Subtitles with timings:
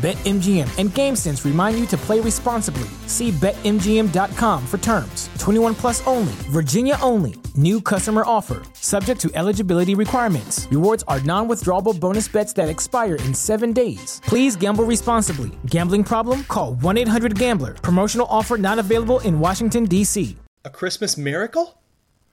[0.00, 2.88] BetMGM and GameSense remind you to play responsibly.
[3.06, 5.28] See BetMGM.com for terms.
[5.38, 7.34] 21 plus only, Virginia only.
[7.54, 10.66] New customer offer, subject to eligibility requirements.
[10.70, 14.22] Rewards are non withdrawable bonus bets that expire in seven days.
[14.24, 15.50] Please gamble responsibly.
[15.66, 16.44] Gambling problem?
[16.44, 17.74] Call 1 800 Gambler.
[17.74, 20.34] Promotional offer not available in Washington, D.C.
[20.64, 21.78] A Christmas miracle?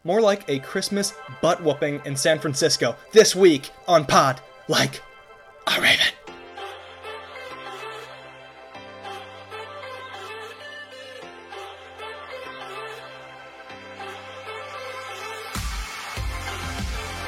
[0.06, 5.02] More like a Christmas butt whooping in San Francisco this week on Pod Like
[5.68, 6.27] a Raven.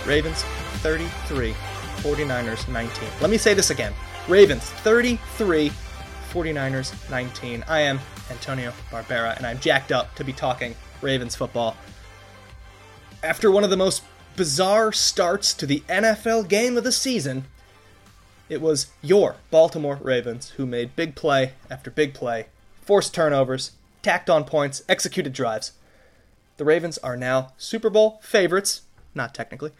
[0.09, 0.41] Ravens
[0.81, 1.53] 33,
[1.97, 3.09] 49ers 19.
[3.21, 3.93] Let me say this again.
[4.27, 5.71] Ravens 33,
[6.31, 7.63] 49ers 19.
[7.67, 7.99] I am
[8.31, 11.77] Antonio Barbera, and I'm jacked up to be talking Ravens football.
[13.21, 14.01] After one of the most
[14.35, 17.45] bizarre starts to the NFL game of the season,
[18.49, 22.47] it was your Baltimore Ravens who made big play after big play,
[22.81, 25.73] forced turnovers, tacked on points, executed drives.
[26.57, 28.81] The Ravens are now Super Bowl favorites,
[29.13, 29.71] not technically,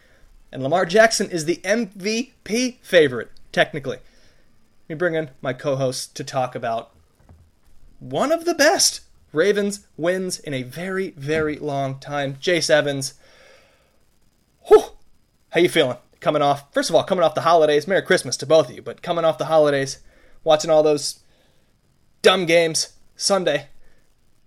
[0.52, 3.98] and Lamar Jackson is the MVP favorite, technically.
[3.98, 6.90] Let me bring in my co host to talk about
[8.00, 12.34] one of the best Ravens wins in a very, very long time.
[12.34, 13.14] Jace Evans.
[14.66, 14.84] Whew.
[15.50, 15.98] How you feeling?
[16.18, 17.86] Coming off, first of all, coming off the holidays.
[17.86, 20.00] Merry Christmas to both of you, but coming off the holidays,
[20.44, 21.20] watching all those
[22.22, 23.68] dumb games Sunday,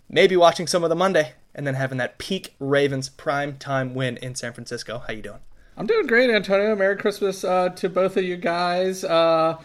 [0.10, 4.18] maybe watching some of the Monday, and then having that peak Ravens prime time win
[4.18, 5.00] in San Francisco.
[5.00, 5.40] How you doing?
[5.76, 6.76] I'm doing great, Antonio.
[6.76, 9.04] Merry Christmas uh, to both of you guys.
[9.04, 9.58] Uh,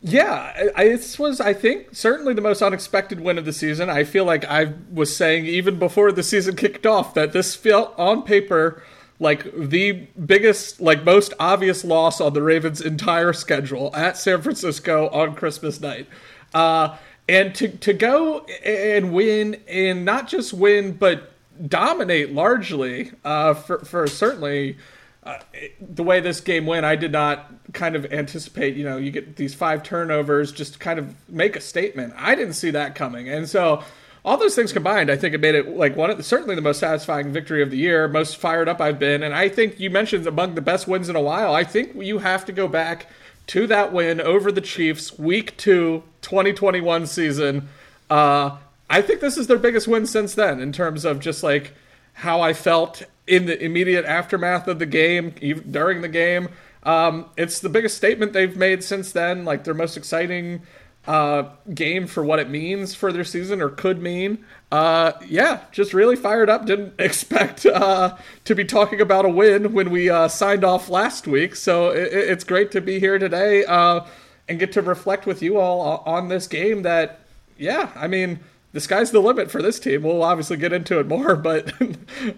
[0.00, 3.90] yeah, I, this was, I think, certainly the most unexpected win of the season.
[3.90, 7.94] I feel like I was saying even before the season kicked off that this felt
[7.98, 8.82] on paper
[9.18, 15.10] like the biggest, like most obvious loss on the Ravens' entire schedule at San Francisco
[15.10, 16.06] on Christmas night.
[16.54, 16.96] Uh,
[17.28, 21.30] and to to go and win, and not just win, but
[21.68, 24.78] dominate largely uh, for for certainly
[25.22, 25.38] uh,
[25.80, 28.76] the way this game went, I did not kind of anticipate.
[28.76, 32.14] You know, you get these five turnovers, just kind of make a statement.
[32.16, 33.84] I didn't see that coming, and so
[34.24, 36.60] all those things combined, I think it made it like one of the, certainly the
[36.60, 39.90] most satisfying victory of the year, most fired up I've been, and I think you
[39.90, 41.54] mentioned among the best wins in a while.
[41.54, 43.06] I think you have to go back
[43.48, 47.68] to that win over the Chiefs, Week Two, 2021 season.
[48.08, 48.56] Uh,
[48.88, 51.72] I think this is their biggest win since then in terms of just like
[52.14, 56.48] how I felt in the immediate aftermath of the game, even during the game.
[56.82, 59.44] Um, it's the biggest statement they've made since then.
[59.44, 60.62] Like their most exciting
[61.06, 64.44] uh, game for what it means for their season or could mean.
[64.72, 66.66] Uh, yeah, just really fired up.
[66.66, 71.26] Didn't expect uh, to be talking about a win when we uh, signed off last
[71.26, 71.54] week.
[71.54, 74.06] So it, it's great to be here today uh,
[74.48, 77.20] and get to reflect with you all on this game that,
[77.56, 78.40] yeah, I mean,
[78.72, 80.02] the sky's the limit for this team.
[80.02, 81.72] We'll obviously get into it more, but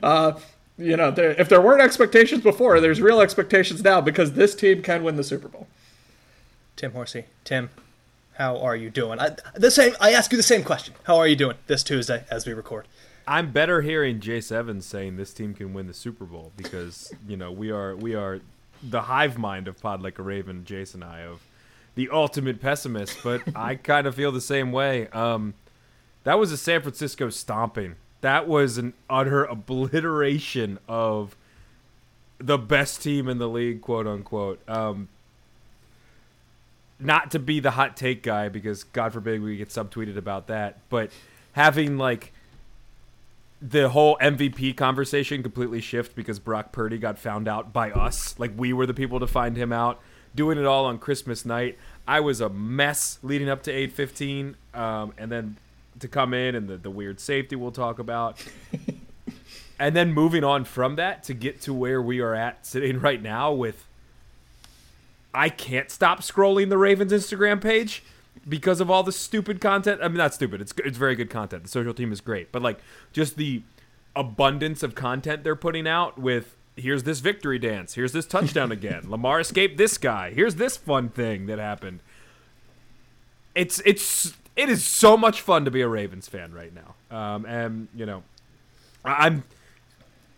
[0.02, 0.38] uh,
[0.82, 4.82] you know, there, if there weren't expectations before, there's real expectations now because this team
[4.82, 5.66] can win the Super Bowl.
[6.76, 7.70] Tim Horsey, Tim,
[8.34, 9.20] how are you doing?
[9.20, 9.94] I, the same.
[10.00, 10.94] I ask you the same question.
[11.04, 12.88] How are you doing this Tuesday as we record?
[13.26, 17.36] I'm better hearing Jace Evans saying this team can win the Super Bowl because you
[17.36, 18.40] know we are we are
[18.82, 21.42] the hive mind of Pod Like a Raven, Jace and I of
[21.94, 25.08] the ultimate pessimist, but I kind of feel the same way.
[25.08, 25.54] Um,
[26.24, 31.36] that was a San Francisco stomping that was an utter obliteration of
[32.38, 34.60] the best team in the league, quote unquote.
[34.68, 35.08] Um,
[36.98, 40.78] not to be the hot take guy because God forbid we get subtweeted about that,
[40.88, 41.10] but
[41.52, 42.32] having like
[43.60, 48.36] the whole MVP conversation completely shift because Brock Purdy got found out by us.
[48.38, 50.00] Like we were the people to find him out.
[50.34, 51.76] Doing it all on Christmas night.
[52.08, 55.58] I was a mess leading up to 8:15, um, and then
[56.00, 58.42] to come in and the, the weird safety we'll talk about.
[59.78, 63.22] and then moving on from that to get to where we are at sitting right
[63.22, 63.86] now with
[65.34, 68.02] I can't stop scrolling the Ravens Instagram page
[68.48, 70.00] because of all the stupid content.
[70.02, 70.60] I mean, not stupid.
[70.60, 71.64] It's it's very good content.
[71.64, 72.78] The social team is great, but like
[73.12, 73.62] just the
[74.14, 79.10] abundance of content they're putting out with here's this victory dance, here's this touchdown again,
[79.10, 82.00] Lamar escaped this guy, here's this fun thing that happened.
[83.54, 87.16] It's it's it is so much fun to be a Ravens fan right now.
[87.16, 88.22] Um, and you know,
[89.04, 89.44] I'm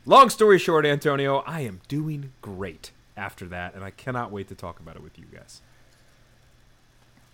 [0.06, 4.54] long story short, Antonio, I am doing great after that, and I cannot wait to
[4.54, 5.60] talk about it with you guys.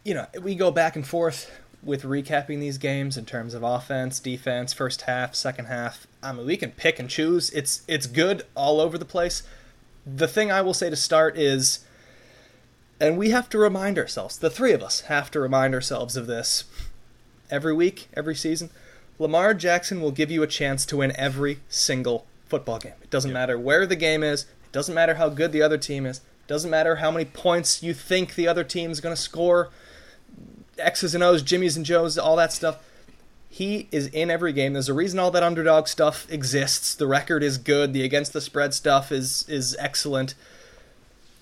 [0.04, 1.50] You know, we go back and forth
[1.82, 6.06] with recapping these games in terms of offense, defense, first half, second half.
[6.22, 7.50] I mean, we can pick and choose.
[7.50, 9.42] It's it's good all over the place.
[10.06, 11.80] The thing I will say to start is
[13.00, 16.26] and we have to remind ourselves, the three of us have to remind ourselves of
[16.26, 16.64] this
[17.50, 18.70] every week, every season.
[19.18, 22.94] Lamar Jackson will give you a chance to win every single football game.
[23.02, 26.04] It doesn't matter where the game is, it doesn't matter how good the other team
[26.04, 29.20] is, it doesn't matter how many points you think the other team is going to
[29.20, 29.70] score,
[30.78, 32.78] X's and O's, Jimmy's and Joe's, all that stuff.
[33.48, 34.74] He is in every game.
[34.74, 36.94] There's a reason all that underdog stuff exists.
[36.94, 37.92] The record is good.
[37.92, 40.34] The against the spread stuff is is excellent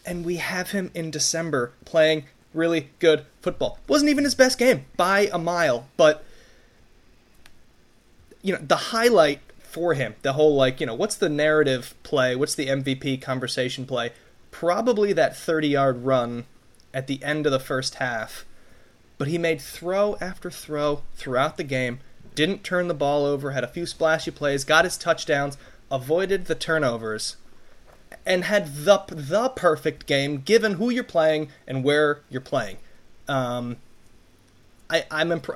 [0.09, 2.25] and we have him in December playing
[2.55, 3.79] really good football.
[3.87, 6.25] Wasn't even his best game by a mile, but
[8.41, 12.35] you know, the highlight for him, the whole like, you know, what's the narrative play?
[12.35, 14.13] What's the MVP conversation play?
[14.51, 16.47] Probably that 30-yard run
[16.95, 18.47] at the end of the first half.
[19.19, 22.01] But he made throw after throw throughout the game,
[22.35, 25.59] didn't turn the ball over, had a few splashy plays, got his touchdowns,
[25.91, 27.37] avoided the turnovers
[28.25, 32.79] and had the the perfect game given who you're playing and where you're playing.
[33.27, 33.77] Um,
[34.91, 35.51] I, I'm imp-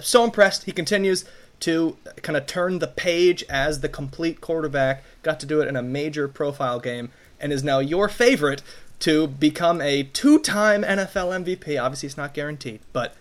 [0.00, 0.64] so impressed.
[0.64, 1.24] He continues
[1.60, 5.04] to kind of turn the page as the complete quarterback.
[5.22, 7.10] Got to do it in a major profile game,
[7.40, 8.62] and is now your favorite
[9.00, 11.80] to become a two-time NFL MVP.
[11.80, 13.14] Obviously, it's not guaranteed, but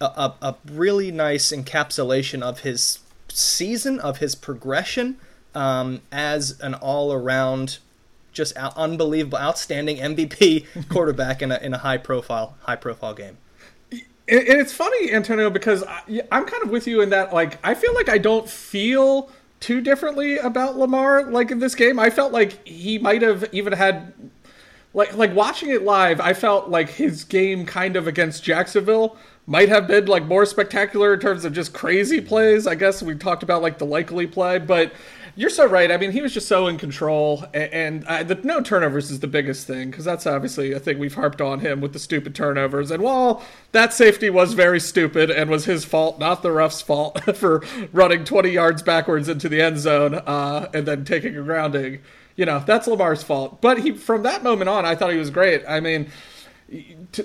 [0.00, 2.98] a, a, a really nice encapsulation of his
[3.28, 5.18] season, of his progression
[5.54, 7.78] um, as an all-around
[8.32, 13.38] just out, unbelievable, outstanding MVP quarterback in a in a high profile high profile game.
[13.90, 17.34] And it's funny, Antonio, because I, I'm kind of with you in that.
[17.34, 19.30] Like, I feel like I don't feel
[19.62, 21.24] too differently about Lamar.
[21.24, 24.12] Like in this game, I felt like he might have even had
[24.94, 26.20] like like watching it live.
[26.20, 29.16] I felt like his game kind of against Jacksonville
[29.46, 32.66] might have been like more spectacular in terms of just crazy plays.
[32.66, 34.92] I guess we talked about like the likely play, but
[35.34, 35.90] you're so right.
[35.90, 39.20] I mean, he was just so in control, and, and uh, the no turnovers is
[39.20, 42.34] the biggest thing because that's obviously a thing we've harped on him with the stupid
[42.34, 42.90] turnovers.
[42.90, 43.42] And while
[43.72, 48.24] that safety was very stupid and was his fault, not the ref's fault for running
[48.24, 52.00] 20 yards backwards into the end zone uh, and then taking a grounding,
[52.36, 53.60] you know, that's Lamar's fault.
[53.60, 55.62] But he, from that moment on, I thought he was great.
[55.66, 56.10] I mean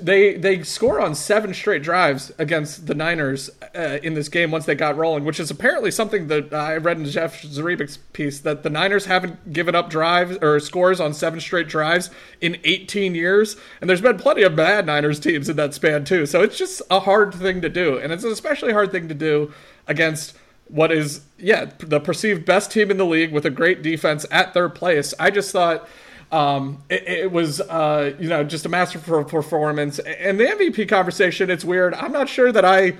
[0.02, 4.66] they they score on seven straight drives against the Niners uh, in this game once
[4.66, 8.64] they got rolling, which is apparently something that I read in Jeff Zrebiec's piece that
[8.64, 12.10] the Niners haven't given up drives or scores on seven straight drives
[12.42, 16.26] in 18 years, and there's been plenty of bad Niners teams in that span too.
[16.26, 19.16] So it's just a hard thing to do, and it's an especially hard thing to
[19.16, 19.54] do
[19.88, 20.36] against
[20.70, 24.54] what is yeah the perceived best team in the league with a great defense at
[24.54, 25.14] their place.
[25.18, 25.88] I just thought
[26.32, 30.00] um, it, it, was, uh, you know, just a masterful performance.
[30.00, 31.94] And the MVP conversation, it's weird.
[31.94, 32.94] I'm not sure that I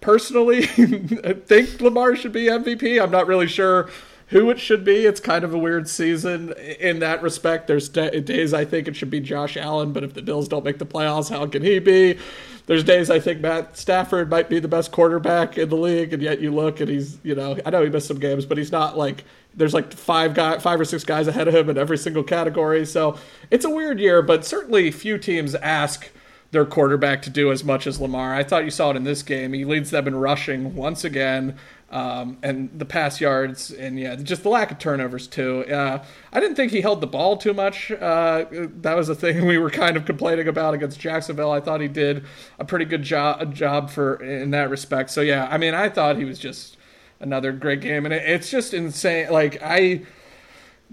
[0.00, 3.02] personally think Lamar should be MVP.
[3.02, 3.88] I'm not really sure
[4.28, 5.06] who it should be.
[5.06, 7.66] It's kind of a weird season in that respect.
[7.66, 10.78] There's days I think it should be Josh Allen, but if the Bills don't make
[10.78, 12.18] the playoffs, how can he be?
[12.66, 16.22] There's days I think Matt Stafford might be the best quarterback in the league, and
[16.22, 18.72] yet you look and he's, you know, I know he missed some games, but he's
[18.72, 21.98] not like there's like five guy, five or six guys ahead of him in every
[21.98, 22.86] single category.
[22.86, 23.18] So
[23.50, 26.10] it's a weird year, but certainly few teams ask
[26.50, 28.34] their quarterback to do as much as Lamar.
[28.34, 29.52] I thought you saw it in this game.
[29.52, 31.56] He leads them in rushing once again,
[31.94, 35.64] um, and the pass yards, and yeah, just the lack of turnovers too.
[35.66, 37.92] Uh, I didn't think he held the ball too much.
[37.92, 41.52] Uh, that was a thing we were kind of complaining about against Jacksonville.
[41.52, 42.24] I thought he did
[42.58, 45.10] a pretty good job job for in that respect.
[45.10, 46.76] So yeah, I mean, I thought he was just
[47.20, 49.30] another great game, and it, it's just insane.
[49.30, 50.02] Like I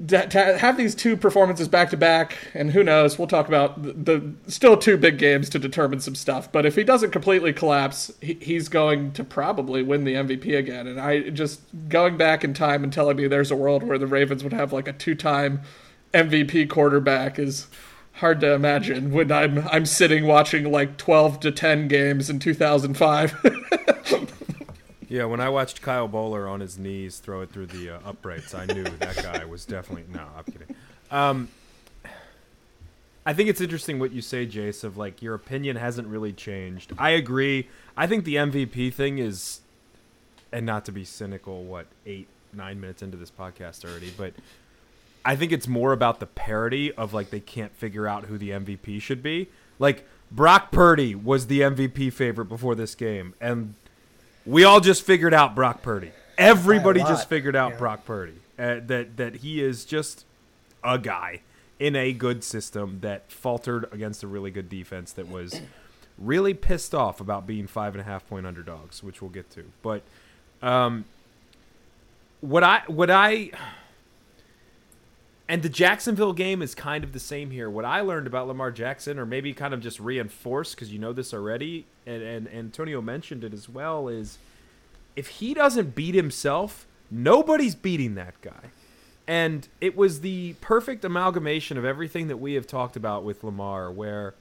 [0.07, 3.93] to have these two performances back to back, and who knows, we'll talk about the,
[3.93, 6.51] the, still two big games to determine some stuff.
[6.51, 10.87] But if he doesn't completely collapse, he, he's going to probably win the MVP again.
[10.87, 14.07] And I just going back in time and telling me there's a world where the
[14.07, 15.61] Ravens would have like a two time
[16.13, 17.67] MVP quarterback is
[18.13, 24.37] hard to imagine when I'm I'm sitting watching like 12 to 10 games in 2005.
[25.11, 28.55] Yeah, when I watched Kyle Boller on his knees throw it through the uh, uprights,
[28.55, 30.25] I knew that guy was definitely no.
[30.37, 30.75] I'm kidding.
[31.11, 31.49] Um,
[33.25, 34.85] I think it's interesting what you say, Jace.
[34.85, 36.93] Of like your opinion hasn't really changed.
[36.97, 37.67] I agree.
[37.97, 39.59] I think the MVP thing is,
[40.49, 44.31] and not to be cynical, what eight nine minutes into this podcast already, but
[45.25, 48.51] I think it's more about the parody of like they can't figure out who the
[48.51, 49.49] MVP should be.
[49.77, 53.73] Like Brock Purdy was the MVP favorite before this game, and
[54.45, 56.11] we all just figured out Brock Purdy.
[56.37, 57.77] Everybody just figured out yeah.
[57.77, 58.33] Brock Purdy.
[58.57, 60.25] Uh, that that he is just
[60.83, 61.41] a guy
[61.79, 65.61] in a good system that faltered against a really good defense that was
[66.17, 69.63] really pissed off about being five and a half point underdogs, which we'll get to.
[69.81, 70.03] But
[70.61, 71.05] um,
[72.41, 73.51] what I what I
[75.51, 77.69] and the Jacksonville game is kind of the same here.
[77.69, 81.11] What I learned about Lamar Jackson, or maybe kind of just reinforced because you know
[81.11, 84.37] this already, and, and Antonio mentioned it as well, is
[85.17, 88.71] if he doesn't beat himself, nobody's beating that guy.
[89.27, 93.91] And it was the perfect amalgamation of everything that we have talked about with Lamar,
[93.91, 94.33] where,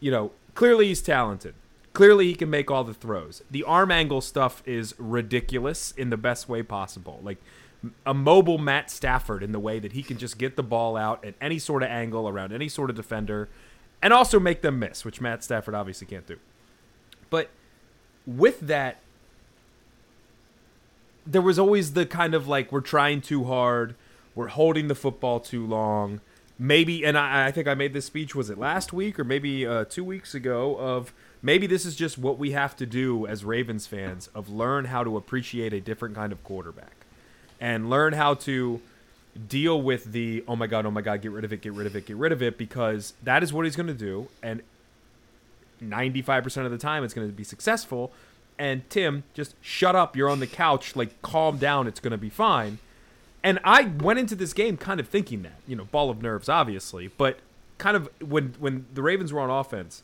[0.00, 1.54] you know, clearly he's talented.
[1.92, 3.44] Clearly he can make all the throws.
[3.48, 7.20] The arm angle stuff is ridiculous in the best way possible.
[7.22, 7.38] Like
[8.04, 11.24] a mobile Matt Stafford in the way that he can just get the ball out
[11.24, 13.48] at any sort of angle around any sort of defender
[14.02, 16.38] and also make them miss, which Matt Stafford obviously can't do.
[17.28, 17.50] But
[18.26, 18.98] with that,
[21.26, 23.94] there was always the kind of like we're trying too hard,
[24.34, 26.20] we're holding the football too long.
[26.58, 28.34] Maybe, and I, I think I made this speech.
[28.34, 30.76] Was it last week or maybe uh, two weeks ago?
[30.76, 34.86] Of maybe this is just what we have to do as Ravens fans of learn
[34.86, 36.99] how to appreciate a different kind of quarterback,
[37.60, 38.80] and learn how to
[39.48, 41.86] deal with the oh my god, oh my god, get rid of it, get rid
[41.86, 44.62] of it, get rid of it, because that is what he's going to do, and
[45.82, 48.12] 95% of the time it's going to be successful
[48.60, 50.14] and Tim, just shut up.
[50.14, 50.94] You're on the couch.
[50.94, 51.86] Like, calm down.
[51.86, 52.78] It's going to be fine.
[53.42, 56.46] And I went into this game kind of thinking that, you know, ball of nerves,
[56.50, 57.38] obviously, but
[57.78, 60.02] kind of when when the Ravens were on offense,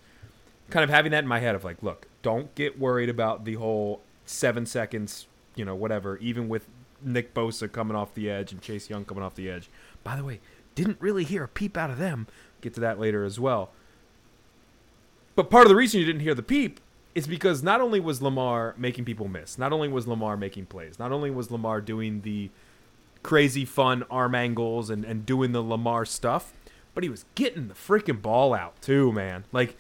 [0.70, 3.54] kind of having that in my head of like, look, don't get worried about the
[3.54, 6.16] whole seven seconds, you know, whatever.
[6.16, 6.66] Even with
[7.02, 9.68] Nick Bosa coming off the edge and Chase Young coming off the edge.
[10.04, 10.40] By the way,
[10.74, 12.26] didn't really hear a peep out of them.
[12.60, 13.70] Get to that later as well.
[15.34, 16.80] But part of the reason you didn't hear the peep
[17.14, 20.98] is because not only was Lamar making people miss, not only was Lamar making plays,
[20.98, 22.50] not only was Lamar doing the
[23.22, 26.52] crazy fun arm angles and, and doing the Lamar stuff,
[26.94, 29.44] but he was getting the freaking ball out too, man.
[29.52, 29.76] Like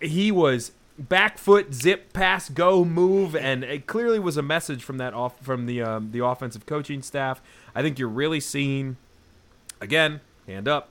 [0.00, 4.98] he was back foot, zip, pass, go, move, and it clearly was a message from
[4.98, 7.40] that off from the um, the offensive coaching staff.
[7.74, 8.96] I think you're really seeing,
[9.80, 10.90] again, hand up,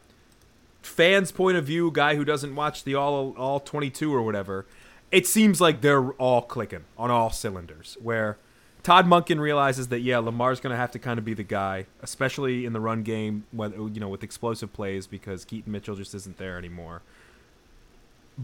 [0.82, 4.66] fans' point of view, guy who doesn't watch the all all 22 or whatever
[5.12, 7.98] it seems like they're all clicking on all cylinders.
[8.02, 8.38] Where
[8.84, 11.86] Todd Monken realizes that yeah, Lamar's going to have to kind of be the guy,
[12.02, 16.38] especially in the run game, you know with explosive plays because Keaton Mitchell just isn't
[16.38, 17.02] there anymore.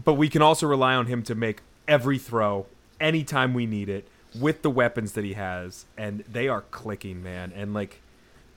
[0.04, 2.66] But we can also rely on him to make every throw
[3.00, 7.52] anytime we need it with the weapons that he has, and they are clicking, man.
[7.54, 8.00] And like,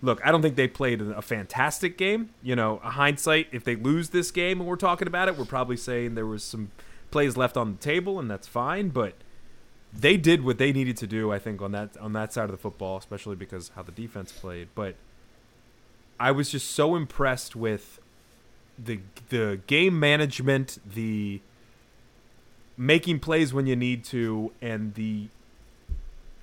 [0.01, 2.31] look, I don't think they played a fantastic game.
[2.43, 5.45] You know, a hindsight, if they lose this game and we're talking about it, we're
[5.45, 6.71] probably saying there was some
[7.11, 8.89] plays left on the table, and that's fine.
[8.89, 9.13] But
[9.93, 12.51] they did what they needed to do, I think, on that on that side of
[12.51, 14.69] the football, especially because how the defense played.
[14.75, 14.95] But
[16.19, 17.99] I was just so impressed with
[18.83, 21.41] the the game management, the
[22.77, 25.27] making plays when you need to, and the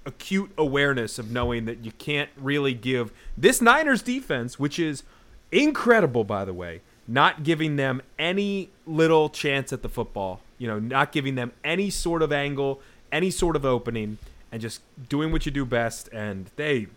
[0.04, 5.02] acute awareness of knowing that you can't really give this Niners defense, which is
[5.50, 10.78] incredible, by the way, not giving them any little chance at the football you know,
[10.78, 12.80] not giving them any sort of angle,
[13.12, 14.18] any sort of opening,
[14.50, 16.08] and just doing what you do best.
[16.12, 16.88] And they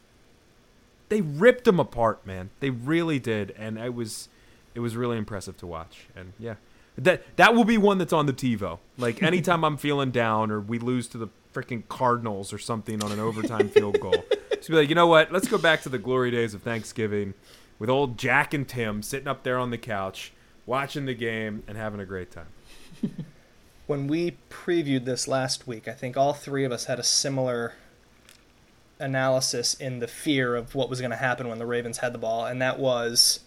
[1.10, 2.50] they ripped them apart, man.
[2.60, 4.30] They really did, and it was
[4.76, 6.08] it was really impressive to watch.
[6.16, 6.56] And yeah,
[6.98, 8.80] that that will be one that's on the TiVo.
[8.98, 13.12] Like anytime I'm feeling down or we lose to the freaking Cardinals or something on
[13.12, 15.32] an overtime field goal, just be like, you know what?
[15.32, 17.34] Let's go back to the glory days of Thanksgiving
[17.80, 20.34] with old Jack and Tim sitting up there on the couch
[20.66, 22.46] watching the game and having a great time
[23.88, 27.74] when we previewed this last week, I think all three of us had a similar
[29.00, 32.20] analysis in the fear of what was going to happen when the Ravens had the
[32.20, 33.40] ball, and that was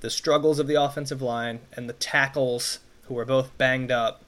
[0.00, 4.22] the struggles of the offensive line and the tackles who were both banged up,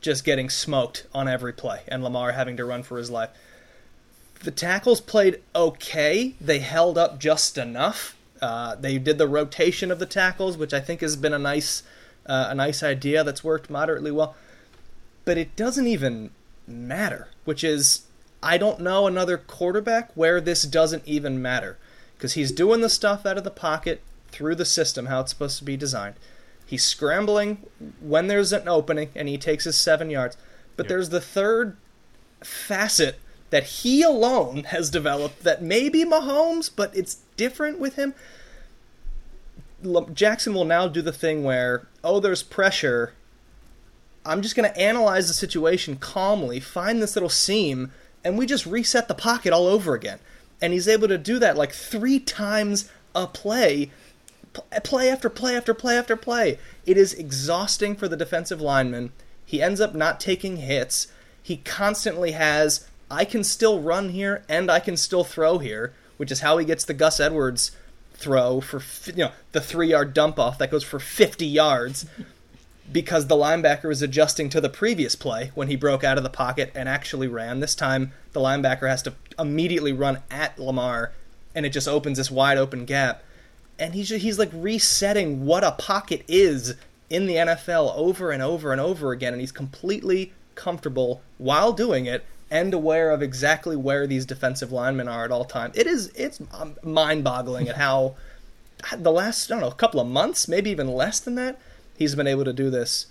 [0.00, 3.30] just getting smoked on every play, and Lamar having to run for his life.
[4.42, 6.34] The tackles played okay.
[6.40, 8.16] They held up just enough.
[8.40, 11.82] Uh, they did the rotation of the tackles, which I think has been a nice,
[12.24, 14.34] uh, a nice idea that's worked moderately well
[15.24, 16.30] but it doesn't even
[16.66, 18.02] matter, which is
[18.42, 21.78] I don't know another quarterback where this doesn't even matter
[22.16, 25.58] because he's doing the stuff out of the pocket through the system how it's supposed
[25.58, 26.14] to be designed.
[26.66, 27.66] He's scrambling
[28.00, 30.36] when there's an opening and he takes his 7 yards.
[30.76, 30.88] But yep.
[30.88, 31.76] there's the third
[32.42, 33.18] facet
[33.50, 38.14] that he alone has developed that maybe Mahomes, but it's different with him.
[40.14, 43.14] Jackson will now do the thing where, oh, there's pressure.
[44.24, 47.90] I'm just going to analyze the situation calmly, find this little seam,
[48.22, 50.20] and we just reset the pocket all over again.
[50.60, 53.90] And he's able to do that like three times a play,
[54.52, 56.58] play after play after play after play.
[56.86, 59.12] It is exhausting for the defensive lineman.
[59.44, 61.08] He ends up not taking hits.
[61.42, 66.30] He constantly has, I can still run here and I can still throw here, which
[66.30, 67.72] is how he gets the Gus Edwards
[68.20, 72.04] throw for you know the three yard dump off that goes for 50 yards
[72.92, 76.28] because the linebacker was adjusting to the previous play when he broke out of the
[76.28, 77.60] pocket and actually ran.
[77.60, 81.12] This time the linebacker has to immediately run at Lamar
[81.54, 83.24] and it just opens this wide open gap.
[83.80, 86.74] And he's just, he's like resetting what a pocket is
[87.08, 92.06] in the NFL over and over and over again and he's completely comfortable while doing
[92.06, 95.72] it and aware of exactly where these defensive linemen are at all time.
[95.74, 98.16] It is it's um, mind-boggling at how
[98.96, 101.58] the last I don't know a couple of months, maybe even less than that,
[101.96, 103.06] he's been able to do this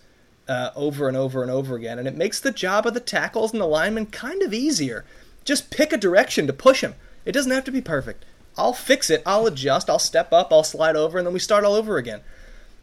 [0.47, 3.51] uh, over and over and over again, and it makes the job of the tackles
[3.51, 5.05] and the linemen kind of easier.
[5.45, 6.95] Just pick a direction to push him.
[7.23, 8.25] It doesn't have to be perfect.
[8.59, 9.23] I'll fix it.
[9.25, 9.89] I'll adjust.
[9.89, 10.51] I'll step up.
[10.51, 12.21] I'll slide over, and then we start all over again.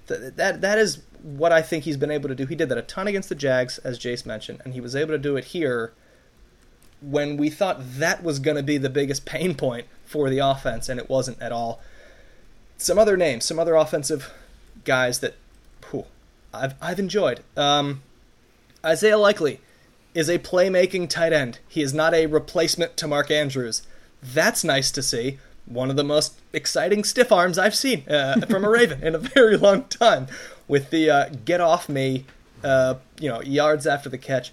[0.07, 2.47] That that, is what I think he's been able to do.
[2.47, 5.13] He did that a ton against the Jags, as Jace mentioned, and he was able
[5.13, 5.93] to do it here
[7.03, 10.89] when we thought that was going to be the biggest pain point for the offense,
[10.89, 11.81] and it wasn't at all.
[12.79, 14.33] Some other names, some other offensive
[14.85, 15.35] guys that
[15.91, 16.07] whew,
[16.55, 17.41] I've, I've enjoyed.
[17.57, 18.03] Um,
[18.85, 19.61] Isaiah Likely
[20.15, 21.59] is a playmaking tight end.
[21.69, 23.83] He is not a replacement to Mark Andrews.
[24.23, 25.39] That's nice to see.
[25.67, 29.19] One of the most exciting stiff arms I've seen uh, from a Raven in a
[29.19, 30.29] very long time,
[30.69, 32.25] with the uh, get off me,
[32.63, 34.53] uh, you know, yards after the catch.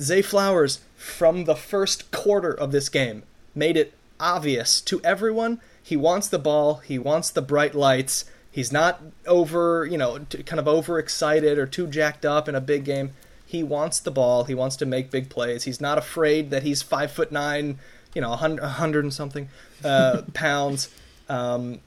[0.00, 3.22] Zay Flowers from the first quarter of this game
[3.54, 8.24] made it obvious to everyone he wants the ball, he wants the bright lights.
[8.50, 12.84] He's not over, you know, kind of overexcited or too jacked up in a big
[12.86, 13.10] game.
[13.44, 14.44] He wants the ball.
[14.44, 15.64] He wants to make big plays.
[15.64, 17.78] He's not afraid that he's five foot nine,
[18.14, 19.50] you know, a hundred and something
[19.84, 20.88] uh, pounds.
[21.28, 21.80] Um,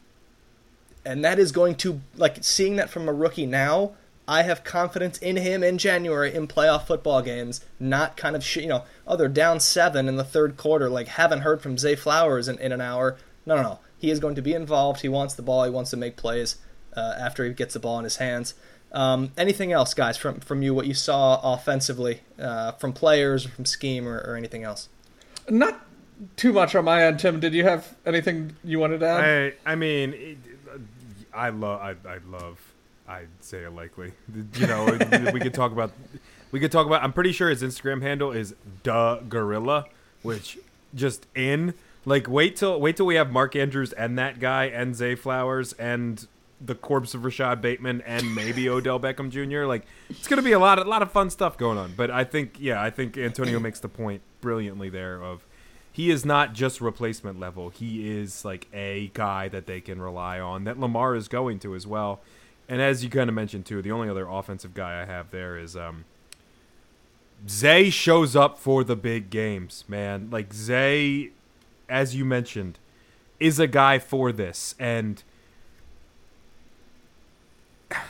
[1.06, 3.94] and that is going to like seeing that from a rookie now
[4.28, 8.58] I have confidence in him in January in playoff football games, not kind of, sh-
[8.58, 11.96] you know, oh, they're down seven in the third quarter, like haven't heard from Zay
[11.96, 13.16] Flowers in, in an hour.
[13.46, 13.80] No, no, no.
[13.98, 15.02] He is going to be involved.
[15.02, 15.64] He wants the ball.
[15.64, 16.58] He wants to make plays
[16.96, 18.54] uh, after he gets the ball in his hands.
[18.92, 23.64] Um, anything else, guys, from, from you, what you saw offensively uh, from players from
[23.64, 24.90] scheme or, or anything else?
[25.50, 25.87] Not
[26.36, 27.39] too much on my end, Tim.
[27.39, 29.53] Did you have anything you wanted to add?
[29.65, 30.41] I, I mean,
[31.34, 32.60] I love, I, I love
[33.08, 34.12] I'd say likely.
[34.56, 34.86] You know,
[35.34, 35.91] we could talk about.
[36.51, 37.03] We could talk about.
[37.03, 38.53] I'm pretty sure his Instagram handle is
[38.84, 39.86] the gorilla,
[40.23, 40.58] which
[40.93, 41.73] just in
[42.06, 45.73] like wait till wait till we have Mark Andrews and that guy and Zay Flowers
[45.73, 46.27] and
[46.60, 49.65] the corpse of Rashod Bateman and maybe Odell Beckham Jr.
[49.65, 51.93] Like it's gonna be a lot a lot of fun stuff going on.
[51.95, 55.45] But I think yeah, I think Antonio makes the point brilliantly there of
[55.98, 57.70] he is not just replacement level.
[57.70, 61.74] He is like a guy that they can rely on that Lamar is going to
[61.74, 62.22] as well.
[62.70, 65.58] And as you kind of mentioned too, the only other offensive guy I have there
[65.58, 66.06] is um,
[67.50, 70.30] Zay shows up for the big games, man.
[70.30, 71.32] Like Zay,
[71.90, 72.78] as you mentioned,
[73.40, 75.24] is a guy for this, and, and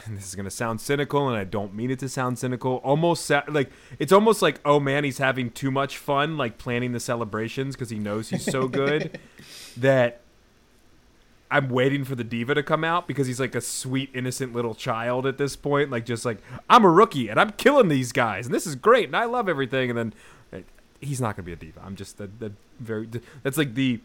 [0.08, 2.78] this is gonna sound cynical, and I don't mean it to sound cynical.
[2.78, 6.92] Almost sa- like it's almost like, oh man, he's having too much fun, like planning
[6.92, 9.20] the celebrations because he knows he's so good
[9.78, 10.22] that
[11.50, 14.76] I'm waiting for the diva to come out because he's like a sweet, innocent little
[14.76, 15.90] child at this point.
[15.90, 19.06] Like, just like, I'm a rookie and I'm killing these guys and this is great
[19.06, 19.90] and I love everything.
[19.90, 20.14] And then
[20.52, 20.62] eh,
[21.00, 21.82] he's not going to be a diva.
[21.86, 23.08] I'm just that, that very,
[23.44, 24.02] that's like the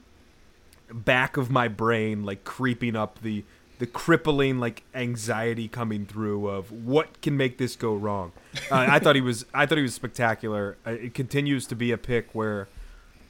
[0.92, 3.44] back of my brain, like creeping up the,
[3.82, 8.30] the crippling like anxiety coming through of what can make this go wrong.
[8.70, 10.76] Uh, I thought he was, I thought he was spectacular.
[10.86, 12.68] Uh, it continues to be a pick where,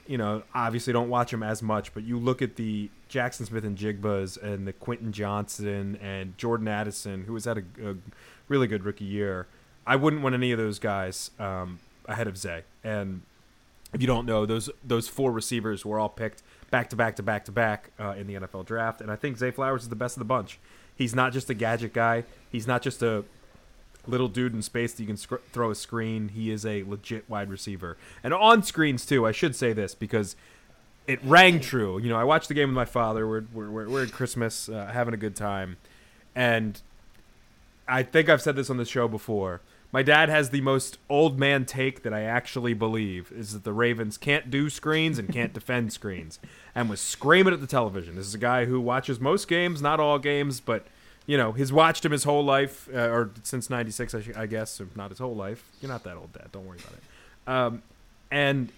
[0.07, 4.43] you know, obviously don't watch him as much, but you look at the Jaxon Smith-Njigbas
[4.43, 7.95] and the Quentin Johnston and Jordan Addison, who has had a, a
[8.49, 9.47] really good rookie year.
[9.87, 12.65] I wouldn't want any of those guys um, ahead of Zay.
[12.85, 13.23] And
[13.95, 17.23] if you don't know, those those four receivers were all picked back to back to
[17.23, 19.95] back to back uh, in the NFL draft, and I think Zay Flowers is the
[19.95, 20.59] best of the bunch.
[20.97, 22.25] He's not just a gadget guy.
[22.51, 23.25] He's not just a
[24.07, 26.31] little dude in space that you can sc- throw a screen.
[26.31, 29.25] He is a legit wide receiver, and on screens too.
[29.27, 30.35] I should say this because
[31.07, 32.01] it rang true.
[32.01, 33.29] You know, I watched the game with my father.
[33.29, 35.77] We're we're we're at Christmas, uh, having a good time,
[36.35, 36.81] and
[37.87, 39.61] I think I've said this on the show before,
[39.93, 43.75] My dad has the most old man take that I actually believe is that the
[43.75, 46.39] Ravens can't do screens and can't defend screens,
[46.75, 48.17] and was screaming at the television.
[48.17, 50.87] This is a guy who watches most games, not all games, but
[51.27, 54.81] you know, he's watched him his whole life, uh, or since '96, I, I, guess,
[54.81, 55.63] or not his whole life.
[55.81, 56.49] You're not that old, Dad.
[56.53, 57.03] Don't worry about it.
[57.47, 57.83] Um,
[58.31, 58.73] and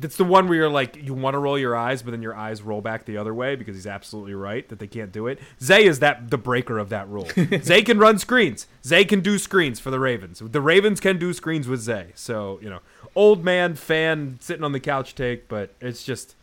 [0.00, 2.34] that's the one where you're like, you want to roll your eyes, but then your
[2.34, 5.38] eyes roll back the other way because he's absolutely right that they can't do it.
[5.60, 7.28] Zay is that the breaker of that rule.
[7.62, 8.66] Zay can run screens.
[8.84, 10.40] Zay can do screens for the Ravens.
[10.44, 12.12] The Ravens can do screens with Zay.
[12.14, 12.80] So you know,
[13.14, 16.34] old man fan sitting on the couch take, but it's just,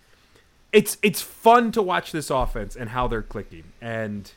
[0.71, 4.31] it's it's fun to watch this offense and how they're clicking and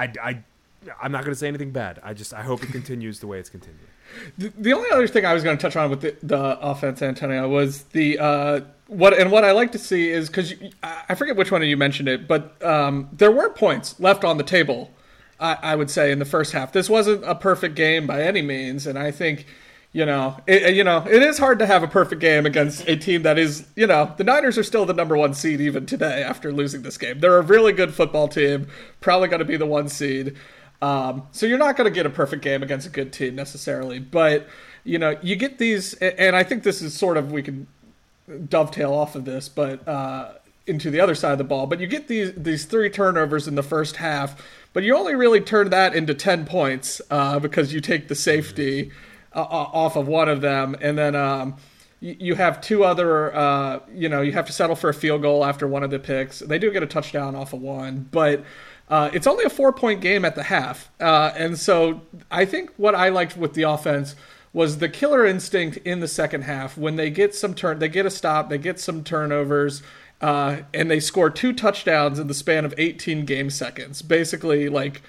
[0.00, 0.42] I, I,
[1.00, 2.00] I'm not going to say anything bad.
[2.02, 3.86] I just I hope it continues the way it's continuing.
[4.38, 7.48] The, only other thing I was going to touch on with the, the offense, Antonio,
[7.48, 11.52] was the uh, what and what I like to see is because I forget which
[11.52, 14.90] one of you mentioned it, but um, there were points left on the table.
[15.38, 18.42] I, I would say in the first half, this wasn't a perfect game by any
[18.42, 19.46] means, and I think
[19.92, 22.96] you know, it, you know, it is hard to have a perfect game against a
[22.96, 26.22] team that is, you know, the Niners are still the number one seed even today
[26.22, 27.18] after losing this game.
[27.18, 28.68] They're a really good football team,
[29.00, 30.36] probably going to be the one seed.
[30.82, 33.98] Um, so you're not going to get a perfect game against a good team necessarily,
[33.98, 34.48] but
[34.84, 37.66] you know, you get these, and I think this is sort of we can
[38.48, 40.32] dovetail off of this, but uh,
[40.66, 41.66] into the other side of the ball.
[41.66, 45.40] But you get these these three turnovers in the first half, but you only really
[45.40, 48.90] turn that into ten points uh, because you take the safety.
[49.32, 51.54] Uh, off of one of them, and then um,
[52.00, 53.32] you, you, have two other.
[53.32, 56.00] Uh, you know, you have to settle for a field goal after one of the
[56.00, 56.40] picks.
[56.40, 58.44] They do get a touchdown off of one, but.
[58.90, 60.90] Uh, it's only a four point game at the half.
[61.00, 64.16] Uh, and so I think what I liked with the offense
[64.52, 68.04] was the killer instinct in the second half when they get some turn, they get
[68.04, 69.80] a stop, they get some turnovers,
[70.20, 74.02] uh, and they score two touchdowns in the span of 18 game seconds.
[74.02, 75.02] Basically, like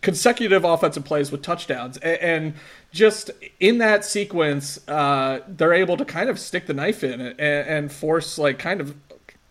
[0.00, 2.54] consecutive offensive plays with touchdowns, and,
[2.92, 7.40] just in that sequence, uh, they're able to kind of stick the knife in and,
[7.40, 8.94] and force like kind of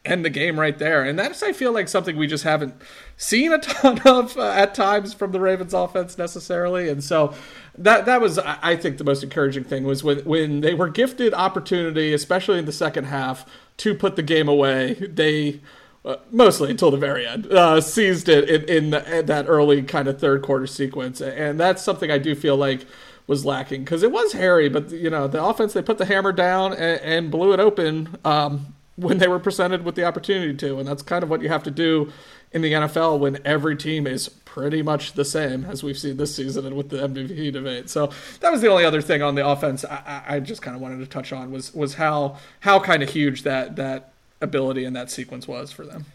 [0.06, 1.04] end the game right there.
[1.04, 2.76] And that's I feel like something we just haven't
[3.18, 6.90] seen a ton of uh, at times from the Ravens offense necessarily.
[6.90, 7.34] And so
[7.78, 11.34] that that was I think the most encouraging thing was when when they were gifted
[11.34, 13.46] opportunity, especially in the second half,
[13.78, 14.94] to put the game away.
[14.94, 15.62] They
[16.06, 19.82] uh, mostly until the very end, uh, seized it in, in, the, in, that early
[19.84, 22.86] kind of third quarter sequence, and that's something I do feel like
[23.26, 26.34] was lacking because it was hairy, but you know the offense they put the hammer
[26.34, 30.80] down and, and blew it open um, when they were presented with the opportunity to,
[30.80, 32.12] and that's kind of what you have to do
[32.52, 36.36] in the NFL when every team is pretty much the same as we've seen this
[36.36, 37.90] season and with the MVP debate.
[37.90, 40.82] So that was the only other thing on the offense I, I just kind of
[40.82, 44.96] wanted to touch on was was how how kind of huge that that ability and
[44.96, 46.06] that sequence was for them.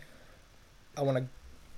[0.96, 1.24] I want to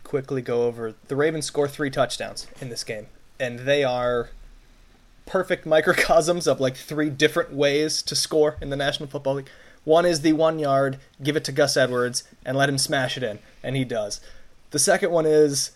[0.05, 3.07] quickly go over the Ravens score three touchdowns in this game,
[3.39, 4.31] and they are
[5.25, 9.51] perfect microcosms of like three different ways to score in the National Football League.
[9.85, 13.23] One is the one yard, give it to Gus Edwards and let him smash it
[13.23, 14.21] in, and he does.
[14.71, 15.73] The second one is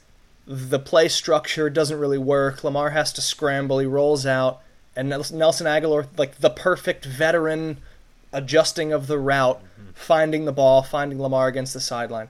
[0.47, 2.63] the play structure doesn't really work.
[2.63, 4.61] Lamar has to scramble, he rolls out,
[4.95, 7.79] and Nelson Agholor, like the perfect veteran
[8.33, 9.91] adjusting of the route, mm-hmm.
[9.95, 12.29] finding the ball, finding Lamar against the sideline.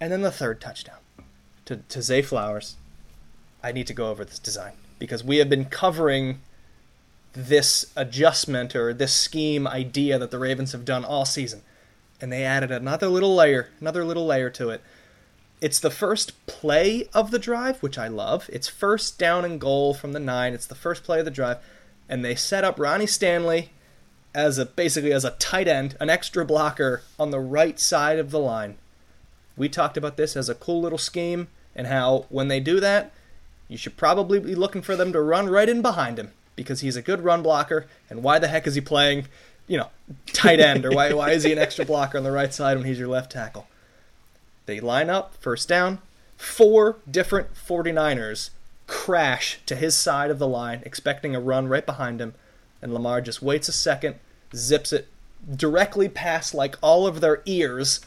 [0.00, 0.98] And then the third touchdown
[1.64, 2.76] to, to Zay Flowers.
[3.62, 6.40] I need to go over this design because we have been covering
[7.32, 11.62] this adjustment or this scheme idea that the Ravens have done all season.
[12.20, 14.82] And they added another little layer, another little layer to it.
[15.60, 18.50] It's the first play of the drive, which I love.
[18.52, 20.54] It's first down and goal from the nine.
[20.54, 21.58] It's the first play of the drive.
[22.08, 23.70] And they set up Ronnie Stanley
[24.34, 28.30] as a basically as a tight end, an extra blocker on the right side of
[28.30, 28.76] the line.
[29.56, 33.12] We talked about this as a cool little scheme and how when they do that,
[33.68, 36.96] you should probably be looking for them to run right in behind him because he's
[36.96, 39.26] a good run blocker and why the heck is he playing,
[39.66, 39.88] you know,
[40.26, 42.86] tight end or why why is he an extra blocker on the right side when
[42.86, 43.66] he's your left tackle?
[44.66, 45.98] They line up, first down,
[46.36, 48.50] four different 49ers
[48.86, 52.34] crash to his side of the line expecting a run right behind him
[52.82, 54.16] and Lamar just waits a second,
[54.54, 55.08] zips it
[55.56, 58.00] directly past like all of their ears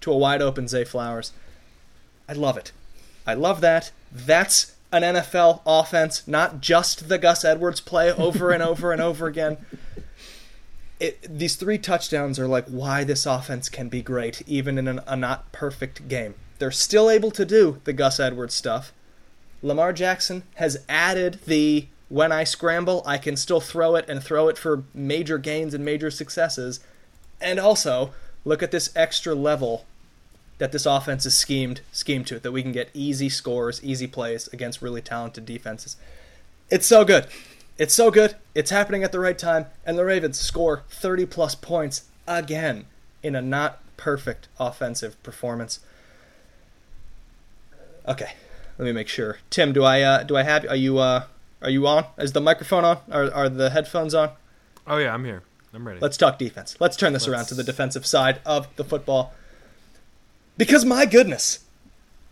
[0.00, 1.32] to a wide open Zay Flowers.
[2.28, 2.72] I love it.
[3.26, 3.92] I love that.
[4.12, 9.26] That's an NFL offense, not just the Gus Edwards play over and over and over
[9.26, 9.58] again.
[10.98, 15.00] It, these three touchdowns are like why this offense can be great, even in an,
[15.06, 16.34] a not perfect game.
[16.58, 18.92] They're still able to do the Gus Edwards stuff.
[19.62, 24.48] Lamar Jackson has added the when I scramble, I can still throw it and throw
[24.48, 26.80] it for major gains and major successes.
[27.40, 28.12] And also,
[28.44, 29.84] look at this extra level
[30.58, 34.06] that this offense is schemed schemed to it, that we can get easy scores, easy
[34.06, 35.96] plays against really talented defenses.
[36.70, 37.26] It's so good.
[37.78, 38.36] It's so good.
[38.54, 42.86] It's happening at the right time, and the Ravens score 30 plus points again
[43.22, 45.80] in a not perfect offensive performance.
[48.08, 48.32] Okay,
[48.78, 49.38] let me make sure.
[49.50, 51.24] Tim, do I uh, do I have are you uh,
[51.60, 52.06] are you on?
[52.18, 52.98] Is the microphone on?
[53.10, 54.30] Are are the headphones on?
[54.86, 55.42] Oh yeah, I'm here.
[55.74, 56.00] I'm ready.
[56.00, 56.76] Let's talk defense.
[56.80, 59.34] Let's turn this Let's- around to the defensive side of the football.
[60.56, 61.60] Because my goodness,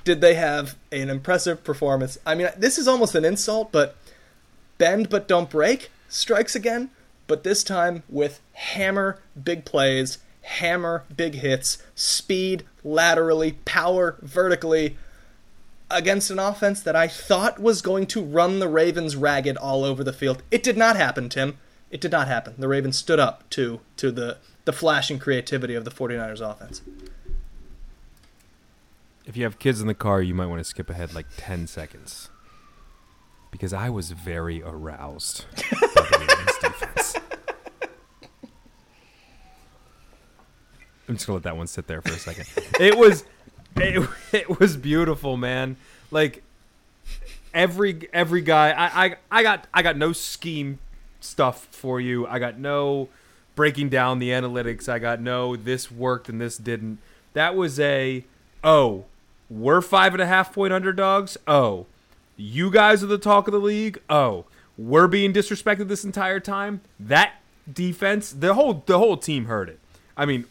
[0.05, 2.19] did they have an impressive performance?
[2.27, 3.97] I mean, this is almost an insult, but
[4.79, 6.91] bend but don't break strikes again,
[7.27, 14.97] but this time with hammer big plays, hammer big hits, speed laterally, power vertically
[15.91, 20.03] against an offense that I thought was going to run the Ravens ragged all over
[20.03, 20.43] the field.
[20.51, 21.59] It did not happen, Tim.
[21.91, 22.55] It did not happen.
[22.59, 26.81] The Ravens stood up to to the the flash and creativity of the 49ers offense.
[29.27, 31.67] If you have kids in the car, you might want to skip ahead like 10
[31.67, 32.31] seconds.
[33.51, 37.17] Because I was very aroused by the Ravens defense.
[41.09, 42.47] I'm just going to let that one sit there for a second.
[42.81, 43.25] It was
[43.77, 45.77] it, it was beautiful, man.
[46.11, 46.43] Like
[47.53, 50.79] every every guy I, I I got I got no scheme
[51.21, 52.27] stuff for you.
[52.27, 53.09] I got no
[53.55, 54.89] breaking down the analytics.
[54.89, 56.99] I got no this worked and this didn't.
[57.35, 58.25] That was a
[58.63, 59.05] oh,
[59.55, 61.37] we're five and a half point underdogs.
[61.47, 61.87] Oh,
[62.37, 64.01] you guys are the talk of the league.
[64.11, 64.45] Oh,
[64.77, 66.81] we're being disrespected this entire time.
[66.99, 67.35] That
[67.73, 69.79] defense, the whole the whole team heard it.
[70.17, 70.45] I mean,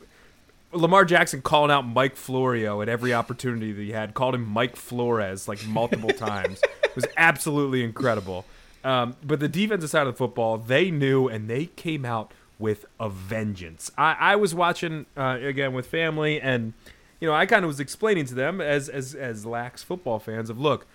[0.71, 4.75] Lamar Jackson calling out Mike Florio at every opportunity that he had, called him Mike
[4.75, 6.61] Flores like multiple times.
[6.83, 8.45] It was absolutely incredible.
[8.83, 12.85] Um, but the defensive side of the football, they knew and they came out with
[12.99, 13.91] a vengeance.
[13.97, 16.73] I, I was watching uh, again with family, and
[17.19, 20.49] you know I kind of was explaining to them as as as lax football fans
[20.49, 20.85] of look,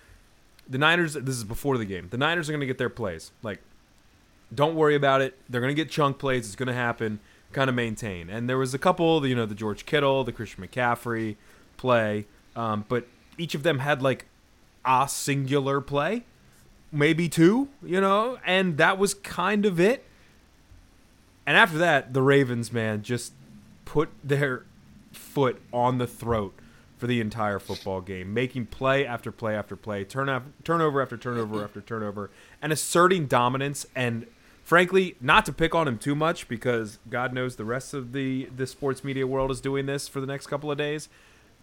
[0.67, 1.13] the Niners.
[1.13, 2.07] This is before the game.
[2.09, 3.31] The Niners are going to get their plays.
[3.41, 3.59] Like,
[4.53, 5.37] don't worry about it.
[5.49, 6.47] They're going to get chunk plays.
[6.47, 7.19] It's going to happen.
[7.51, 8.29] Kind of maintain.
[8.29, 11.35] And there was a couple, you know, the George Kittle, the Christian McCaffrey
[11.77, 13.07] play, um, but
[13.39, 14.25] each of them had like
[14.85, 16.25] a singular play,
[16.91, 20.05] maybe two, you know, and that was kind of it.
[21.47, 23.33] And after that, the Ravens, man, just
[23.85, 24.65] put their
[25.11, 26.53] foot on the throat
[26.97, 31.17] for the entire football game, making play after play after play, turn af- turnover after
[31.17, 32.29] turnover after turnover,
[32.61, 33.85] and asserting dominance.
[33.95, 34.27] And
[34.63, 38.49] frankly, not to pick on him too much because God knows the rest of the
[38.55, 41.07] the sports media world is doing this for the next couple of days,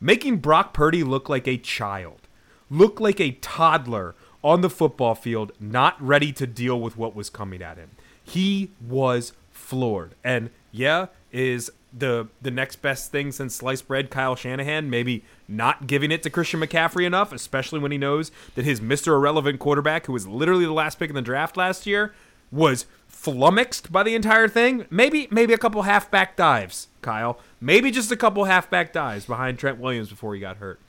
[0.00, 2.22] making Brock Purdy look like a child,
[2.70, 7.28] look like a toddler on the football field, not ready to deal with what was
[7.28, 7.90] coming at him.
[8.22, 10.14] He was floored.
[10.22, 15.86] And yeah, is the the next best thing since sliced bread Kyle Shanahan maybe not
[15.86, 19.08] giving it to Christian McCaffrey enough, especially when he knows that his Mr.
[19.08, 22.14] Irrelevant quarterback, who was literally the last pick in the draft last year,
[22.50, 24.86] was flummoxed by the entire thing.
[24.90, 27.38] Maybe maybe a couple halfback dives, Kyle.
[27.60, 30.80] Maybe just a couple halfback dives behind Trent Williams before he got hurt.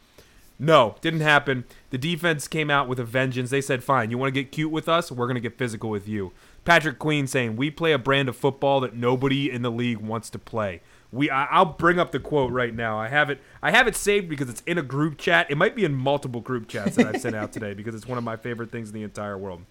[0.60, 1.66] No, didn't happen.
[1.92, 3.52] The defense came out with a vengeance.
[3.52, 5.12] They said, "Fine, you want to get cute with us?
[5.12, 6.32] We're going to get physical with you."
[6.66, 10.30] Patrick Queen saying, "We play a brand of football that nobody in the league wants
[10.32, 13.00] to play." We, I, I'll bring up the quote right now.
[13.00, 13.40] I have it.
[13.62, 15.50] I have it saved because it's in a group chat.
[15.50, 18.18] It might be in multiple group chats that I've sent out today because it's one
[18.18, 19.62] of my favorite things in the entire world.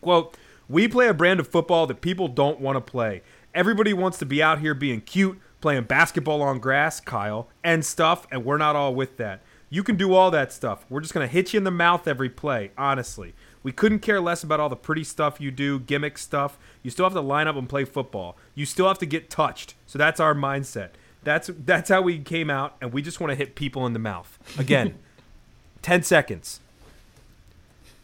[0.00, 0.36] Quote,
[0.68, 3.22] we play a brand of football that people don't want to play.
[3.54, 8.26] Everybody wants to be out here being cute, playing basketball on grass, Kyle, and stuff,
[8.30, 9.42] and we're not all with that.
[9.70, 10.84] You can do all that stuff.
[10.90, 13.34] We're just going to hit you in the mouth every play, honestly.
[13.62, 16.58] We couldn't care less about all the pretty stuff you do, gimmick stuff.
[16.82, 18.36] You still have to line up and play football.
[18.54, 19.74] You still have to get touched.
[19.86, 20.90] So that's our mindset.
[21.24, 23.98] That's that's how we came out and we just want to hit people in the
[23.98, 24.38] mouth.
[24.58, 24.98] Again,
[25.82, 26.60] 10 seconds.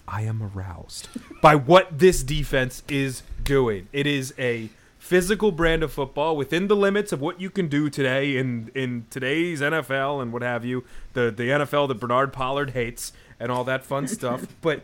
[0.07, 1.09] I am aroused
[1.43, 3.89] by what this defense is doing.
[3.93, 7.89] It is a physical brand of football within the limits of what you can do
[7.91, 10.85] today in in today's NFL and what have you.
[11.15, 14.47] The the NFL that Bernard Pollard hates and all that fun stuff.
[14.61, 14.83] But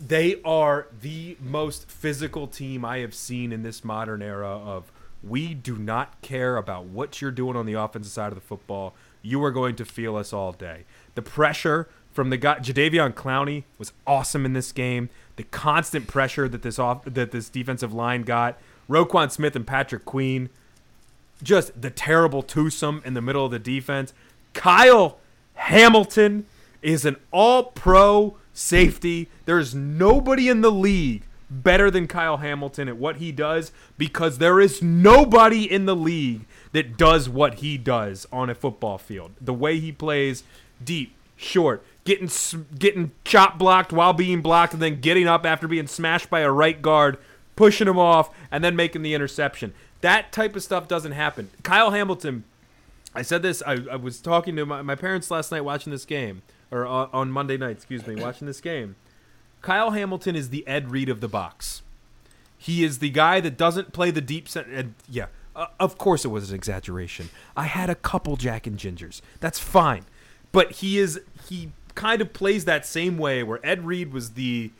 [0.00, 4.90] they are the most physical team I have seen in this modern era of
[5.22, 8.94] we do not care about what you're doing on the offensive side of the football.
[9.20, 10.84] You are going to feel us all day.
[11.14, 15.10] The pressure from the guy Jadeveon Clowney was awesome in this game.
[15.36, 18.58] The constant pressure that this off that this defensive line got.
[18.88, 20.48] Roquan Smith and Patrick Queen.
[21.42, 24.14] Just the terrible twosome in the middle of the defense.
[24.54, 25.18] Kyle
[25.54, 26.46] Hamilton
[26.82, 29.28] is an all pro safety.
[29.44, 34.60] There's nobody in the league better than Kyle Hamilton at what he does because there
[34.60, 39.32] is nobody in the league that does what he does on a football field.
[39.40, 40.44] The way he plays
[40.82, 42.30] deep, short, getting
[42.78, 46.52] getting chop blocked while being blocked and then getting up after being smashed by a
[46.52, 47.18] right guard,
[47.56, 49.72] pushing him off and then making the interception.
[50.02, 51.50] That type of stuff doesn't happen.
[51.62, 52.44] Kyle Hamilton
[53.14, 53.62] I said this.
[53.66, 57.08] I, I was talking to my, my parents last night watching this game, or on,
[57.12, 58.96] on Monday night, excuse me, watching this game.
[59.62, 61.82] Kyle Hamilton is the Ed Reed of the box.
[62.56, 64.48] He is the guy that doesn't play the deep.
[64.54, 67.30] And yeah, uh, of course it was an exaggeration.
[67.56, 69.20] I had a couple Jack and Gingers.
[69.40, 70.04] That's fine,
[70.52, 74.70] but he is he kind of plays that same way where Ed Reed was the.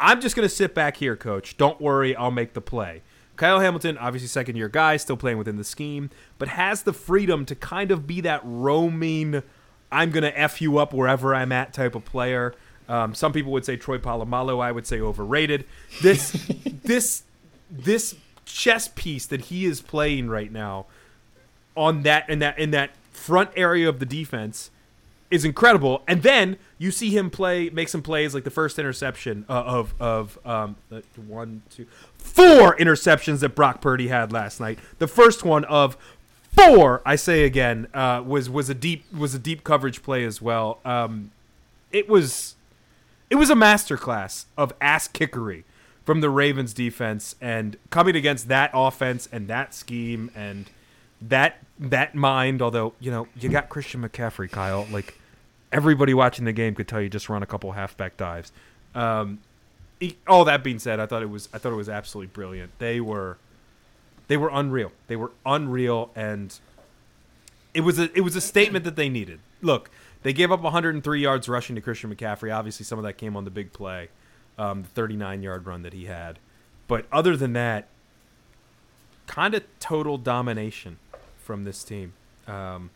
[0.00, 1.56] I'm just gonna sit back here, coach.
[1.56, 3.02] Don't worry, I'll make the play.
[3.36, 7.44] Kyle Hamilton, obviously second year guy, still playing within the scheme, but has the freedom
[7.46, 9.42] to kind of be that roaming,
[9.90, 12.54] I'm going to F you up wherever I'm at type of player.
[12.88, 14.62] Um, some people would say Troy Polamalu.
[14.62, 15.64] I would say overrated.
[16.02, 16.32] This,
[16.82, 17.22] this,
[17.70, 20.86] this chess piece that he is playing right now
[21.76, 24.70] on that in that in that front area of the defense
[25.30, 26.02] is incredible.
[26.08, 29.94] And then you see him play, make some plays like the first interception uh, of
[30.00, 30.76] of um,
[31.26, 34.78] one, two, four interceptions that Brock Purdy had last night.
[34.98, 35.96] The first one of
[36.58, 40.42] four, I say again, uh, was was a deep was a deep coverage play as
[40.42, 40.80] well.
[40.84, 41.30] Um,
[41.92, 42.56] it was
[43.30, 45.64] it was a masterclass of ass kickery
[46.04, 50.70] from the Ravens defense and coming against that offense and that scheme and
[51.20, 52.62] that that mind.
[52.62, 54.86] Although you know you got Christian McCaffrey, Kyle.
[54.90, 55.18] Like
[55.72, 58.52] everybody watching the game could tell you, just run a couple halfback dives.
[58.94, 59.40] Um,
[60.26, 62.72] all that being said, I thought it was I thought it was absolutely brilliant.
[62.78, 63.38] They were
[64.28, 64.92] they were unreal.
[65.08, 66.56] They were unreal, and
[67.74, 69.40] it was a it was a statement that they needed.
[69.60, 69.90] Look,
[70.22, 72.54] they gave up 103 yards rushing to Christian McCaffrey.
[72.54, 74.08] Obviously, some of that came on the big play,
[74.56, 76.38] um, the 39 yard run that he had.
[76.86, 77.88] But other than that,
[79.26, 80.98] kind of total domination
[81.38, 82.12] from this team.
[82.46, 82.90] Um,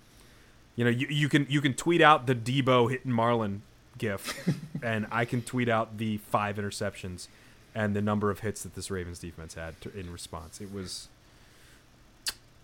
[0.77, 3.61] you know, you, you can you can tweet out the Deebo hitting Marlon
[3.99, 4.49] gif,
[4.83, 7.29] and I can tweet out the five interceptions
[7.75, 10.61] and the number of hits that this Ravens defense had to, in response.
[10.61, 11.09] It was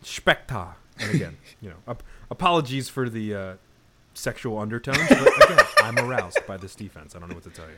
[0.02, 0.76] spectacular.
[1.00, 3.54] And again, you know, ap- apologies for the uh,
[4.14, 7.14] sexual undertones, but again, I'm aroused by this defense.
[7.14, 7.76] I don't know what to tell you.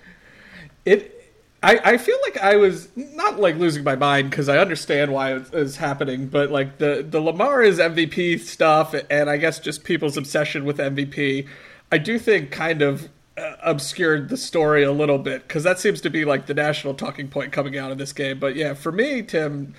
[0.85, 1.17] It.
[1.63, 5.35] I, I feel like I was not like losing my mind because I understand why
[5.35, 9.85] it's, it's happening, but like the the Lamar is MVP stuff, and I guess just
[9.85, 11.47] people's obsession with MVP,
[11.93, 16.01] I do think kind of uh, obscured the story a little bit because that seems
[16.01, 18.39] to be like the national talking point coming out of this game.
[18.39, 19.75] But yeah, for me, Tim,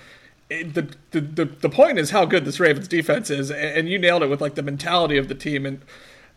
[0.51, 3.97] the, the the the point is how good this Ravens defense is, and, and you
[3.97, 5.81] nailed it with like the mentality of the team and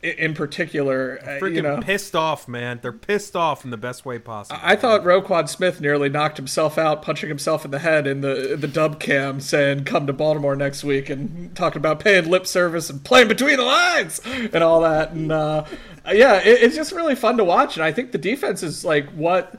[0.04, 2.78] in particular, uh, Freaking you know, pissed off, man.
[2.82, 4.60] They're pissed off in the best way possible.
[4.62, 8.54] I thought Roquan Smith nearly knocked himself out, punching himself in the head in the
[8.58, 12.90] the dub cam, saying "Come to Baltimore next week," and talking about paying lip service
[12.90, 15.12] and playing between the lines and all that.
[15.12, 15.64] And uh,
[16.12, 17.76] yeah, it, it's just really fun to watch.
[17.76, 19.58] And I think the defense is like what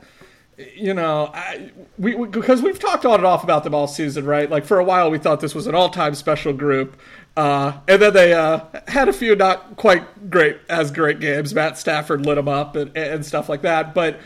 [0.58, 4.24] you know, I, we, we because we've talked on and off about them all season,
[4.24, 4.48] right?
[4.48, 6.98] Like for a while, we thought this was an all-time special group,
[7.36, 11.54] uh, and then they uh, had a few not quite great as great games.
[11.54, 13.94] Matt Stafford lit them up and, and stuff like that.
[13.94, 14.18] But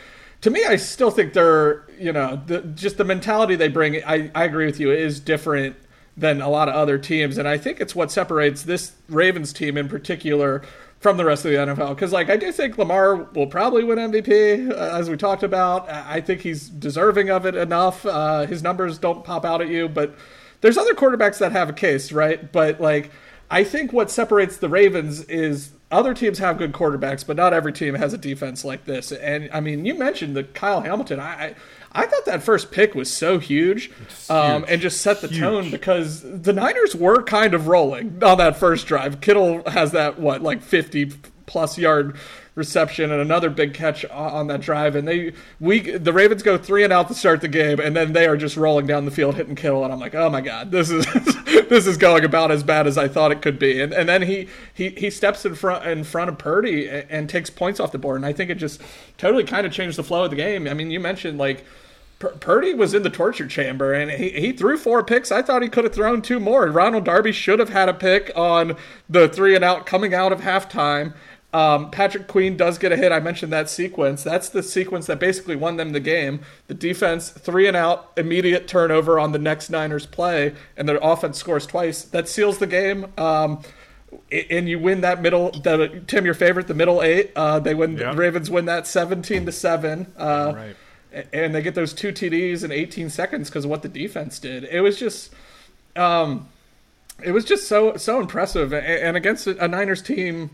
[0.43, 4.03] to me, I still think they're you know the, just the mentality they bring.
[4.05, 5.77] I, I agree with you is different
[6.17, 9.77] than a lot of other teams, and I think it's what separates this Ravens team
[9.77, 10.63] in particular
[11.01, 11.95] from the rest of the NFL.
[11.95, 15.89] Because, like, I do think Lamar will probably win MVP, uh, as we talked about.
[15.89, 18.05] I think he's deserving of it enough.
[18.07, 20.15] Uh, his numbers don't pop out at you, but
[20.61, 22.53] there's other quarterbacks that have a case, right?
[22.53, 23.11] But, like,
[23.51, 27.73] I think what separates the Ravens is other teams have good quarterbacks, but not every
[27.73, 29.11] team has a defense like this.
[29.11, 31.19] And, I mean, you mentioned the Kyle Hamilton.
[31.19, 31.55] I, I
[31.93, 33.91] I thought that first pick was so huge,
[34.29, 35.41] um, and just set the Huge.
[35.41, 39.21] tone because the Niners were kind of rolling on that first drive.
[39.21, 41.13] Kittle has that what like fifty
[41.47, 42.17] plus yard
[42.55, 46.85] reception and another big catch on that drive, and they we the Ravens go three
[46.85, 49.37] and out to start the game, and then they are just rolling down the field
[49.37, 51.07] hitting Kittle, and I'm like, oh my god, this is
[51.69, 54.23] this is going about as bad as I thought it could be, and and then
[54.23, 57.93] he he he steps in front in front of Purdy and, and takes points off
[57.93, 58.81] the board, and I think it just
[59.19, 60.67] totally kind of changed the flow of the game.
[60.67, 61.65] I mean, you mentioned like.
[62.39, 65.33] Purdy was in the torture chamber and he, he threw four picks.
[65.33, 66.67] I thought he could have thrown two more.
[66.67, 68.77] Ronald Darby should have had a pick on
[69.09, 71.15] the three and out coming out of halftime.
[71.53, 73.11] Um, Patrick Queen does get a hit.
[73.11, 74.23] I mentioned that sequence.
[74.23, 76.43] That's the sequence that basically won them the game.
[76.69, 81.39] The defense, three and out, immediate turnover on the next Niners play, and the offense
[81.39, 82.03] scores twice.
[82.03, 83.07] That seals the game.
[83.19, 83.63] Um,
[84.51, 85.51] and you win that middle.
[85.51, 87.33] The, Tim, your favorite, the middle eight.
[87.35, 87.97] Uh, they win.
[87.97, 88.15] Yeah.
[88.15, 90.13] Ravens win that seventeen to seven.
[90.17, 91.27] Uh, Right.
[91.33, 94.63] and they get those two TDs in 18 seconds because of what the defense did.
[94.65, 95.33] It was just,
[95.97, 96.49] um,
[97.25, 100.51] it was just so so impressive, and against a Niners team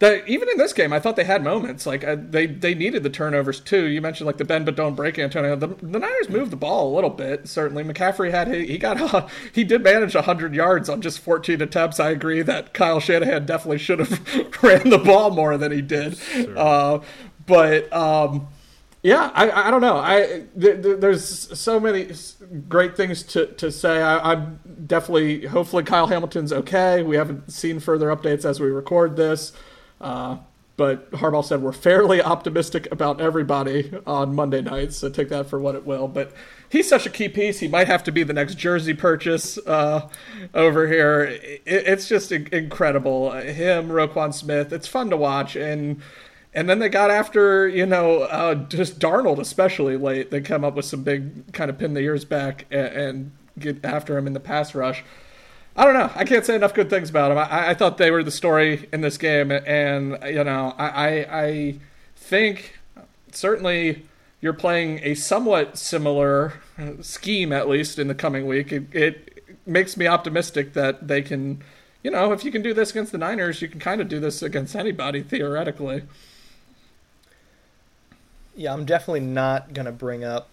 [0.00, 1.84] that even in this game, I thought they had moments.
[1.84, 3.84] Like uh, they they needed the turnovers too.
[3.84, 5.54] You mentioned like the bend but don't break, Antonio.
[5.56, 7.46] The, the Niners moved the ball a little bit.
[7.46, 12.00] Certainly, McCaffrey had he got uh, he did manage hundred yards on just fourteen attempts.
[12.00, 16.16] I agree that Kyle Shanahan definitely should have ran the ball more than he did.
[16.16, 16.58] Sure.
[16.58, 17.00] Uh,
[17.46, 18.48] but um,
[19.02, 19.98] yeah, I, I don't know.
[19.98, 22.10] I th- th- there's so many
[22.70, 24.00] great things to to say.
[24.00, 27.02] I, I'm definitely hopefully Kyle Hamilton's okay.
[27.02, 29.52] We haven't seen further updates as we record this.
[30.00, 30.38] Uh,
[30.80, 35.60] but Harbaugh said we're fairly optimistic about everybody on Monday nights, so take that for
[35.60, 36.08] what it will.
[36.08, 36.32] But
[36.70, 40.08] he's such a key piece; he might have to be the next jersey purchase uh,
[40.54, 41.24] over here.
[41.24, 43.30] It, it's just incredible.
[43.32, 44.72] Him, Roquan Smith.
[44.72, 46.00] It's fun to watch, and
[46.54, 50.30] and then they got after you know uh, just Darnold, especially late.
[50.30, 53.84] They come up with some big kind of pin the ears back and, and get
[53.84, 55.04] after him in the pass rush.
[55.76, 56.10] I don't know.
[56.14, 57.38] I can't say enough good things about them.
[57.38, 61.42] I, I thought they were the story in this game, and you know, I, I,
[61.42, 61.80] I
[62.16, 62.78] think
[63.32, 64.06] certainly
[64.40, 66.54] you're playing a somewhat similar
[67.00, 68.72] scheme, at least in the coming week.
[68.72, 71.62] It, it makes me optimistic that they can,
[72.02, 74.18] you know, if you can do this against the Niners, you can kind of do
[74.18, 76.02] this against anybody theoretically.
[78.56, 80.50] Yeah, I'm definitely not gonna bring up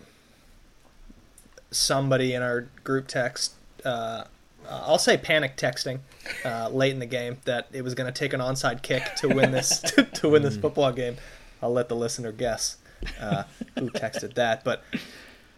[1.72, 3.54] somebody in our group text.
[3.84, 4.26] Uh,
[4.68, 6.00] uh, I'll say panic texting
[6.44, 9.28] uh, late in the game that it was going to take an onside kick to
[9.28, 9.80] win this
[10.16, 10.62] to win this hmm.
[10.62, 11.18] football game.
[11.62, 12.78] I'll let the listener guess
[13.20, 13.44] uh,
[13.78, 14.84] who texted that, but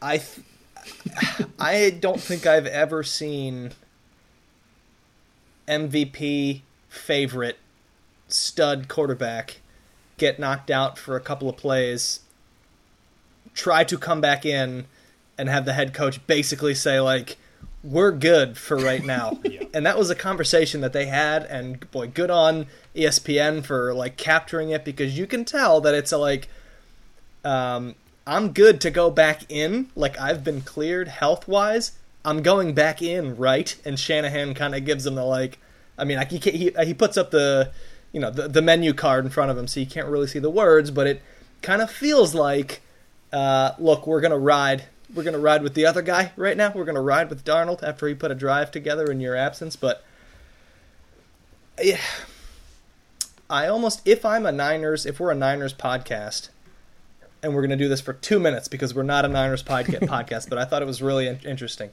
[0.02, 0.46] I th-
[1.60, 3.72] I don't think I've ever seen
[5.68, 7.58] MVP favorite
[8.28, 9.58] stud quarterback
[10.18, 12.22] get knocked out for a couple of plays,
[13.54, 14.86] try to come back in,
[15.38, 17.38] and have the head coach basically say like
[17.84, 19.40] we're good for right now.
[19.44, 19.64] yeah.
[19.74, 24.18] And that was a conversation that they had and boy, good on ESPN for like
[24.18, 26.50] capturing it because you can tell that it's a like
[27.44, 27.96] um
[28.28, 31.94] I'm good to go back in, like I've been cleared health-wise.
[32.24, 33.76] I'm going back in, right?
[33.84, 35.58] And Shanahan kind of gives him the like
[35.98, 37.72] I mean, like he he he puts up the
[38.12, 40.40] you know, the the menu card in front of him so you can't really see
[40.40, 41.22] the words, but it
[41.62, 42.82] kind of feels like
[43.32, 46.72] uh, look, we're going to ride we're gonna ride with the other guy right now.
[46.74, 49.76] We're gonna ride with Darnold after he put a drive together in your absence.
[49.76, 50.04] But
[51.82, 52.00] yeah,
[53.50, 56.50] I almost if I'm a Niners, if we're a Niners podcast,
[57.42, 60.50] and we're gonna do this for two minutes because we're not a Niners podcast, podcast
[60.50, 61.90] but I thought it was really interesting.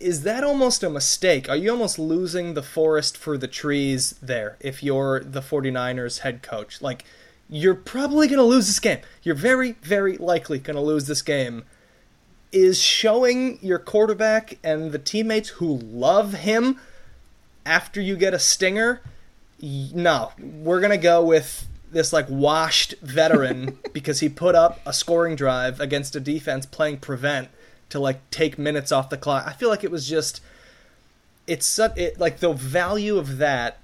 [0.00, 1.48] Is that almost a mistake?
[1.48, 6.40] Are you almost losing the forest for the trees there if you're the 49ers head
[6.40, 6.80] coach?
[6.80, 7.04] Like,
[7.50, 9.00] you're probably going to lose this game.
[9.24, 11.64] You're very, very likely going to lose this game
[12.52, 16.78] is showing your quarterback and the teammates who love him
[17.66, 19.00] after you get a stinger.
[19.60, 24.92] No, we're going to go with this like washed veteran because he put up a
[24.92, 27.48] scoring drive against a defense playing prevent
[27.90, 29.46] to like take minutes off the clock.
[29.46, 30.42] I feel like it was just
[31.46, 33.78] it's such it like the value of that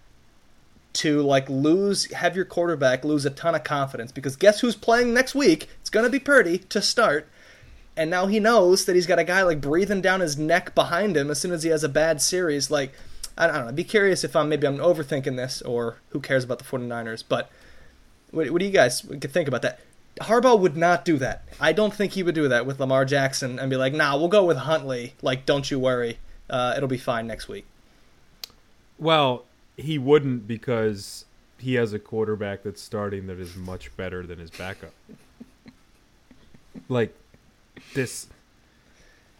[0.95, 5.12] to like lose have your quarterback lose a ton of confidence because guess who's playing
[5.12, 5.69] next week?
[5.81, 7.29] It's going to be Purdy to start
[7.97, 11.17] and now he knows that he's got a guy like breathing down his neck behind
[11.17, 12.71] him as soon as he has a bad series.
[12.71, 12.93] Like,
[13.39, 13.73] I don't know.
[13.73, 17.23] Be curious if I'm maybe I'm overthinking this or who cares about the 49ers.
[17.29, 17.51] But
[18.31, 19.81] what, what do you guys think about that?
[20.21, 21.45] Harbaugh would not do that.
[21.61, 24.29] I don't think he would do that with Lamar Jackson and be like, nah, we'll
[24.29, 25.15] go with Huntley.
[25.23, 26.19] Like, don't you worry.
[26.49, 27.67] Uh, it'll be fine next week.
[28.99, 29.45] Well,
[29.77, 31.25] he wouldn't because
[31.59, 34.93] he has a quarterback that's starting that is much better than his backup.
[36.89, 37.15] like,
[37.93, 38.28] this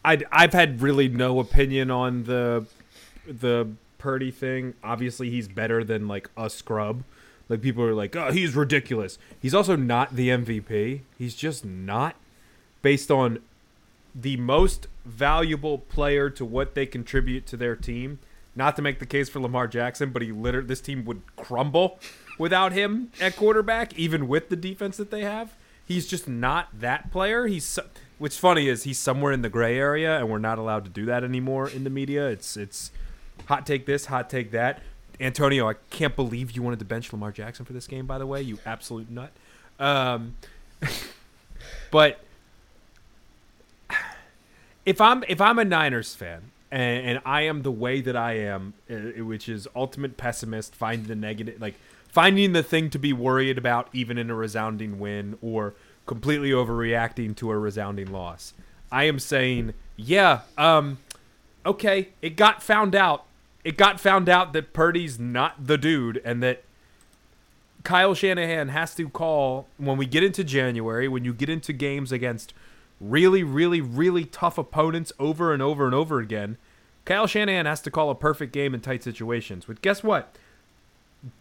[0.05, 2.67] I I've had really no opinion on the
[3.27, 3.69] the
[3.99, 4.75] Purdy thing.
[4.85, 7.05] Obviously, he's better than like a scrub.
[7.49, 11.01] Like people are like, "Oh, he's ridiculous." He's also not the MVP.
[11.19, 12.17] He's just not
[12.83, 13.39] based on
[14.15, 18.19] the most valuable player to what they contribute to their team.
[18.55, 21.99] Not to make the case for Lamar Jackson, but he literally this team would crumble
[22.39, 25.55] without him at quarterback, even with the defense that they have.
[25.87, 27.47] He's just not that player.
[27.47, 27.79] He's
[28.19, 31.05] What's funny is he's somewhere in the gray area, and we're not allowed to do
[31.07, 32.29] that anymore in the media.
[32.29, 32.91] It's it's
[33.47, 34.83] hot take this, hot take that.
[35.21, 38.07] Antonio, I can't believe you wanted to bench Lamar Jackson for this game.
[38.07, 39.33] By the way, you absolute nut.
[39.79, 40.37] Um,
[41.91, 42.21] but
[44.87, 48.35] if I'm if I'm a Niners fan and, and, I am the way that I
[48.35, 51.75] am, uh, which is ultimate pessimist, finding the negative, like
[52.09, 55.75] finding the thing to be worried about, even in a resounding win, or
[56.07, 58.55] completely overreacting to a resounding loss.
[58.93, 60.99] I am saying, yeah, um,
[61.65, 63.25] okay, it got found out.
[63.65, 66.65] It got found out that Purdy's not the dude and that
[67.83, 72.13] Kyle Shanahan has to call when we get into January, when you get into games
[72.13, 72.53] against
[73.01, 76.57] really, really, really tough opponents over and over and over again.
[77.05, 79.65] Kyle Shanahan has to call a perfect game in tight situations.
[79.67, 80.35] But guess what?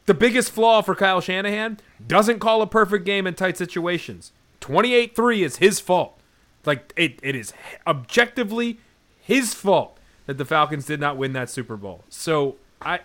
[0.06, 4.32] The biggest flaw for Kyle Shanahan doesn't call a perfect game in tight situations.
[4.64, 6.18] 28 3 is his fault.
[6.66, 7.52] Like, it, it is
[7.86, 8.80] objectively
[9.20, 12.06] his fault that the Falcons did not win that Super Bowl.
[12.08, 13.02] So, I.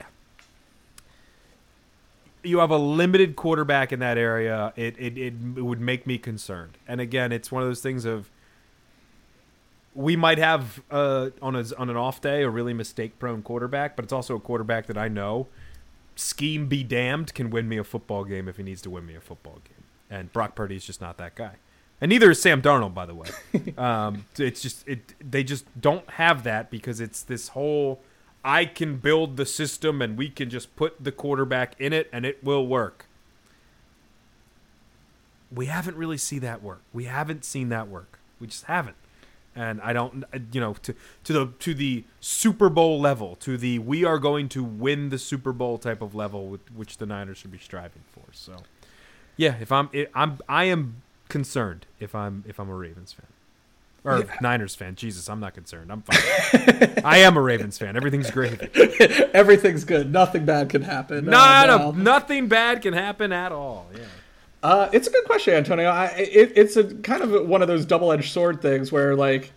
[2.45, 4.73] You have a limited quarterback in that area.
[4.77, 6.79] It, it, it would make me concerned.
[6.87, 8.31] And again, it's one of those things of
[9.97, 13.97] we might have uh, on a, on an off day a really mistake prone quarterback,
[13.97, 15.49] but it's also a quarterback that I know
[16.15, 19.17] scheme be damned can win me a football game if he needs to win me
[19.17, 19.78] a football game.
[20.11, 21.57] And Brock Purdy is just not that guy.
[22.01, 23.29] And neither is Sam Darnold, by the way.
[23.79, 28.01] um, it's just it they just don't have that because it's this whole
[28.45, 32.25] I can build the system and we can just put the quarterback in it and
[32.25, 33.07] it will work.
[35.53, 36.83] We haven't really seen that work.
[36.93, 38.21] We haven't seen that work.
[38.39, 38.97] We just haven't
[39.59, 40.95] and I don't, you know, to
[41.25, 45.19] to the to the Super Bowl level, to the we are going to win the
[45.19, 48.23] Super Bowl type of level, with, which the Niners should be striving for.
[48.33, 48.59] So,
[49.39, 53.26] yeah, if I'm, I'm, I am concerned if I'm if I'm a Ravens fan
[54.05, 54.36] or yeah.
[54.41, 54.95] Niners fan.
[54.95, 55.91] Jesus, I'm not concerned.
[55.91, 56.95] I'm fine.
[57.05, 57.97] I am a Ravens fan.
[57.97, 58.61] Everything's great.
[59.34, 60.12] Everything's good.
[60.12, 61.26] Nothing bad can happen.
[61.26, 61.91] Not uh, no.
[61.93, 63.86] nothing bad can happen at all.
[63.95, 64.01] Yeah.
[64.61, 65.89] Uh, it's a good question, Antonio.
[65.89, 69.53] I, it, it's a kind of one of those double-edged sword things where, like,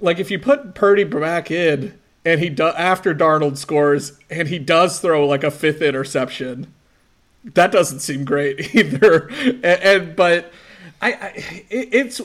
[0.00, 4.58] like if you put Purdy back in and he do, after Darnold scores and he
[4.58, 6.72] does throw like a fifth interception,
[7.44, 9.28] that doesn't seem great either.
[9.28, 10.52] and, and but
[11.00, 11.26] I, I
[11.70, 12.20] it, it's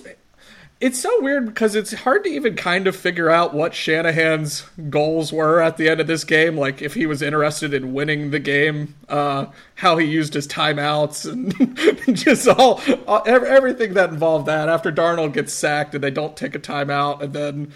[0.80, 4.62] it's so weird because it's hard to even kind of figure out what Shanahan's
[4.92, 6.56] goals were at the end of this game.
[6.56, 11.26] Like if he was interested in winning the game, uh, how he used his timeouts,
[11.32, 14.70] and just all, all everything that involved that.
[14.70, 17.74] After Darnold gets sacked and they don't take a timeout, and then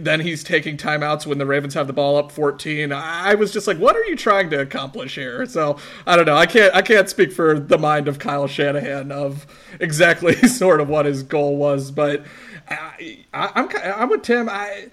[0.00, 2.92] then he's taking timeouts when the Ravens have the ball up 14.
[2.92, 5.46] I was just like, what are you trying to accomplish here?
[5.46, 6.36] So I don't know.
[6.36, 9.46] I can't I can't speak for the mind of Kyle Shanahan of
[9.80, 12.24] exactly sort of what his goal was, but
[12.68, 13.68] I, I, I'm
[14.00, 14.48] I'm with Tim.
[14.48, 14.88] I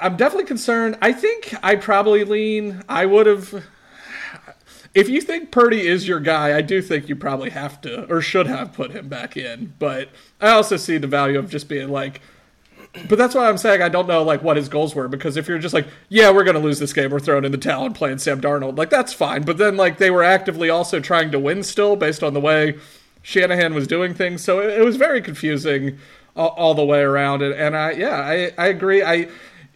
[0.00, 0.96] I'm definitely concerned.
[1.02, 2.82] I think I probably lean.
[2.88, 3.64] I would have.
[4.94, 8.20] If you think Purdy is your guy, I do think you probably have to or
[8.20, 9.74] should have put him back in.
[9.78, 10.08] But
[10.40, 12.20] I also see the value of just being like
[13.08, 15.48] but that's why I'm saying I don't know like what his goals were because if
[15.48, 17.94] you're just like, yeah, we're gonna lose this game, we're throwing in the towel and
[17.94, 19.42] playing Sam Darnold, like that's fine.
[19.42, 22.78] But then like they were actively also trying to win still based on the way
[23.22, 25.98] Shanahan was doing things, so it, it was very confusing
[26.36, 27.42] all, all, the way around.
[27.42, 29.02] And, and I yeah, I I agree.
[29.02, 29.28] I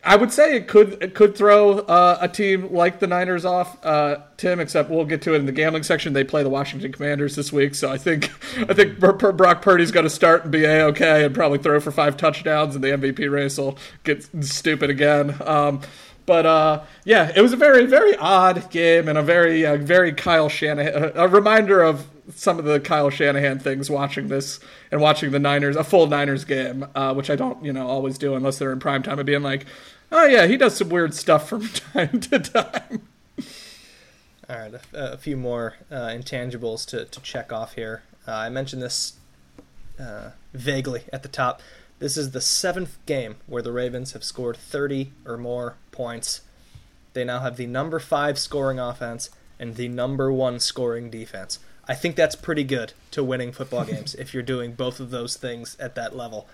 [0.05, 3.79] I would say it could it could throw uh, a team like the Niners off,
[3.85, 4.59] uh, Tim.
[4.59, 6.13] Except we'll get to it in the gambling section.
[6.13, 8.31] They play the Washington Commanders this week, so I think
[8.69, 11.93] I think Brock Purdy's going to start and be a okay and probably throw for
[11.93, 15.37] five touchdowns, and the MVP race will get stupid again.
[15.47, 15.83] Um,
[16.27, 20.13] but uh, yeah, it was a very very odd game and a very uh, very
[20.13, 24.61] Kyle Shanahan a reminder of some of the Kyle Shanahan things watching this
[24.91, 28.19] and watching the Niners a full Niners game, uh, which I don't you know always
[28.19, 29.67] do unless they're in prime time, and being like
[30.13, 33.09] oh yeah, he does some weird stuff from time to time.
[34.49, 38.03] All right, a, a few more uh, intangibles to, to check off here.
[38.29, 39.15] Uh, I mentioned this
[39.99, 41.63] uh, vaguely at the top.
[41.99, 46.43] This is the seventh game where the Ravens have scored 30 or more points.
[47.15, 51.59] They now have the number five scoring offense and the number one scoring defense.
[51.89, 55.37] I think that's pretty good to winning football games if you're doing both of those
[55.37, 56.47] things at that level.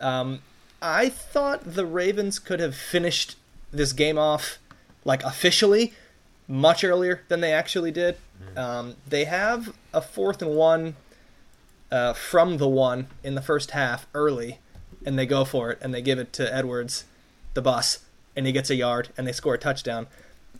[0.00, 0.40] Um,
[0.80, 3.36] I thought the Ravens could have finished
[3.70, 4.58] this game off
[5.04, 5.92] like officially
[6.48, 8.16] much earlier than they actually did.
[8.42, 8.58] Mm-hmm.
[8.58, 10.96] Um, they have a fourth and one
[11.90, 14.58] uh, from the one in the first half early,
[15.06, 17.04] and they go for it and they give it to Edwards,
[17.54, 18.00] the bus,
[18.34, 20.08] and he gets a yard and they score a touchdown.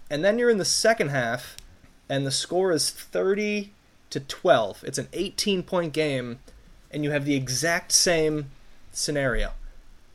[0.08, 1.56] And then you're in the second half,
[2.08, 3.72] and the score is 30
[4.12, 4.84] to 12.
[4.86, 6.38] It's an 18 point game,
[6.90, 8.50] and you have the exact same
[8.92, 9.52] scenario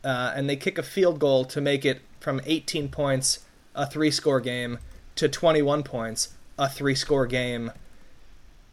[0.04, 3.40] uh, and they kick a field goal to make it from 18 points,
[3.74, 4.78] a three score game,
[5.16, 7.72] to 21 points, a three score game.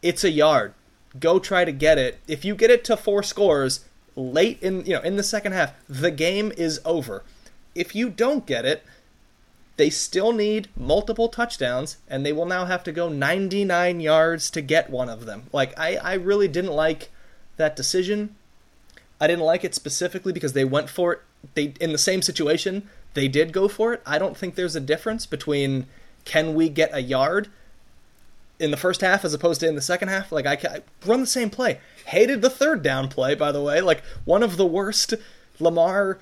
[0.02, 0.74] It's a yard.
[1.18, 2.18] Go try to get it.
[2.28, 5.74] If you get it to four scores late in you know in the second half,
[5.88, 7.22] the game is over.
[7.74, 8.84] If you don't get it,
[9.76, 14.62] they still need multiple touchdowns, and they will now have to go 99 yards to
[14.62, 15.44] get one of them.
[15.52, 17.10] Like I, I really didn't like
[17.56, 18.34] that decision.
[19.20, 21.20] I didn't like it specifically because they went for it.
[21.54, 24.02] They in the same situation, they did go for it.
[24.06, 25.86] I don't think there's a difference between
[26.24, 27.48] can we get a yard
[28.58, 30.32] in the first half as opposed to in the second half.
[30.32, 31.80] Like I, I run the same play.
[32.06, 33.80] Hated the third down play, by the way.
[33.80, 35.14] Like one of the worst
[35.60, 36.18] Lamar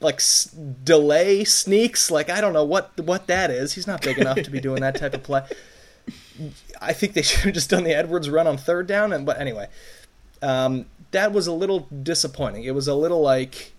[0.00, 2.10] like s- delay sneaks.
[2.10, 3.74] Like I don't know what what that is.
[3.74, 5.42] He's not big enough to be doing that type of play.
[6.80, 9.12] I think they should have just done the Edwards run on third down.
[9.12, 9.68] And but anyway,
[10.42, 12.64] um, that was a little disappointing.
[12.64, 13.72] It was a little like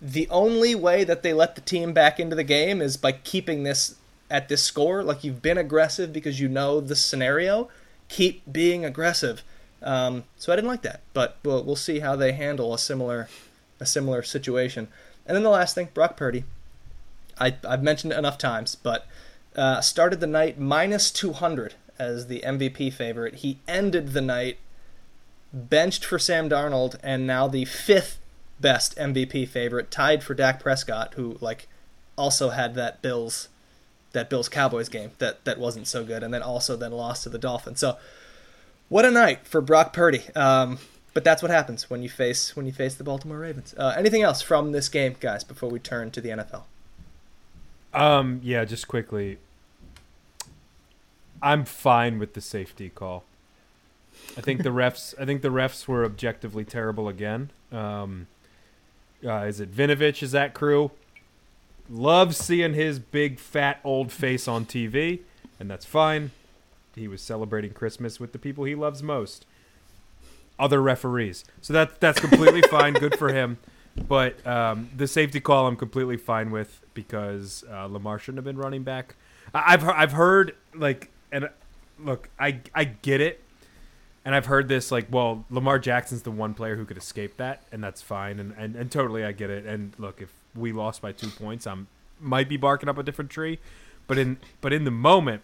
[0.00, 3.64] the only way that they let the team back into the game is by keeping
[3.64, 3.96] this
[4.30, 5.02] at this score.
[5.02, 7.68] Like you've been aggressive because you know the scenario.
[8.08, 9.42] Keep being aggressive.
[9.82, 13.28] Um, so I didn't like that, but we'll we'll see how they handle a similar
[13.80, 14.88] a similar situation.
[15.28, 16.44] And then the last thing, Brock Purdy.
[17.38, 19.06] I I've mentioned it enough times, but
[19.54, 23.36] uh, started the night minus 200 as the MVP favorite.
[23.36, 24.58] He ended the night
[25.52, 28.18] benched for Sam Darnold and now the fifth
[28.60, 31.68] best MVP favorite, tied for Dak Prescott, who like
[32.16, 33.48] also had that Bills
[34.12, 37.28] that Bills Cowboys game that that wasn't so good, and then also then lost to
[37.28, 37.80] the Dolphins.
[37.80, 37.96] So
[38.88, 40.22] what a night for Brock Purdy.
[40.34, 40.78] Um,
[41.14, 43.74] but that's what happens when you face when you face the Baltimore Ravens.
[43.76, 45.44] Uh, anything else from this game, guys?
[45.44, 46.62] Before we turn to the NFL.
[47.94, 49.38] Um, yeah, just quickly.
[51.40, 53.24] I'm fine with the safety call.
[54.36, 55.14] I think the refs.
[55.20, 57.50] I think the refs were objectively terrible again.
[57.72, 58.26] Um,
[59.24, 60.22] uh, is it Vinovich?
[60.22, 60.90] Is that crew?
[61.90, 65.20] Love seeing his big fat old face on TV,
[65.58, 66.32] and that's fine.
[66.94, 69.46] He was celebrating Christmas with the people he loves most,
[70.58, 71.44] other referees.
[71.60, 72.94] So that that's completely fine.
[72.94, 73.58] Good for him.
[74.08, 78.58] But um, the safety call, I'm completely fine with because uh, Lamar shouldn't have been
[78.58, 79.16] running back.
[79.54, 81.48] I- I've I've heard like and
[81.98, 83.42] look, I I get it,
[84.24, 87.62] and I've heard this like, well, Lamar Jackson's the one player who could escape that,
[87.72, 89.66] and that's fine, and and, and totally I get it.
[89.66, 91.88] And look, if we lost by two points, I'm
[92.20, 93.58] might be barking up a different tree,
[94.06, 95.42] but in but in the moment,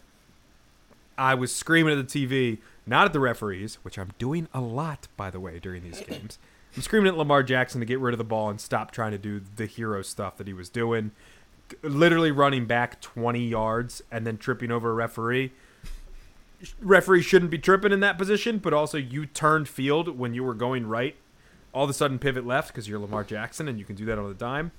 [1.17, 5.09] I was screaming at the TV, not at the referees, which I'm doing a lot
[5.17, 6.39] by the way during these games.
[6.77, 9.19] I'm screaming at Lamar Jackson to get rid of the ball and stop trying to
[9.19, 11.13] do the hero stuff that he was doing.
[11.83, 15.53] Literally running back 20 yards and then tripping over a referee.
[16.81, 20.55] Referee shouldn't be tripping in that position, but also you turned field when you were
[20.55, 21.15] going right.
[21.73, 24.19] All of a sudden pivot left because you're Lamar Jackson and you can do that
[24.19, 24.73] on the dime.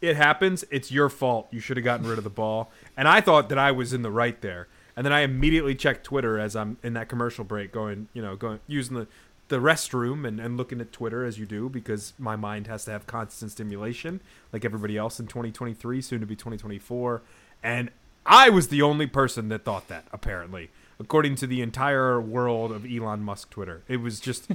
[0.00, 0.64] It happens.
[0.70, 1.46] It's your fault.
[1.52, 2.70] You should have gotten rid of the ball.
[2.96, 4.66] And I thought that I was in the right there.
[4.96, 8.36] And then I immediately checked Twitter as I'm in that commercial break, going, you know,
[8.36, 9.06] going using the
[9.48, 12.90] the restroom and, and looking at Twitter as you do because my mind has to
[12.90, 14.20] have constant stimulation
[14.50, 17.20] like everybody else in 2023, soon to be 2024.
[17.62, 17.90] And
[18.24, 22.86] I was the only person that thought that, apparently, according to the entire world of
[22.86, 23.82] Elon Musk Twitter.
[23.88, 24.48] It was just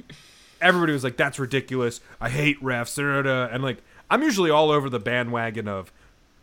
[0.60, 2.00] everybody was like, "That's ridiculous.
[2.20, 3.78] I hate refs." da, da, da." And like,
[4.10, 5.92] I'm usually all over the bandwagon of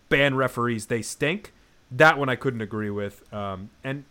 [0.10, 0.86] ban referees.
[0.86, 1.52] They stink.
[1.92, 3.32] That one I couldn't agree with.
[3.34, 4.04] Um, and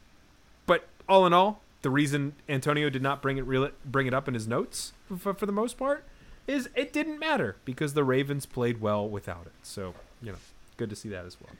[0.66, 4.26] but all in all, the reason Antonio did not bring it real bring it up
[4.28, 6.04] in his notes for, for the most part
[6.46, 9.52] is it didn't matter because the Ravens played well without it.
[9.62, 10.38] So you know,
[10.76, 11.50] good to see that as well.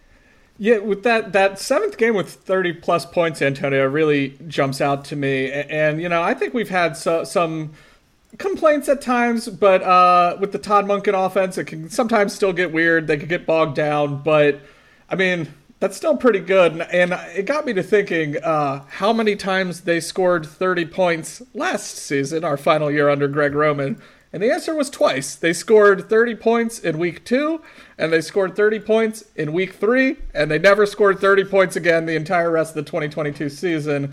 [0.61, 5.15] Yeah, with that that seventh game with 30 plus points, Antonio really jumps out to
[5.17, 5.47] me.
[5.47, 7.75] A- And, you know, I think we've had so, some
[8.39, 12.73] complaints at times, but uh, with the Todd Monken offense, it can sometimes still get
[12.73, 13.07] weird.
[13.07, 14.61] They could get bogged down, but
[15.09, 15.47] I mean,
[15.81, 16.81] that's still pretty good.
[16.81, 21.97] And, it got me to thinking uh, how many times they scored 30 points last
[21.97, 24.01] season, our final year under Greg Roman.
[24.33, 25.35] And the answer was twice.
[25.35, 27.63] They scored 30 points in week two,
[27.97, 32.05] and they scored 30 points in week three, and they never scored 30 points again
[32.05, 34.13] the entire rest of the 2022 season.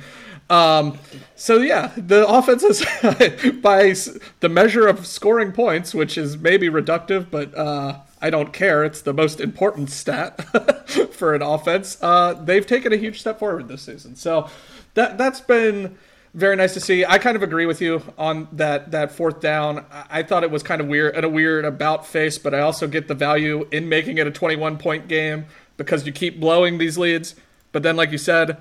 [0.50, 1.00] Um,
[1.36, 2.86] so yeah, the offense is
[3.62, 3.94] by
[4.40, 8.84] the measure of scoring points, which is maybe reductive, but uh, I don't care.
[8.84, 10.42] It's the most important stat
[11.12, 11.98] for an offense.
[12.02, 14.16] Uh, they've taken a huge step forward this season.
[14.16, 14.50] So
[14.94, 15.98] that that's been
[16.34, 17.06] very nice to see.
[17.06, 19.86] I kind of agree with you on that that fourth down.
[20.10, 22.88] I, thought it was kind of weird and a weird about face, but I also
[22.88, 25.46] get the value in making it a 21 point game
[25.78, 27.36] because you keep blowing these leads.
[27.72, 28.58] But then, like you said,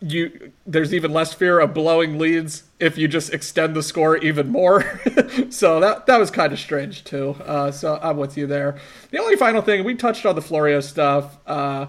[0.00, 4.48] you there's even less fear of blowing leads if you just extend the score even
[4.48, 5.00] more.
[5.50, 7.36] so that that was kind of strange too.
[7.44, 8.78] Uh, so I'm with you there.
[9.10, 11.86] The only final thing we touched on the Florio stuff, uh,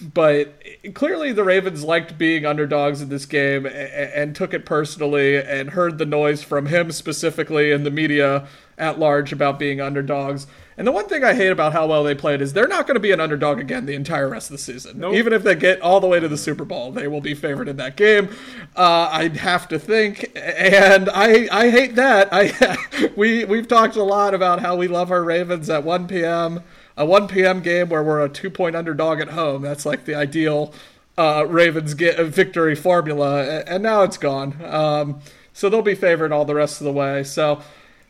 [0.00, 0.62] but
[0.94, 5.70] clearly the Ravens liked being underdogs in this game and, and took it personally and
[5.70, 8.46] heard the noise from him specifically in the media
[8.78, 10.46] at large about being underdogs.
[10.80, 12.94] And the one thing I hate about how well they played is they're not going
[12.94, 15.00] to be an underdog again the entire rest of the season.
[15.00, 15.12] Nope.
[15.12, 17.68] Even if they get all the way to the Super Bowl, they will be favored
[17.68, 18.30] in that game.
[18.74, 22.30] Uh, I'd have to think, and I I hate that.
[22.32, 26.62] I we we've talked a lot about how we love our Ravens at 1 p.m.
[26.96, 27.60] A 1 p.m.
[27.60, 29.60] game where we're a two point underdog at home.
[29.60, 30.72] That's like the ideal
[31.18, 34.56] uh, Ravens get victory formula, and now it's gone.
[34.64, 35.20] Um,
[35.52, 37.22] so they'll be favored all the rest of the way.
[37.22, 37.60] So,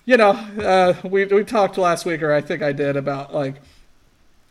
[0.04, 3.56] you know, uh, we we talked last week, or I think I did, about like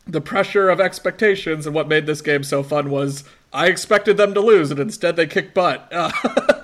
[0.07, 4.33] the pressure of expectations, and what made this game so fun was I expected them
[4.33, 5.87] to lose, and instead they kicked butt.
[5.91, 6.11] Uh,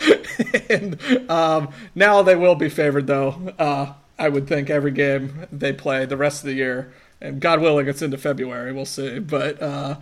[0.69, 3.53] and um, now they will be favored, though.
[3.57, 7.61] Uh, I would think every game they play the rest of the year, and God
[7.61, 8.71] willing, it's into February.
[8.73, 9.61] We'll see, but.
[9.61, 9.95] Uh,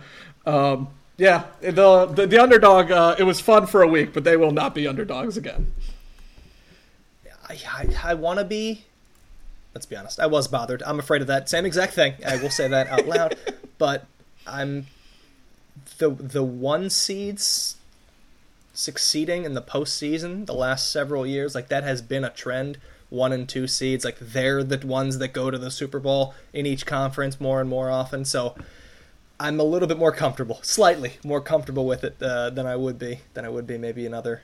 [0.46, 2.90] um, yeah, the the, the underdog.
[2.90, 5.72] Uh, it was fun for a week, but they will not be underdogs again.
[7.66, 8.84] I, I, want to be.
[9.74, 10.20] Let's be honest.
[10.20, 10.82] I was bothered.
[10.84, 12.14] I'm afraid of that same exact thing.
[12.26, 13.36] I will say that out loud.
[13.76, 14.06] But
[14.46, 14.86] I'm
[15.98, 17.76] the the one seeds
[18.72, 21.54] succeeding in the postseason the last several years.
[21.56, 22.78] Like that has been a trend.
[23.10, 26.66] One and two seeds, like they're the ones that go to the Super Bowl in
[26.66, 28.24] each conference more and more often.
[28.24, 28.56] So
[29.38, 32.98] I'm a little bit more comfortable, slightly more comfortable with it uh, than I would
[32.98, 34.42] be than I would be maybe in other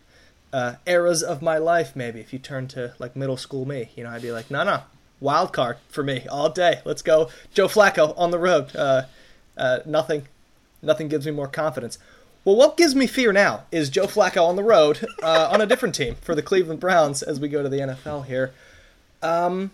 [0.52, 1.94] uh, eras of my life.
[1.94, 4.64] Maybe if you turn to like middle school me, you know, I'd be like, no,
[4.64, 4.82] no,
[5.20, 6.80] wild card for me all day.
[6.84, 8.74] Let's go, Joe Flacco on the road.
[8.74, 9.02] Uh,
[9.56, 10.26] uh, nothing,
[10.82, 11.98] nothing gives me more confidence.
[12.44, 15.66] Well, what gives me fear now is Joe Flacco on the road uh, on a
[15.66, 18.52] different team for the Cleveland Browns as we go to the NFL here.
[19.22, 19.72] Um,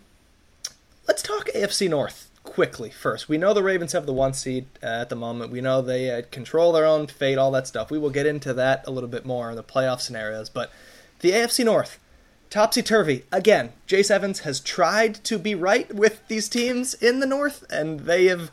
[1.06, 3.28] let's talk AFC North quickly first.
[3.28, 5.52] We know the Ravens have the one seed uh, at the moment.
[5.52, 7.90] We know they uh, control their own fate, all that stuff.
[7.90, 10.48] We will get into that a little bit more in the playoff scenarios.
[10.48, 10.72] But
[11.20, 11.98] the AFC North,
[12.48, 13.24] topsy turvy.
[13.30, 18.00] Again, Jace Evans has tried to be right with these teams in the North, and
[18.00, 18.50] they have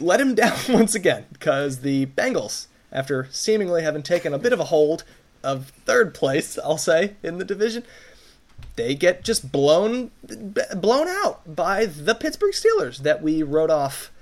[0.00, 4.60] let him down once again because the Bengals, after seemingly having taken a bit of
[4.60, 5.04] a hold
[5.42, 7.84] of third place, I'll say, in the division,
[8.78, 10.12] they get just blown
[10.76, 14.12] blown out by the Pittsburgh Steelers that we wrote off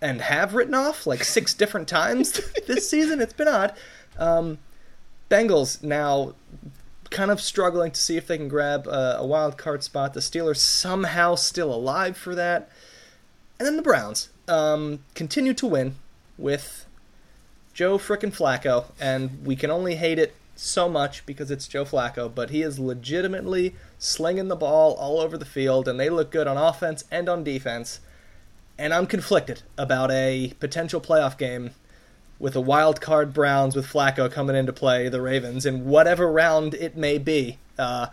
[0.00, 3.20] and have written off like six different times this season.
[3.20, 3.74] It's been odd.
[4.18, 4.58] Um,
[5.30, 6.34] Bengals now
[7.10, 10.14] kind of struggling to see if they can grab a, a wild card spot.
[10.14, 12.70] The Steelers somehow still alive for that,
[13.58, 15.96] and then the Browns um, continue to win
[16.38, 16.86] with
[17.74, 22.32] Joe frickin' Flacco, and we can only hate it so much because it's Joe Flacco,
[22.32, 26.48] but he is legitimately slinging the ball all over the field, and they look good
[26.48, 28.00] on offense and on defense.
[28.76, 31.70] And I'm conflicted about a potential playoff game
[32.38, 36.72] with a wild card Browns with Flacco coming into play, the Ravens, in whatever round
[36.72, 37.58] it may be.
[37.78, 38.06] Uh,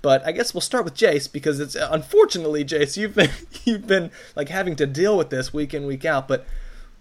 [0.00, 3.30] but I guess we'll start with Jace because it's unfortunately, Jace, you've been
[3.64, 6.26] you've been like having to deal with this week in week out.
[6.26, 6.46] But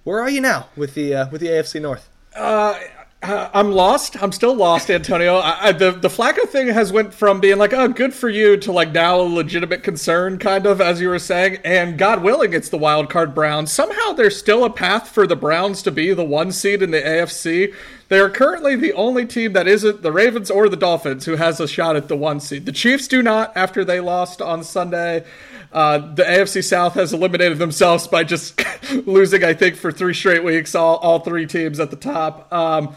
[0.03, 2.09] where are you now with the uh, with the AFC North?
[2.35, 2.77] Uh,
[3.25, 4.21] I'm lost.
[4.21, 5.37] I'm still lost, Antonio.
[5.37, 8.57] I, I, the the Flacco thing has went from being like, oh, good for you,
[8.57, 11.59] to like now a legitimate concern, kind of, as you were saying.
[11.63, 13.71] And God willing, it's the wild card Browns.
[13.71, 17.01] Somehow there's still a path for the Browns to be the one seed in the
[17.01, 17.73] AFC.
[18.07, 21.59] They are currently the only team that isn't the Ravens or the Dolphins who has
[21.59, 22.65] a shot at the one seed.
[22.65, 25.25] The Chiefs do not after they lost on Sunday.
[25.73, 28.61] Uh, the AFC South has eliminated themselves by just
[29.05, 32.51] losing, I think, for three straight weeks, all, all three teams at the top.
[32.53, 32.95] Um,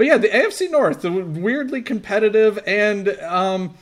[0.00, 3.74] but yeah, the AFC North, weirdly competitive, and um,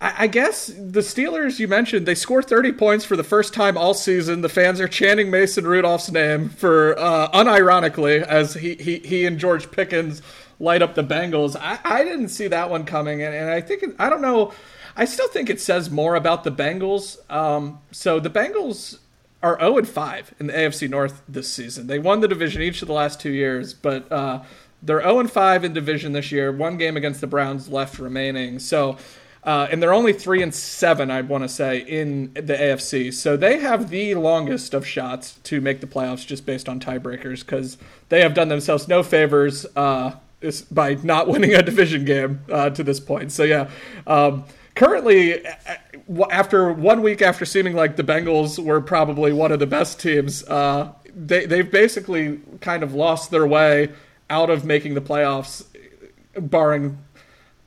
[0.00, 3.78] I, I, guess the Steelers you mentioned they score 30 points for the first time
[3.78, 4.40] all season.
[4.40, 9.38] The fans are chanting Mason Rudolph's name for uh, unironically as he, he he and
[9.38, 10.20] George Pickens
[10.58, 11.54] light up the Bengals.
[11.54, 14.52] I, I didn't see that one coming, and, and I think I don't know.
[14.96, 17.18] I still think it says more about the Bengals.
[17.30, 18.98] Um, so the Bengals
[19.44, 21.86] are 0 and 5 in the AFC North this season.
[21.86, 24.42] They won the division each of the last two years, but uh,
[24.86, 26.52] they're 0 and 5 in division this year.
[26.52, 28.58] One game against the Browns left remaining.
[28.58, 28.96] So,
[29.44, 33.12] uh, and they're only three and seven, I want to say, in the AFC.
[33.12, 37.40] So they have the longest of shots to make the playoffs just based on tiebreakers
[37.40, 37.78] because
[38.08, 40.16] they have done themselves no favors uh,
[40.70, 43.32] by not winning a division game uh, to this point.
[43.32, 43.70] So yeah,
[44.06, 45.44] um, currently
[46.30, 50.44] after one week after seeming like the Bengals were probably one of the best teams,
[50.44, 53.90] uh, they they've basically kind of lost their way
[54.28, 55.64] out of making the playoffs,
[56.38, 56.98] barring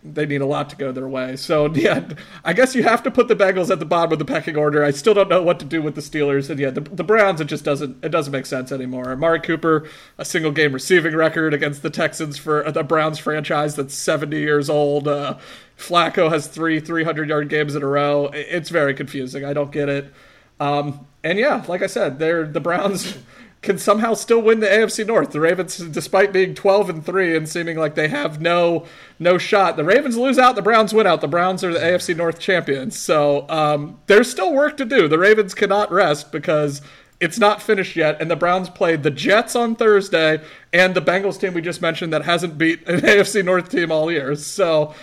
[0.02, 1.36] they need a lot to go their way.
[1.36, 2.08] So yeah,
[2.44, 4.84] I guess you have to put the Bengals at the bottom of the pecking order.
[4.84, 7.42] I still don't know what to do with the Steelers, and yeah, the, the Browns
[7.42, 9.12] it just doesn't it doesn't make sense anymore.
[9.12, 9.88] Amari Cooper,
[10.18, 14.70] a single game receiving record against the Texans for the Browns franchise that's seventy years
[14.70, 15.08] old.
[15.08, 15.38] Uh,
[15.78, 18.30] Flacco has three three hundred yard games in a row.
[18.34, 19.44] It's very confusing.
[19.44, 20.14] I don't get it.
[20.60, 23.18] Um, and yeah, like I said, they're the Browns
[23.62, 25.32] can somehow still win the AFC North.
[25.32, 28.86] The Ravens, despite being 12 and three and seeming like they have no
[29.20, 31.20] no shot, the Ravens lose out, the Browns win out.
[31.20, 32.98] The Browns are the AFC North champions.
[32.98, 35.08] So um, there's still work to do.
[35.08, 36.82] The Ravens cannot rest because
[37.20, 38.22] it's not finished yet.
[38.22, 40.42] And the Browns played the Jets on Thursday
[40.72, 44.10] and the Bengals team we just mentioned that hasn't beat an AFC North team all
[44.10, 44.36] year.
[44.36, 44.94] So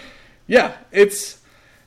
[0.47, 1.36] yeah, it's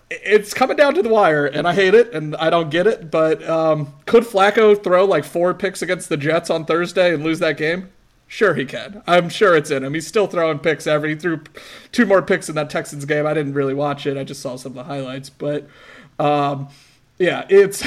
[0.09, 3.11] it's coming down to the wire, and I hate it, and I don't get it.
[3.11, 7.39] But um, could Flacco throw like four picks against the Jets on Thursday and lose
[7.39, 7.89] that game?
[8.27, 9.01] Sure, he can.
[9.07, 9.93] I'm sure it's in him.
[9.93, 11.09] He's still throwing picks every.
[11.09, 11.41] He threw
[11.91, 13.25] two more picks in that Texans game.
[13.25, 14.17] I didn't really watch it.
[14.17, 15.67] I just saw some of the highlights, but
[16.19, 16.69] um,
[17.17, 17.83] yeah, it's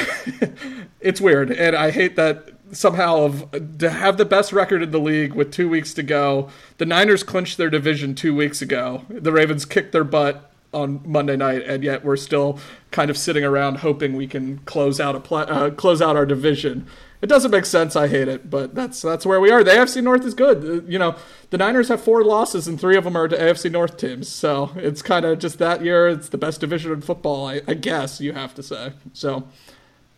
[1.00, 4.98] it's weird, and I hate that somehow of to have the best record in the
[4.98, 6.48] league with two weeks to go.
[6.78, 9.04] The Niners clinched their division two weeks ago.
[9.08, 12.58] The Ravens kicked their butt on Monday night, and yet we're still
[12.90, 16.86] kind of sitting around hoping we can close out a uh, close out our division.
[17.20, 17.94] It doesn't make sense.
[17.94, 19.62] I hate it, but that's that's where we are.
[19.62, 20.64] The AFC North is good.
[20.64, 21.14] Uh, you know,
[21.50, 24.28] the Niners have four losses, and three of them are to AFC North teams.
[24.28, 26.08] So it's kind of just that year.
[26.08, 28.94] It's the best division in football, I, I guess you have to say.
[29.12, 29.46] So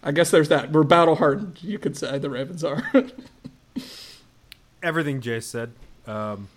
[0.03, 0.73] I guess there's that.
[0.73, 1.63] We're battle hardened.
[1.63, 2.91] You could say the Ravens are.
[4.83, 5.73] Everything Jay said.
[6.07, 6.49] Um,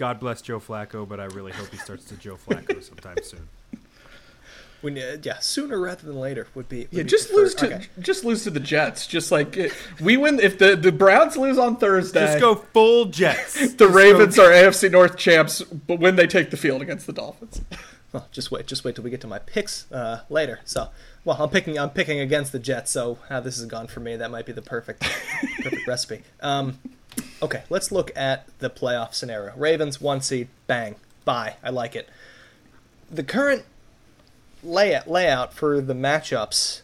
[0.00, 3.46] God bless Joe Flacco, but I really hope he starts to Joe Flacco sometime soon.
[4.80, 6.78] When uh, yeah, sooner rather than later would be.
[6.86, 7.42] Would yeah, be just preferred.
[7.42, 7.86] lose to Okay.
[7.98, 9.06] just lose to the Jets.
[9.06, 12.20] Just like it, we win if the the Browns lose on Thursday.
[12.20, 13.74] Just go full Jets.
[13.76, 17.60] The Ravens are AFC North champs, but when they take the field against the Dolphins.
[18.14, 20.60] Well, just wait, just wait till we get to my picks uh, later.
[20.64, 20.88] So,
[21.26, 22.90] well, I'm picking, I'm picking against the Jets.
[22.90, 25.02] So how this has gone for me, that might be the perfect,
[25.62, 26.22] perfect recipe.
[26.40, 26.78] Um,
[27.42, 29.54] okay, let's look at the playoff scenario.
[29.56, 31.56] Ravens one seed, bang, bye.
[31.62, 32.08] I like it.
[33.10, 33.64] The current
[34.62, 36.82] layout layout for the matchups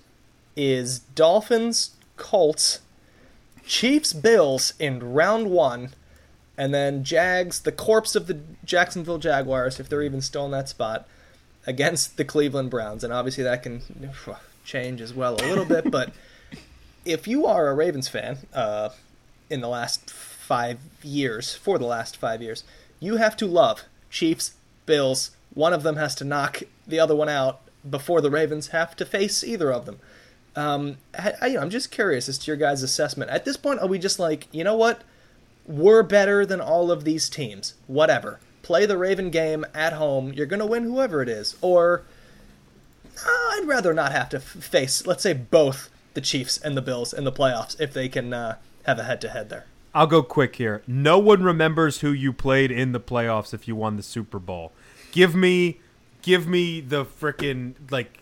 [0.57, 2.81] is Dolphins, Colts,
[3.67, 5.91] Chiefs, Bills in round one,
[6.57, 10.69] and then Jags, the corpse of the Jacksonville Jaguars, if they're even still in that
[10.69, 11.07] spot,
[11.67, 13.05] against the Cleveland Browns.
[13.05, 13.83] And obviously that can
[14.65, 16.13] change as well a little bit, but
[17.05, 18.89] if you are a Ravens fan uh,
[19.51, 22.65] in the last five years, for the last five years,
[23.01, 24.55] you have to love Chiefs,
[24.87, 25.33] Bills.
[25.55, 29.05] One of them has to knock the other one out before the Ravens have to
[29.05, 29.99] face either of them.
[30.55, 33.31] Um, I, I, I'm just curious as to your guys' assessment.
[33.31, 35.03] At this point, are we just like, you know what?
[35.67, 37.75] We're better than all of these teams.
[37.87, 38.41] Whatever.
[38.63, 40.33] Play the Raven game at home.
[40.33, 41.57] You're going to win whoever it is.
[41.61, 42.03] Or
[43.25, 47.13] uh, I'd rather not have to face, let's say, both the Chiefs and the Bills
[47.13, 49.67] in the playoffs if they can uh, have a head to head there.
[49.95, 50.83] I'll go quick here.
[50.87, 54.73] No one remembers who you played in the playoffs if you won the Super Bowl.
[55.11, 55.81] Give me,
[56.21, 58.21] give me the frickin' like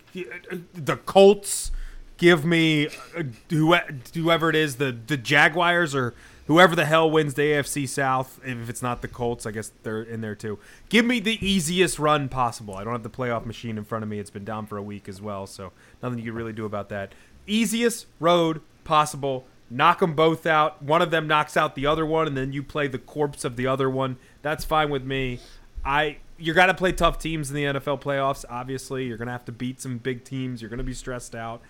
[0.72, 1.72] the Colts.
[2.16, 2.86] Give me
[3.16, 6.14] uh, whoever it is, the the Jaguars or
[6.46, 8.38] whoever the hell wins the AFC South.
[8.44, 10.60] If it's not the Colts, I guess they're in there too.
[10.88, 12.76] Give me the easiest run possible.
[12.76, 14.20] I don't have the playoff machine in front of me.
[14.20, 16.88] It's been down for a week as well, so nothing you can really do about
[16.90, 17.12] that.
[17.48, 19.44] Easiest road possible
[19.74, 20.80] knock them both out.
[20.80, 23.56] One of them knocks out the other one, and then you play the corpse of
[23.56, 24.16] the other one.
[24.40, 25.40] That's fine with me.
[25.84, 28.44] I you're gonna play tough teams in the NFL playoffs.
[28.48, 30.62] Obviously, you're gonna have to beat some big teams.
[30.62, 31.60] You're gonna be stressed out.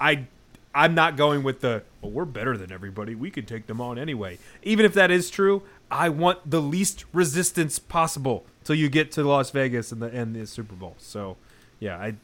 [0.00, 0.26] I
[0.74, 3.14] I'm not going with the well, we're better than everybody.
[3.14, 4.38] We could take them on anyway.
[4.62, 9.24] Even if that is true, I want the least resistance possible till you get to
[9.24, 10.94] Las Vegas and the and the Super Bowl.
[10.98, 11.36] So,
[11.80, 12.14] yeah, I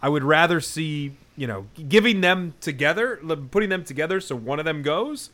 [0.00, 3.16] I would rather see you know giving them together,
[3.50, 5.30] putting them together, so one of them goes.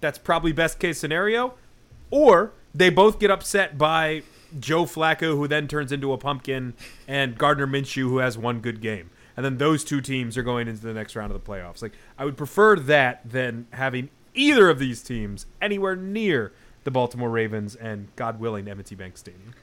[0.00, 1.54] That's probably best case scenario,
[2.10, 4.22] or they both get upset by
[4.58, 6.74] Joe Flacco, who then turns into a pumpkin,
[7.08, 10.68] and Gardner Minshew, who has one good game, and then those two teams are going
[10.68, 11.82] into the next round of the playoffs.
[11.82, 16.52] Like I would prefer that than having either of these teams anywhere near
[16.84, 19.54] the Baltimore Ravens and, God willing, M&T Bank Stadium.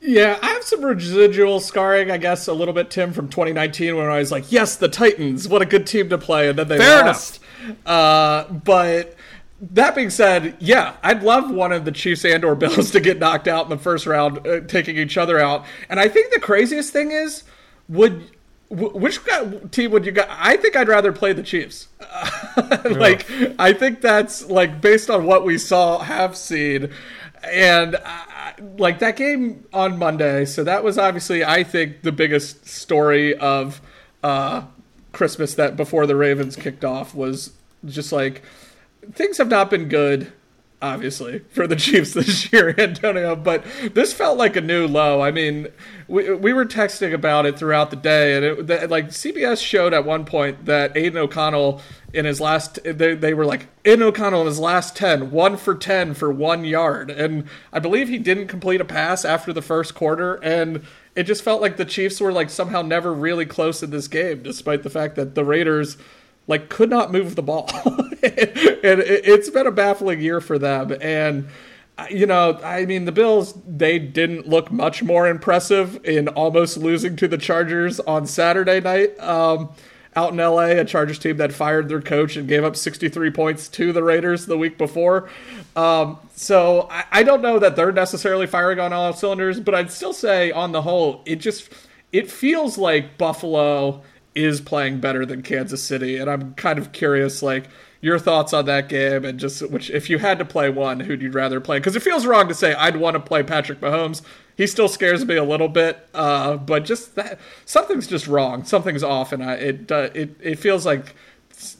[0.00, 4.06] Yeah, I have some residual scarring, I guess, a little bit, Tim, from 2019 when
[4.06, 6.78] I was like, yes, the Titans, what a good team to play, and then they
[6.78, 7.40] Fair lost.
[7.84, 9.16] Uh, but
[9.60, 13.18] that being said, yeah, I'd love one of the Chiefs and or Bills to get
[13.18, 15.64] knocked out in the first round, uh, taking each other out.
[15.88, 17.42] And I think the craziest thing is,
[17.88, 18.30] would
[18.68, 19.20] which
[19.70, 20.28] team would you got?
[20.30, 21.86] I think I'd rather play the Chiefs.
[22.84, 23.24] like,
[23.60, 26.90] I think that's like based on what we saw, have seen,
[27.44, 27.96] and.
[28.78, 30.44] Like that game on Monday.
[30.44, 33.80] So that was obviously, I think, the biggest story of
[34.22, 34.62] uh,
[35.12, 37.52] Christmas that before the Ravens kicked off was
[37.84, 38.42] just like
[39.12, 40.32] things have not been good
[40.82, 43.36] obviously for the Chiefs this year, Antonio.
[43.36, 45.20] But this felt like a new low.
[45.20, 45.68] I mean,
[46.08, 49.94] we we were texting about it throughout the day, and it the, like CBS showed
[49.94, 51.80] at one point that Aidan O'Connell
[52.12, 55.74] in his last they they were like Aidan O'Connell in his last 10, one for
[55.74, 59.94] ten for one yard, and I believe he didn't complete a pass after the first
[59.94, 60.82] quarter, and.
[61.16, 64.42] It just felt like the Chiefs were like somehow never really close in this game,
[64.42, 65.96] despite the fact that the Raiders
[66.46, 67.68] like could not move the ball.
[68.22, 70.96] and it's been a baffling year for them.
[71.00, 71.48] And
[72.10, 77.16] you know, I mean, the Bills, they didn't look much more impressive in almost losing
[77.16, 79.70] to the Chargers on Saturday night um,
[80.14, 83.68] out in LA, a Chargers team that fired their coach and gave up 63 points
[83.68, 85.30] to the Raiders the week before.
[85.74, 89.90] Um, so I, I don't know that they're necessarily firing on all cylinders, but I'd
[89.90, 91.70] still say on the whole, it just
[92.12, 94.02] it feels like Buffalo
[94.36, 97.68] is playing better than Kansas City, and I'm kind of curious, like
[98.00, 101.22] your thoughts on that game, and just which if you had to play one, who'd
[101.22, 101.78] you rather play?
[101.78, 104.22] Because it feels wrong to say I'd want to play Patrick Mahomes.
[104.56, 109.02] He still scares me a little bit, uh, but just that something's just wrong, something's
[109.02, 111.14] off, and I, it uh, it it feels like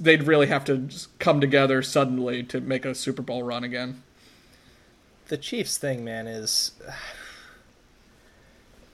[0.00, 0.88] they'd really have to
[1.18, 4.02] come together suddenly to make a Super Bowl run again.
[5.28, 6.72] The Chiefs thing, man, is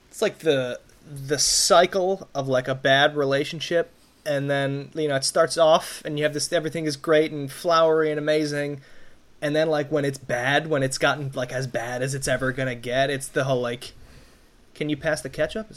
[0.09, 3.91] it's like the the cycle of like a bad relationship
[4.25, 7.51] and then you know it starts off and you have this everything is great and
[7.51, 8.79] flowery and amazing
[9.41, 12.51] and then like when it's bad when it's gotten like as bad as it's ever
[12.51, 13.93] gonna get it's the whole like
[14.73, 15.71] can you pass the ketchup?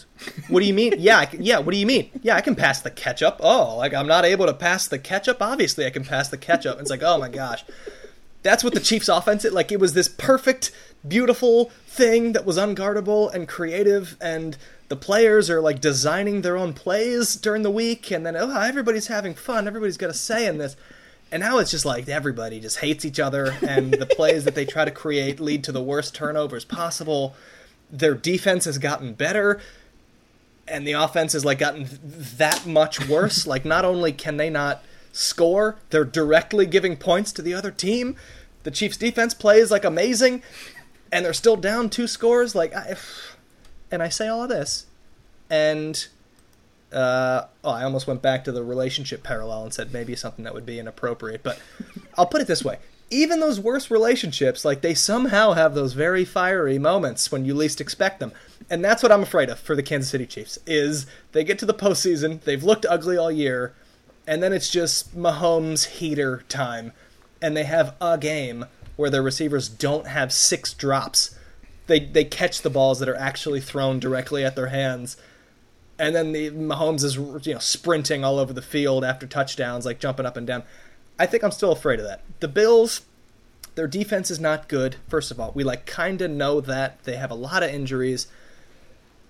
[0.49, 0.95] What do you mean?
[0.97, 2.11] Yeah can, yeah what do you mean?
[2.23, 3.39] Yeah i can pass the ketchup.
[3.41, 5.39] Oh like i'm not able to pass the ketchup?
[5.43, 6.81] Obviously i can pass the ketchup.
[6.81, 7.65] It's like oh my gosh.
[8.43, 10.71] That's what the chiefs offense it like it was this perfect
[11.07, 14.57] beautiful thing that was unguardable and creative and
[14.89, 19.09] the players are like designing their own plays during the week and then oh everybody's
[19.09, 20.77] having fun everybody's got a say in this.
[21.33, 24.65] And now it's just like everybody just hates each other and the plays that they
[24.65, 27.35] try to create lead to the worst turnovers possible.
[27.91, 29.61] Their defense has gotten better
[30.69, 31.89] and the offense has like gotten
[32.37, 33.47] that much worse.
[33.47, 38.17] Like not only can they not score they're directly giving points to the other team.
[38.63, 40.43] The chiefs defense plays like amazing
[41.11, 42.55] and they're still down two scores.
[42.55, 42.97] Like I,
[43.91, 44.87] and I say all of this,
[45.51, 46.07] and
[46.93, 50.55] uh, oh, I almost went back to the relationship parallel and said maybe something that
[50.55, 51.61] would be inappropriate, but
[52.19, 52.79] I'll put it this way.
[53.11, 57.81] Even those worst relationships, like they somehow have those very fiery moments when you least
[57.81, 58.33] expect them.
[58.69, 61.67] And that's what I'm afraid of for the Kansas City Chiefs is they get to
[61.67, 63.75] the postseason, they've looked ugly all year,
[64.27, 66.93] and then it's just Mahomes heater time.
[67.41, 68.65] And they have a game
[68.97, 71.36] where their receivers don't have six drops
[71.87, 75.17] they they catch the balls that are actually thrown directly at their hands.
[75.99, 79.99] And then the Mahomes is you know sprinting all over the field after touchdowns, like
[79.99, 80.63] jumping up and down.
[81.19, 82.21] I think I'm still afraid of that.
[82.41, 83.03] The Bills,
[83.75, 84.97] their defense is not good.
[85.09, 88.27] First of all, we like kind of know that they have a lot of injuries.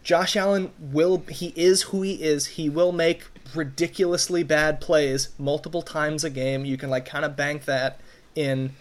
[0.03, 2.47] Josh Allen will he is who he is.
[2.47, 6.65] He will make ridiculously bad plays multiple times a game.
[6.65, 8.01] You can like kind of bank that
[8.35, 8.73] in.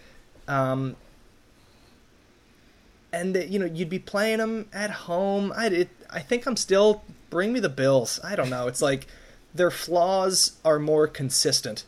[0.47, 0.95] Um,
[3.15, 5.53] and you know you'd be playing them at home.
[5.55, 8.19] I it, I think I'm still bring me the Bills.
[8.23, 8.67] I don't know.
[8.67, 9.07] It's like
[9.53, 11.85] their flaws are more consistent,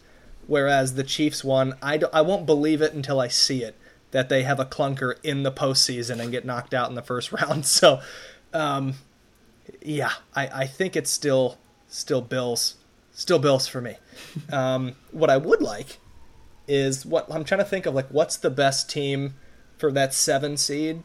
[0.47, 3.75] whereas the Chiefs one I I won't believe it until I see it
[4.11, 7.31] that they have a clunker in the postseason and get knocked out in the first
[7.33, 7.65] round.
[7.65, 7.99] So,
[8.53, 8.93] um,
[9.81, 11.57] yeah, I I think it's still
[11.89, 12.75] still Bills
[13.11, 13.97] still Bills for me.
[14.51, 15.99] Um, what I would like
[16.69, 19.35] is what I'm trying to think of like what's the best team
[19.77, 21.03] for that seven seed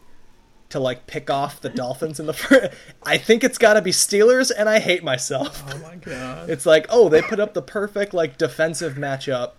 [0.73, 2.75] to like pick off the Dolphins in the first.
[3.03, 5.63] I think it's got to be Steelers, and I hate myself.
[5.69, 6.51] Oh my god!
[6.51, 9.53] It's like, oh, they put up the perfect like defensive matchup,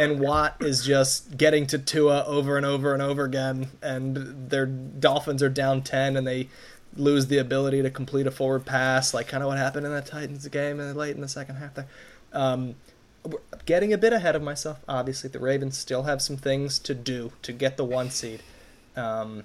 [0.00, 4.66] and Watt is just getting to Tua over and over and over again, and their
[4.66, 6.48] Dolphins are down ten, and they
[6.96, 10.00] lose the ability to complete a forward pass, like kind of what happened in the
[10.00, 11.88] Titans game and late in the second half there.
[12.32, 12.76] Um,
[13.66, 14.80] getting a bit ahead of myself.
[14.88, 18.42] Obviously, the Ravens still have some things to do to get the one seed.
[18.96, 19.44] Um,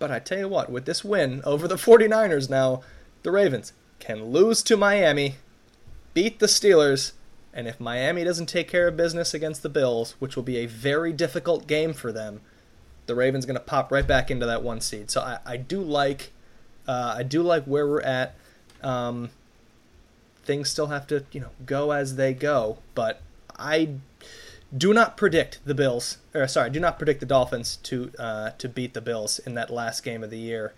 [0.00, 2.82] but I tell you what, with this win over the 49ers now,
[3.22, 5.36] the Ravens can lose to Miami,
[6.14, 7.12] beat the Steelers,
[7.52, 10.66] and if Miami doesn't take care of business against the Bills, which will be a
[10.66, 12.40] very difficult game for them,
[13.06, 15.10] the Ravens going to pop right back into that one seed.
[15.10, 16.32] So I, I do like,
[16.88, 18.34] uh, I do like where we're at.
[18.82, 19.30] Um,
[20.44, 23.20] things still have to you know go as they go, but
[23.58, 23.96] I
[24.76, 28.68] do not predict the Bills, or sorry, do not predict the Dolphins to uh, to
[28.68, 30.72] beat the Bills in that last game of the year.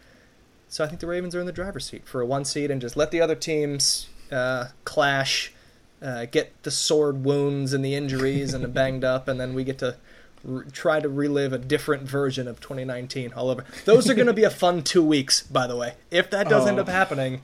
[0.68, 2.80] So I think the Ravens are in the driver's seat for a one seed, and
[2.80, 5.52] just let the other teams uh, clash,
[6.00, 9.64] uh, get the sword wounds and the injuries and the banged up, and then we
[9.64, 9.96] get to
[10.42, 13.64] re- try to relive a different version of 2019 all over.
[13.84, 15.94] Those are going to be a fun two weeks, by the way.
[16.10, 16.82] If that does end Oh.
[16.82, 17.42] up happening,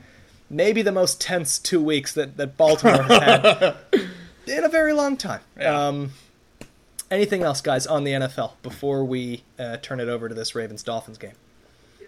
[0.48, 3.76] maybe the most tense two weeks that, that Baltimore has had
[4.46, 5.42] in a very long time.
[5.60, 6.12] Um,
[7.10, 10.82] anything else, guys, on the NFL before we uh, turn it over to this Ravens
[10.82, 11.32] Dolphins game?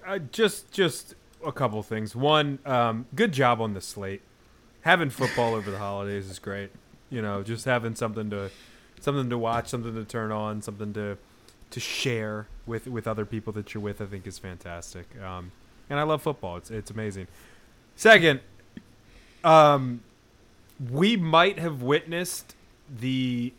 [0.06, 2.14] Uh, just just a couple things.
[2.16, 4.22] One, um, good job on the slate.
[4.82, 6.70] Having football over the holidays is great.
[7.10, 8.50] You know, just having something to
[9.00, 11.18] something to watch, something to turn on, something to
[11.70, 14.00] to share with with other people that you're with.
[14.00, 15.06] I think is fantastic.
[15.22, 15.52] Um,
[15.88, 16.56] and I love football.
[16.56, 17.26] It's it's amazing.
[17.96, 18.40] Second,
[19.44, 20.00] um,
[20.90, 22.54] we might have witnessed
[22.88, 23.52] the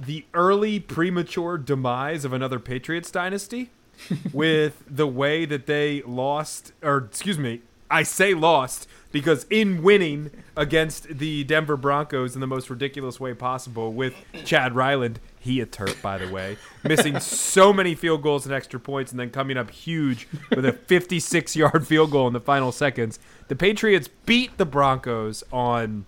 [0.00, 3.70] the early premature demise of another Patriots dynasty
[4.32, 10.30] with the way that they lost or excuse me, I say lost because in winning
[10.56, 15.66] against the Denver Broncos in the most ridiculous way possible with Chad Ryland, he a
[15.66, 19.56] turf by the way, missing so many field goals and extra points and then coming
[19.56, 23.18] up huge with a 56-yard field goal in the final seconds.
[23.48, 26.06] The Patriots beat the Broncos on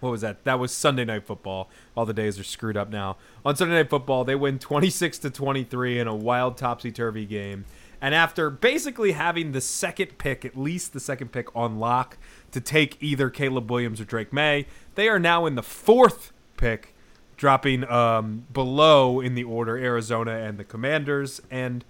[0.00, 0.44] what was that?
[0.44, 1.70] That was Sunday Night Football.
[1.96, 3.16] All the days are screwed up now.
[3.44, 7.64] On Sunday Night Football, they win 26 to 23 in a wild topsy turvy game.
[8.00, 12.16] And after basically having the second pick, at least the second pick on lock
[12.52, 16.94] to take either Caleb Williams or Drake Maye, they are now in the fourth pick,
[17.36, 21.84] dropping um, below in the order Arizona and the Commanders, and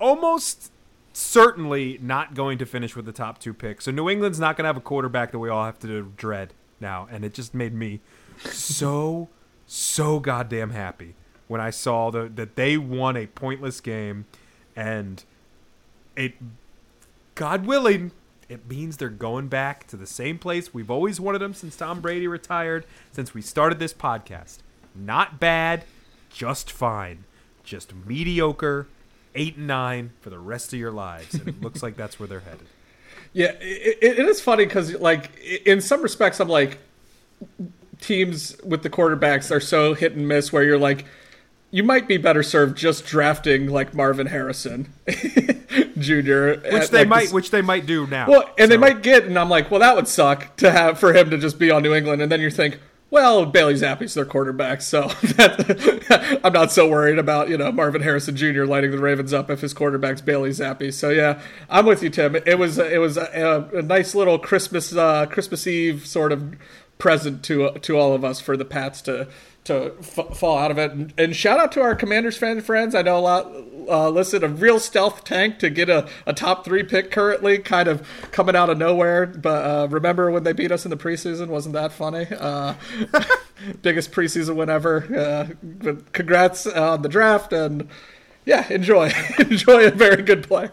[0.00, 0.72] almost
[1.12, 3.84] certainly not going to finish with the top two picks.
[3.84, 6.52] So New England's not going to have a quarterback that we all have to dread
[6.80, 8.00] now, and it just made me
[8.44, 9.28] so
[9.66, 11.14] so goddamn happy
[11.48, 14.26] when I saw the, that they won a pointless game,
[14.74, 15.22] and
[16.16, 16.34] it,
[17.34, 18.12] God willing,
[18.48, 22.00] it means they're going back to the same place we've always wanted them since Tom
[22.00, 24.58] Brady retired, since we started this podcast.
[24.94, 25.84] Not bad,
[26.30, 27.24] just fine,
[27.62, 28.88] just mediocre,
[29.34, 32.26] eight and nine for the rest of your lives, and it looks like that's where
[32.26, 32.66] they're headed.
[33.36, 35.30] Yeah, it, it, is funny because, like,
[35.66, 36.78] in some respects, I'm like,
[38.00, 41.04] teams with the quarterbacks are so hit and miss where you're like,
[41.70, 44.90] you might be better served just drafting like Marvin Harrison
[45.98, 46.54] Jr.
[46.72, 48.26] Which they might, which they might do now.
[48.26, 51.12] well, and they might get, and I'm like, well, that would suck to have for
[51.12, 52.80] him to just be on New England, and then you think.
[53.16, 55.08] Well, Bailey Zappe's their quarterback, so
[55.38, 58.64] that, I'm not so worried about you know Marvin Harrison Jr.
[58.64, 60.92] lighting the Ravens up if his quarterback's Bailey Zappe.
[60.92, 61.40] So yeah,
[61.70, 62.36] I'm with you, Tim.
[62.36, 66.56] It was it was a, a nice little Christmas uh, Christmas Eve sort of
[66.98, 69.28] present to to all of us for the Pats to
[69.66, 70.92] to f- fall out of it.
[70.92, 72.94] And, and shout out to our Commanders fan friends.
[72.94, 73.52] I know a lot
[73.88, 77.88] uh, listen a real stealth tank to get a, a top three pick currently, kind
[77.88, 79.26] of coming out of nowhere.
[79.26, 81.48] But uh, remember when they beat us in the preseason?
[81.48, 82.26] Wasn't that funny?
[82.30, 82.74] Uh,
[83.82, 85.16] biggest preseason win ever.
[85.16, 87.88] Uh, but congrats on the draft and
[88.44, 90.72] yeah, enjoy enjoy a very good player.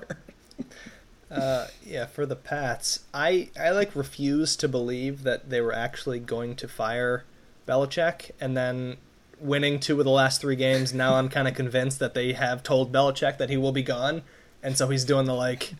[1.29, 6.19] Uh, yeah, for the Pats, I I like refuse to believe that they were actually
[6.19, 7.25] going to fire
[7.65, 8.97] Belichick and then
[9.39, 10.93] winning two of the last three games.
[10.93, 14.23] Now I'm kind of convinced that they have told Belichick that he will be gone,
[14.61, 15.73] and so he's doing the like,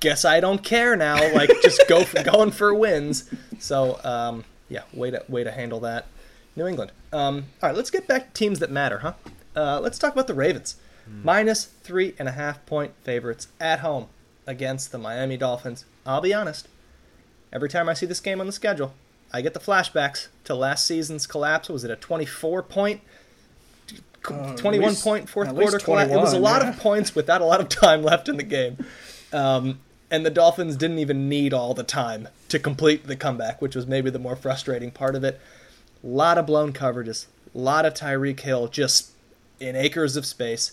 [0.00, 3.28] guess I don't care now, like just go for, going for wins.
[3.58, 6.06] So um, yeah, way to way to handle that,
[6.56, 6.92] New England.
[7.12, 9.14] Um, all right, let's get back to teams that matter, huh?
[9.56, 10.76] Uh, let's talk about the Ravens.
[11.06, 14.06] Minus three and a half point favorites at home
[14.46, 15.84] against the Miami Dolphins.
[16.06, 16.66] I'll be honest.
[17.52, 18.94] Every time I see this game on the schedule,
[19.34, 21.68] I get the flashbacks to last season's collapse.
[21.68, 23.00] Was it a 24 point,
[24.30, 26.12] Uh, 21 least- point fourth quarter collapse?
[26.12, 26.68] It was a lot yeah.
[26.70, 28.78] of points without a lot of time left in the game.
[29.32, 33.74] Um, and the Dolphins didn't even need all the time to complete the comeback, which
[33.74, 35.40] was maybe the more frustrating part of it.
[36.04, 39.10] A lot of blown coverages, a lot of Tyreek Hill just
[39.58, 40.72] in acres of space.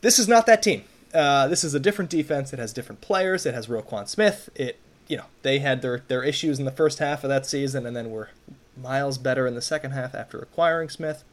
[0.00, 0.84] This is not that team.
[1.12, 2.54] Uh, this is a different defense.
[2.54, 3.44] It has different players.
[3.44, 4.48] It has Roquan Smith.
[4.54, 4.78] It,
[5.08, 7.96] you know, they had their their issues in the first half of that season, and
[7.96, 8.30] then were
[8.76, 11.24] miles better in the second half after acquiring Smith.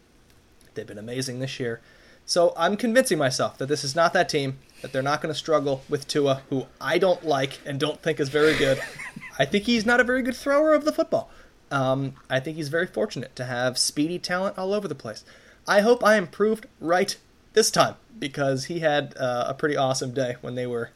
[0.73, 1.81] They've been amazing this year.
[2.25, 5.37] So I'm convincing myself that this is not that team, that they're not going to
[5.37, 8.79] struggle with Tua, who I don't like and don't think is very good.
[9.39, 11.29] I think he's not a very good thrower of the football.
[11.71, 15.25] Um, I think he's very fortunate to have speedy talent all over the place.
[15.67, 17.17] I hope I am proved right
[17.53, 20.91] this time because he had uh, a pretty awesome day when they were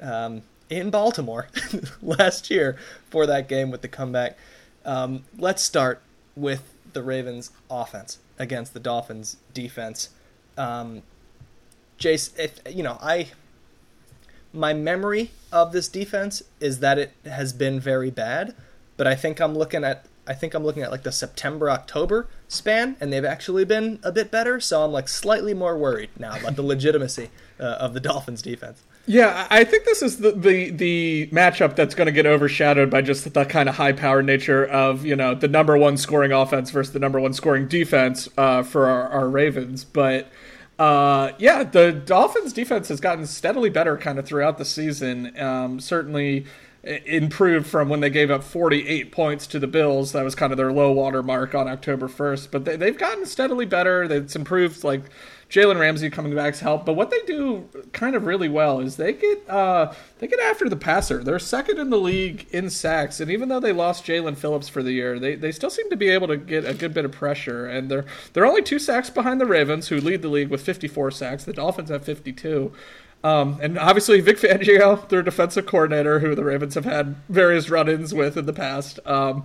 [0.00, 1.48] um, in Baltimore
[2.02, 2.76] last year
[3.10, 4.36] for that game with the comeback.
[4.84, 6.02] Um, let's start
[6.36, 10.10] with the Ravens' offense against the Dolphins' defense.
[10.56, 11.02] Um,
[11.98, 13.28] Jace, if you know, I
[14.52, 18.54] my memory of this defense is that it has been very bad,
[18.96, 22.28] but I think I'm looking at I think I'm looking at like the September October
[22.48, 24.60] span, and they've actually been a bit better.
[24.60, 28.82] So I'm like slightly more worried now about the legitimacy uh, of the Dolphins' defense.
[29.08, 33.00] Yeah, I think this is the the, the matchup that's going to get overshadowed by
[33.00, 36.70] just the kind of high power nature of you know the number one scoring offense
[36.70, 40.30] versus the number one scoring defense uh, for our, our Ravens, but.
[40.78, 45.36] Uh, yeah, the Dolphins' defense has gotten steadily better kind of throughout the season.
[45.36, 46.46] Um, certainly,
[46.84, 50.12] improved from when they gave up 48 points to the Bills.
[50.12, 52.52] That was kind of their low water mark on October 1st.
[52.52, 54.04] But they, have gotten steadily better.
[54.04, 55.02] It's improved, like
[55.50, 56.84] Jalen Ramsey coming back's help.
[56.84, 60.68] But what they do kind of really well is they get uh, they get after
[60.68, 61.24] the passer.
[61.24, 64.82] They're second in the league in sacks, and even though they lost Jaelan Phillips for
[64.82, 67.12] the year, they, they still seem to be able to get a good bit of
[67.12, 67.66] pressure.
[67.66, 71.10] And they're they're only two sacks behind the Ravens, who lead the league with 54
[71.12, 71.44] sacks.
[71.44, 72.72] The Dolphins have 52.
[73.24, 77.88] Um, and obviously, Vic Fangio, their defensive coordinator, who the Ravens have had various run
[77.88, 79.44] ins with in the past um,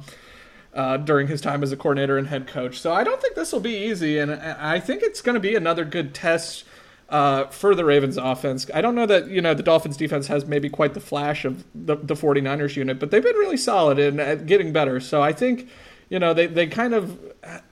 [0.73, 2.79] uh, during his time as a coordinator and head coach.
[2.79, 4.17] So I don't think this will be easy.
[4.17, 6.63] And I think it's going to be another good test
[7.09, 8.65] uh, for the Ravens offense.
[8.73, 11.63] I don't know that, you know, the Dolphins defense has maybe quite the flash of
[11.75, 14.99] the, the 49ers unit, but they've been really solid and getting better.
[14.99, 15.69] So I think
[16.13, 17.19] you know they, they kind of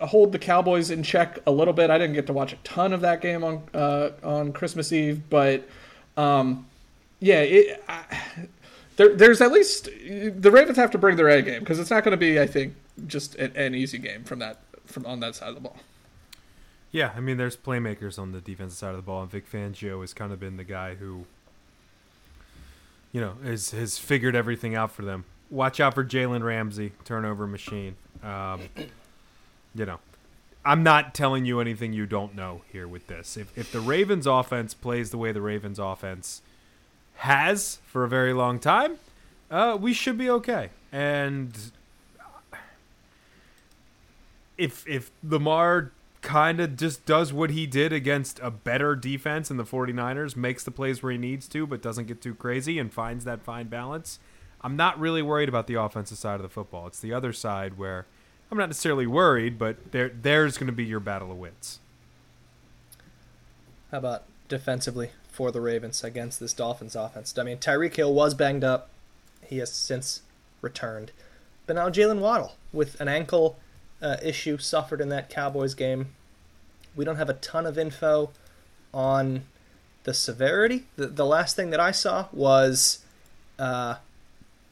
[0.01, 1.91] hold the Cowboys in check a little bit.
[1.91, 5.21] I didn't get to watch a ton of that game on uh, on Christmas Eve,
[5.29, 5.67] but
[6.17, 6.65] um,
[7.19, 8.20] yeah, it, I,
[8.95, 12.03] there, there's at least the Ravens have to bring their A game because it's not
[12.03, 12.75] going to be, I think,
[13.07, 15.77] just an, an, easy game from that from on that side of the ball.
[16.91, 20.01] Yeah, I mean, there's playmakers on the defensive side of the ball, and Vic Fangio
[20.01, 21.25] has kind of been the guy who,
[23.13, 25.25] you know, has has figured everything out for them.
[25.49, 27.95] Watch out for Jalen Ramsey, turnover machine.
[28.23, 28.61] Um,
[29.73, 29.99] you know,
[30.65, 33.37] I'm not telling you anything you don't know here with this.
[33.37, 36.41] If if the Ravens offense plays the way the Ravens offense
[37.21, 38.97] has for a very long time,
[39.49, 40.69] uh, we should be okay.
[40.91, 41.57] And
[44.57, 45.91] if if Lamar
[46.21, 50.63] kind of just does what he did against a better defense in the 49ers, makes
[50.63, 53.67] the plays where he needs to, but doesn't get too crazy and finds that fine
[53.67, 54.19] balance,
[54.61, 56.85] I'm not really worried about the offensive side of the football.
[56.85, 58.05] It's the other side where–
[58.51, 61.79] I'm not necessarily worried, but there there's going to be your battle of wits.
[63.89, 67.33] How about defensively for the Ravens against this Dolphins offense?
[67.37, 68.89] I mean, Tyreek Hill was banged up.
[69.43, 70.21] He has since
[70.61, 71.11] returned.
[71.65, 73.57] But now Jaylen Waddle with an ankle
[74.01, 76.13] uh, issue suffered in that Cowboys game.
[76.95, 78.31] We don't have a ton of info
[78.93, 79.43] on
[80.03, 80.87] the severity.
[80.95, 83.03] The, the last thing that I saw was,
[83.59, 83.95] uh,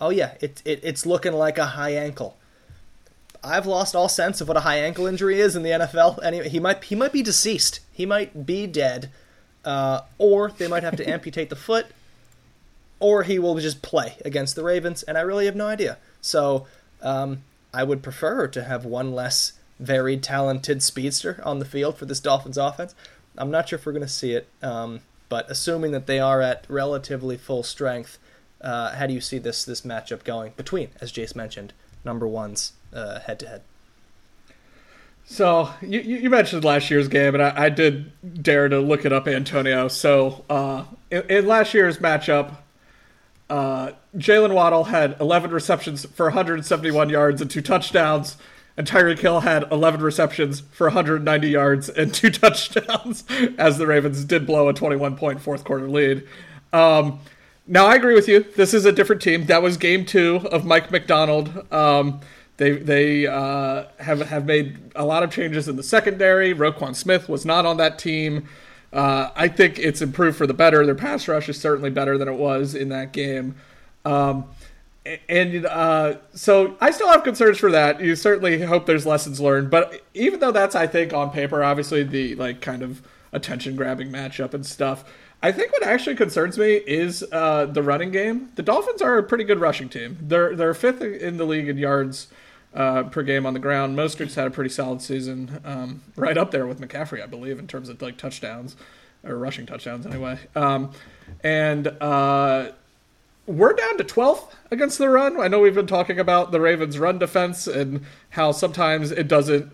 [0.01, 2.37] oh yeah, it, it it's looking like a high ankle.
[3.43, 6.21] I've lost all sense of what a high ankle injury is in the NFL.
[6.23, 7.79] Anyway, he might he might be deceased.
[7.93, 9.09] He might be dead,
[9.69, 11.85] uh, or they might have to amputate the foot,
[12.99, 15.03] or he will just play against the Ravens.
[15.03, 15.99] And I really have no idea.
[16.21, 16.65] So
[17.03, 22.05] um, I would prefer to have one less very talented speedster on the field for
[22.05, 22.95] this Dolphins offense.
[23.37, 26.41] I'm not sure if we're going to see it, um, but assuming that they are
[26.41, 28.17] at relatively full strength,
[28.61, 31.73] uh, how do you see this this matchup going between, as Jace mentioned,
[32.03, 33.61] number ones head to head.
[35.31, 39.13] So you, you mentioned last year's game, and I, I did dare to look it
[39.13, 39.87] up, Antonio.
[39.87, 42.57] So uh, in, in, last year's matchup,
[43.47, 48.37] uh, Jaylen Waddle had 11 receptions for 171 yards and two touchdowns,
[48.75, 53.23] and Tyreek Hill had 11 receptions for 190 yards and two touchdowns,
[53.59, 56.27] as the Ravens did blow a 21 point fourth quarter lead.
[56.73, 57.19] Um,
[57.67, 58.47] now I agree with you.
[58.55, 59.45] This is a different team.
[59.45, 61.71] That was game two of Mike Macdonald.
[61.71, 62.19] Um,
[62.59, 66.53] they they uh, have have made a lot of changes in the secondary.
[66.53, 68.49] Roquan Smith was not on that team.
[68.91, 70.85] Uh, I think it's improved for the better.
[70.85, 73.55] Their pass rush is certainly better than it was in that game.
[74.03, 74.45] Um,
[75.29, 78.01] and uh, so I still have concerns for that.
[78.01, 82.03] You certainly hope there's lessons learned, but even though that's I think on paper, obviously
[82.03, 85.05] the like kind of attention grabbing matchup and stuff.
[85.41, 88.49] I think what actually concerns me is uh, the running game.
[88.55, 90.17] The Dolphins are a pretty good rushing team.
[90.19, 92.27] They're they're fifth in the league in yards
[92.73, 93.97] uh, per game on the ground.
[93.97, 97.67] Mostert's had a pretty solid season, um, right up there with McCaffrey, I believe, in
[97.67, 98.75] terms of like touchdowns
[99.23, 100.39] or rushing touchdowns anyway.
[100.55, 100.91] Um,
[101.43, 102.71] and uh,
[103.45, 105.39] we're down to 12th against the run.
[105.39, 109.71] I know we've been talking about the Ravens' run defense and how sometimes it doesn't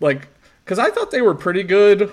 [0.00, 0.28] like
[0.64, 2.10] because I thought they were pretty good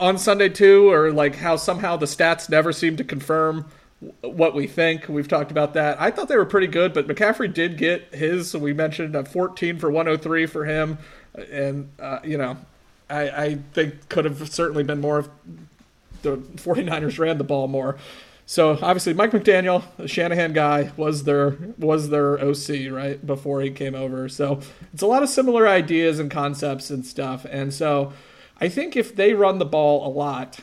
[0.00, 3.66] on Sunday too, or like how somehow the stats never seem to confirm
[4.20, 5.08] what we think.
[5.08, 6.00] We've talked about that.
[6.00, 8.56] I thought they were pretty good, but McCaffrey did get his.
[8.56, 10.98] We mentioned a 14 for 103 for him,
[11.50, 12.56] and uh, you know,
[13.10, 15.28] I, I think could have certainly been more if
[16.22, 17.96] the 49ers ran the ball more.
[18.46, 23.70] So obviously, Mike McDaniel, the Shanahan guy, was their was their OC right before he
[23.70, 24.26] came over.
[24.30, 24.60] So
[24.94, 27.44] it's a lot of similar ideas and concepts and stuff.
[27.50, 28.14] And so
[28.58, 30.60] I think if they run the ball a lot,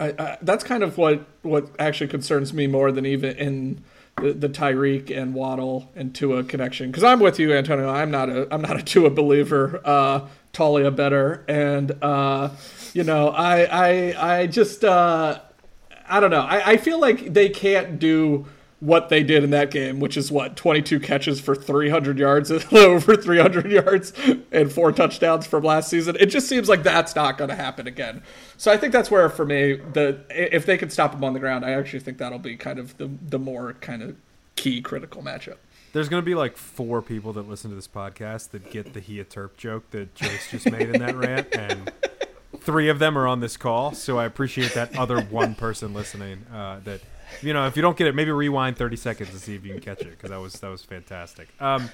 [0.00, 3.84] I, that's kind of what what actually concerns me more than even in
[4.16, 6.90] the, the Tyreek and Waddle and Tua connection.
[6.90, 7.88] Because I'm with you, Antonio.
[7.88, 9.80] I'm not a I'm not a Tua believer.
[9.84, 12.50] Uh, Talia better, and uh,
[12.92, 14.84] you know, I I I just.
[14.84, 15.40] Uh,
[16.12, 16.40] I don't know.
[16.40, 18.46] I, I feel like they can't do
[18.80, 23.14] what they did in that game, which is what 22 catches for 300 yards, over
[23.14, 24.12] 300 yards,
[24.50, 26.16] and four touchdowns from last season.
[26.18, 28.22] It just seems like that's not going to happen again.
[28.56, 31.40] So I think that's where, for me, the if they can stop him on the
[31.40, 34.16] ground, I actually think that'll be kind of the the more kind of
[34.56, 35.56] key critical matchup.
[35.92, 39.00] There's going to be like four people that listen to this podcast that get the
[39.00, 41.92] Hia Terp joke that Jace just made in that rant, and
[42.60, 46.46] three of them are on this call, so I appreciate that other one person listening.
[46.52, 47.00] Uh, that
[47.42, 49.72] you know, if you don't get it, maybe rewind thirty seconds to see if you
[49.72, 51.48] can catch it because that was that was fantastic.
[51.60, 51.90] Um,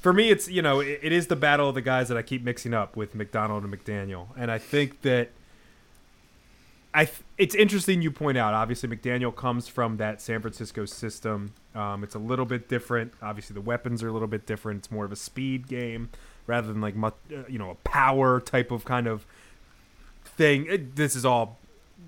[0.00, 2.22] for me, it's you know, it, it is the battle of the guys that I
[2.22, 5.30] keep mixing up with Macdonald and McDaniel, and I think that.
[6.94, 8.54] I it's interesting you point out.
[8.54, 11.52] Obviously, McDaniel comes from that San Francisco system.
[11.74, 13.12] Um, it's a little bit different.
[13.20, 14.78] Obviously, the weapons are a little bit different.
[14.78, 16.08] It's more of a speed game
[16.46, 17.14] rather than like much,
[17.48, 19.26] you know a power type of kind of
[20.24, 20.66] thing.
[20.68, 21.58] It, this is all,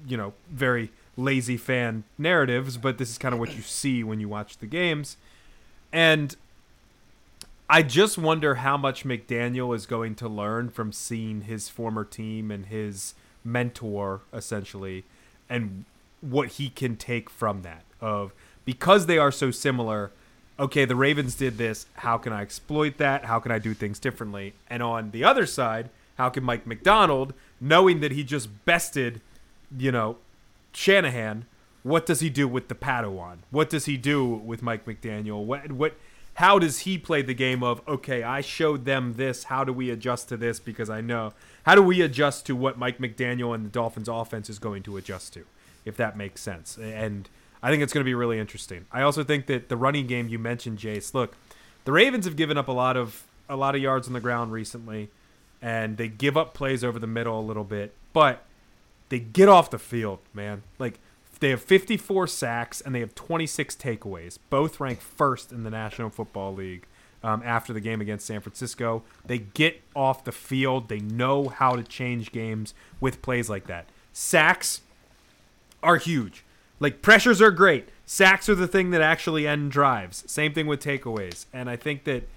[0.06, 4.20] you know, very lazy fan narratives, but this is kind of what you see when
[4.20, 5.16] you watch the games.
[5.92, 6.34] And
[7.68, 12.50] I just wonder how much McDaniel is going to learn from seeing his former team
[12.50, 13.14] and his
[13.44, 15.04] mentor essentially
[15.48, 15.84] and
[16.20, 18.32] what he can take from that of
[18.64, 20.10] because they are so similar
[20.58, 23.98] okay the ravens did this how can i exploit that how can i do things
[24.00, 25.88] differently and on the other side
[26.18, 29.20] how can mike macdonald knowing that he just bested,
[29.76, 30.16] you know,
[30.78, 31.46] Shanahan,
[31.82, 33.38] what does he do with the Padawan?
[33.50, 35.44] What does he do with Mike McDaniel?
[35.44, 35.96] What what
[36.34, 39.90] how does he play the game of okay, I showed them this, how do we
[39.90, 41.32] adjust to this because I know
[41.64, 44.96] how do we adjust to what Mike McDaniel and the Dolphins offense is going to
[44.96, 45.46] adjust to,
[45.84, 46.78] if that makes sense.
[46.78, 47.28] And
[47.60, 48.86] I think it's going to be really interesting.
[48.92, 51.34] I also think that the running game you mentioned, Jace, look,
[51.86, 54.52] the Ravens have given up a lot of a lot of yards on the ground
[54.52, 55.10] recently
[55.60, 58.44] and they give up plays over the middle a little bit, but
[59.08, 60.62] they get off the field, man.
[60.78, 60.98] Like
[61.40, 66.10] they have 54 sacks and they have 26 takeaways, both ranked first in the National
[66.10, 66.86] Football League.
[67.20, 70.88] Um, after the game against San Francisco, they get off the field.
[70.88, 73.88] They know how to change games with plays like that.
[74.12, 74.82] Sacks
[75.82, 76.44] are huge.
[76.78, 77.88] Like pressures are great.
[78.06, 80.30] Sacks are the thing that actually end drives.
[80.30, 81.46] Same thing with takeaways.
[81.52, 82.28] And I think that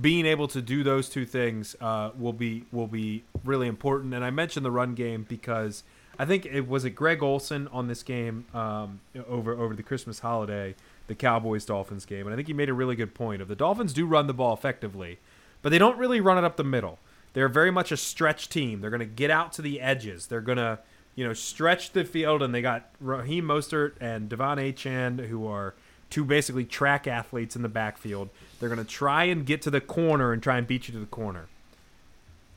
[0.00, 4.14] being able to do those two things uh, will be will be really important.
[4.14, 5.82] And I mentioned the run game because
[6.20, 10.18] I think it was it Greg Olsen on this game um, over over the Christmas
[10.18, 10.74] holiday,
[11.06, 13.56] the Cowboys Dolphins game, and I think he made a really good point of the
[13.56, 15.18] Dolphins do run the ball effectively,
[15.62, 16.98] but they don't really run it up the middle.
[17.32, 18.82] They're very much a stretch team.
[18.82, 20.26] They're going to get out to the edges.
[20.26, 20.80] They're going to
[21.14, 25.72] you know stretch the field, and they got Raheem Mostert and De'Von Achane who are
[26.10, 28.28] two basically track athletes in the backfield.
[28.58, 31.00] They're going to try and get to the corner and try and beat you to
[31.00, 31.46] the corner.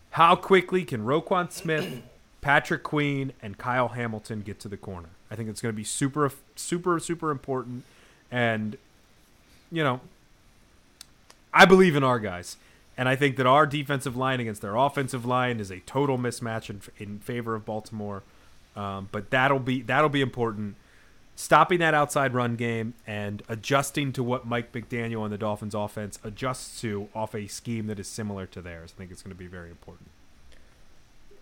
[0.10, 2.04] How quickly can Roquan Smith,
[2.44, 5.10] Patrick Queen, and Kyle Hamilton get to the corner?
[5.32, 7.84] I think it's going to be super, super, super important.
[8.30, 8.78] And,
[9.72, 10.02] you know,
[11.54, 12.58] I believe in our guys.
[12.98, 16.70] And I think that our defensive line against their offensive line is a total mismatch
[16.70, 18.22] in, in favor of Baltimore.
[18.76, 20.76] Um, but that'll be that'll be important
[21.36, 26.20] stopping that outside run game and adjusting to what Mike McDaniel and the Dolphins offense
[26.24, 28.94] adjusts to off a scheme that is similar to theirs.
[28.96, 30.10] I think it's going to be very important.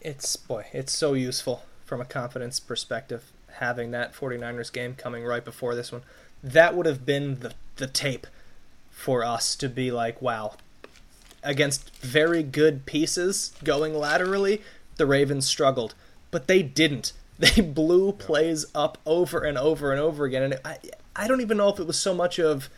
[0.01, 5.45] It's boy, it's so useful from a confidence perspective having that 49ers game coming right
[5.45, 6.01] before this one.
[6.43, 8.27] That would have been the the tape
[8.89, 10.55] for us to be like, wow,
[11.43, 14.61] against very good pieces going laterally,
[14.97, 15.95] the Ravens struggled,
[16.29, 20.79] but they didn't they blew plays up over and over and over again, and I
[21.15, 22.69] I don't even know if it was so much of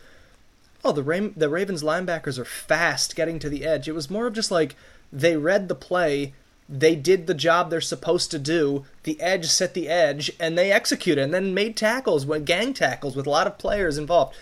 [0.84, 3.88] oh the Ra- the Ravens linebackers are fast getting to the edge.
[3.88, 4.76] It was more of just like
[5.12, 6.34] they read the play,
[6.68, 8.84] they did the job they're supposed to do.
[9.02, 13.26] The edge set the edge, and they executed, and then made tackles, gang tackles with
[13.26, 14.36] a lot of players involved.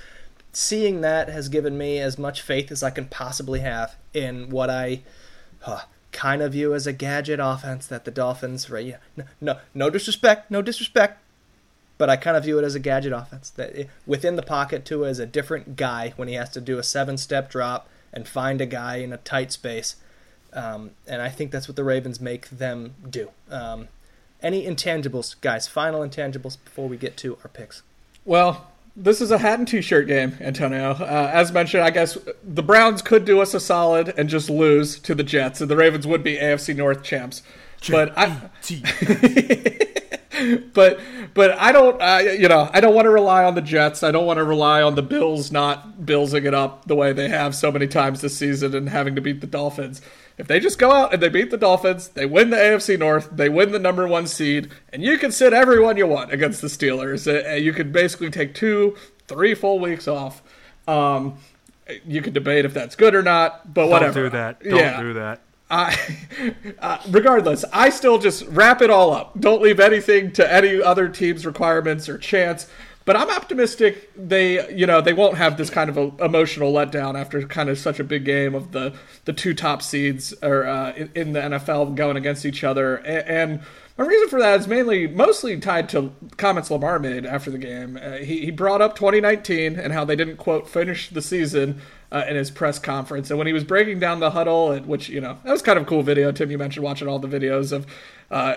[0.52, 4.70] Seeing that has given me as much faith as I can possibly have in what
[4.70, 5.02] I.
[5.60, 5.82] Huh,
[6.12, 8.84] kind of view as a gadget offense that the Dolphins, right?
[8.84, 11.18] Yeah, no, no, no disrespect, no disrespect,
[11.98, 13.50] but I kind of view it as a gadget offense.
[13.50, 16.78] That eh, within the pocket, Tua is a different guy when he has to do
[16.78, 19.96] a seven-step drop and find a guy in a tight space.
[20.52, 23.30] Um, and I think that's what the Ravens make them do.
[23.50, 23.88] Um,
[24.42, 25.68] any intangibles, guys?
[25.68, 27.82] Final intangibles before we get to our picks.
[28.24, 30.90] Well, this is a hat and t-shirt game, Antonio.
[30.92, 34.98] Uh, as mentioned, I guess the Browns could do us a solid and just lose
[35.00, 37.42] to the Jets, and the Ravens would be AFC North champs.
[37.88, 38.50] But I,
[40.74, 41.01] but
[41.35, 44.02] but I don't, uh, you know, I don't want to rely on the Jets.
[44.02, 47.28] I don't want to rely on the Bills not billsing it up the way they
[47.28, 50.02] have so many times this season and having to beat the Dolphins.
[50.39, 53.28] If they just go out and they beat the Dolphins, they win the AFC North,
[53.31, 56.69] they win the number one seed, and you can sit everyone you want against the
[56.69, 57.62] Steelers.
[57.62, 58.97] You could basically take two,
[59.28, 60.43] three full weeks off.
[60.89, 61.36] Um,
[62.06, 64.23] you could debate if that's good or not, but whatever.
[64.23, 64.62] Don't do that.
[64.62, 65.01] Don't Yeah.
[65.01, 65.40] do that.
[66.80, 69.38] Uh, regardless, I still just wrap it all up.
[69.38, 72.66] Don't leave anything to any other team's requirements or chance.
[73.04, 77.18] But I'm optimistic they, you know, they won't have this kind of a emotional letdown
[77.18, 78.94] after kind of such a big game of the
[79.24, 82.96] the two top seeds or uh, in, in the NFL going against each other.
[82.96, 83.60] And, and
[84.02, 87.96] my reason for that is mainly, mostly tied to comments Lamar made after the game.
[88.02, 91.80] Uh, he, he brought up 2019 and how they didn't quote finish the season
[92.10, 93.30] uh, in his press conference.
[93.30, 95.84] And when he was breaking down the huddle, which you know that was kind of
[95.84, 96.32] a cool video.
[96.32, 97.86] Tim, you mentioned watching all the videos of
[98.30, 98.56] uh,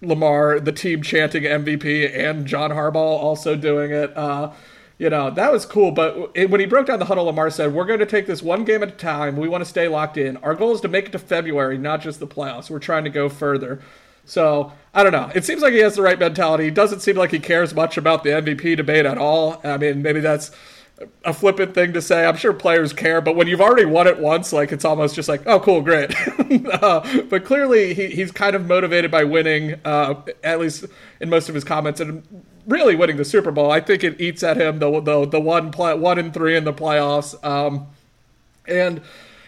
[0.00, 4.16] Lamar, the team chanting MVP, and John Harbaugh also doing it.
[4.16, 4.52] Uh,
[4.96, 5.90] you know that was cool.
[5.90, 8.64] But when he broke down the huddle, Lamar said, "We're going to take this one
[8.64, 9.36] game at a time.
[9.36, 10.38] We want to stay locked in.
[10.38, 12.70] Our goal is to make it to February, not just the playoffs.
[12.70, 13.82] We're trying to go further."
[14.26, 15.30] So I don't know.
[15.34, 16.70] It seems like he has the right mentality.
[16.70, 19.60] Doesn't seem like he cares much about the MVP debate at all.
[19.64, 20.50] I mean, maybe that's
[21.24, 22.24] a flippant thing to say.
[22.24, 25.28] I'm sure players care, but when you've already won it once, like it's almost just
[25.28, 26.14] like, oh, cool, great.
[26.82, 30.84] uh, but clearly, he, he's kind of motivated by winning, uh, at least
[31.20, 32.22] in most of his comments, and
[32.66, 33.70] really winning the Super Bowl.
[33.70, 36.64] I think it eats at him the the the one play, one and three in
[36.64, 37.42] the playoffs.
[37.44, 37.88] Um,
[38.66, 39.02] and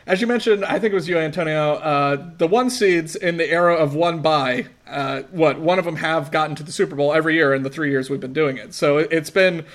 [0.08, 1.74] as you mentioned, I think it was you, Antonio.
[1.74, 5.96] Uh, the one seeds in the era of one by, uh, what one of them
[5.96, 8.56] have gotten to the Super Bowl every year in the three years we've been doing
[8.56, 8.72] it.
[8.72, 9.66] So it, it's been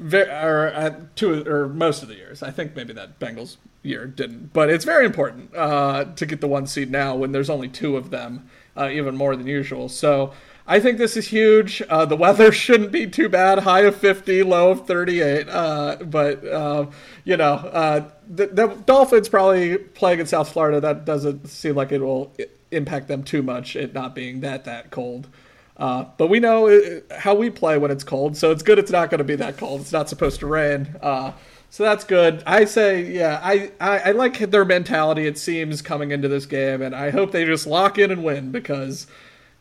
[0.00, 2.42] very, or uh, two or most of the years.
[2.42, 6.48] I think maybe that Bengals year didn't, but it's very important uh, to get the
[6.48, 9.88] one seed now when there's only two of them, uh, even more than usual.
[9.88, 10.32] So.
[10.68, 11.82] I think this is huge.
[11.88, 13.60] Uh, the weather shouldn't be too bad.
[13.60, 15.48] High of 50, low of 38.
[15.48, 16.86] Uh, but, uh,
[17.24, 21.92] you know, uh, the, the Dolphins probably playing in South Florida, that doesn't seem like
[21.92, 22.32] it will
[22.70, 25.28] impact them too much, it not being that, that cold.
[25.76, 28.90] Uh, but we know uh, how we play when it's cold, so it's good it's
[28.90, 29.82] not going to be that cold.
[29.82, 30.96] It's not supposed to rain.
[31.68, 32.42] So that's good.
[32.46, 36.80] I say, yeah, I, I, I like their mentality, it seems, coming into this game,
[36.80, 39.06] and I hope they just lock in and win because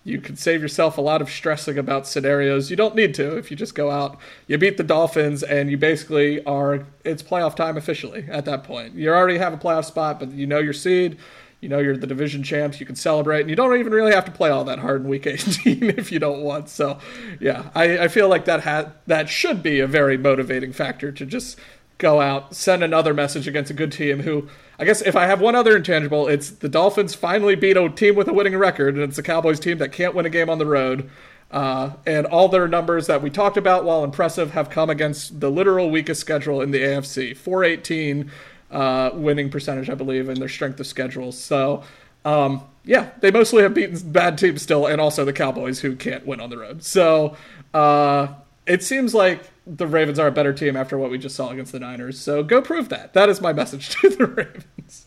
[0.05, 2.69] you could save yourself a lot of stressing about scenarios.
[2.69, 4.19] You don't need to if you just go out.
[4.45, 8.93] You beat the dolphins and you basically are it's playoff time officially at that point.
[8.93, 11.17] You already have a playoff spot but you know your seed.
[11.59, 12.79] You know you're the division champs.
[12.79, 15.07] You can celebrate and you don't even really have to play all that hard in
[15.07, 16.69] week 18 if you don't want.
[16.69, 16.99] So
[17.39, 21.25] yeah i, I feel like that ha- that should be a very motivating factor to
[21.25, 21.59] just
[21.97, 25.41] go out, send another message against a good team who I guess if I have
[25.41, 29.03] one other intangible, it's the Dolphins finally beat a team with a winning record, and
[29.03, 31.09] it's the Cowboys team that can't win a game on the road.
[31.51, 35.49] Uh, and all their numbers that we talked about, while impressive, have come against the
[35.49, 37.37] literal weakest schedule in the AFC.
[37.37, 38.31] 418
[38.71, 41.31] uh, winning percentage, I believe, in their strength of schedule.
[41.31, 41.83] So,
[42.25, 46.25] um, yeah, they mostly have beaten bad teams still, and also the Cowboys who can't
[46.25, 46.83] win on the road.
[46.83, 47.37] So,
[47.73, 48.27] uh,
[48.65, 51.71] it seems like the Ravens are a better team after what we just saw against
[51.71, 52.19] the Niners.
[52.19, 53.13] So go prove that.
[53.13, 55.05] That is my message to the Ravens.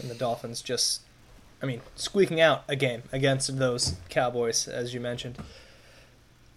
[0.00, 1.02] and the Dolphins just,
[1.62, 5.38] I mean, squeaking out a game against those Cowboys, as you mentioned.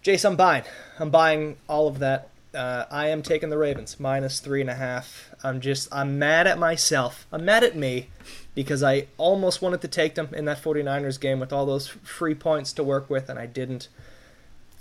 [0.04, 0.64] Jace, I'm buying.
[0.98, 2.28] I'm buying all of that.
[2.52, 5.30] Uh, I am taking the Ravens minus three and a half.
[5.44, 7.26] I'm just, I'm mad at myself.
[7.30, 8.08] I'm mad at me
[8.54, 12.34] because I almost wanted to take them in that 49ers game with all those free
[12.34, 13.88] points to work with, and I didn't.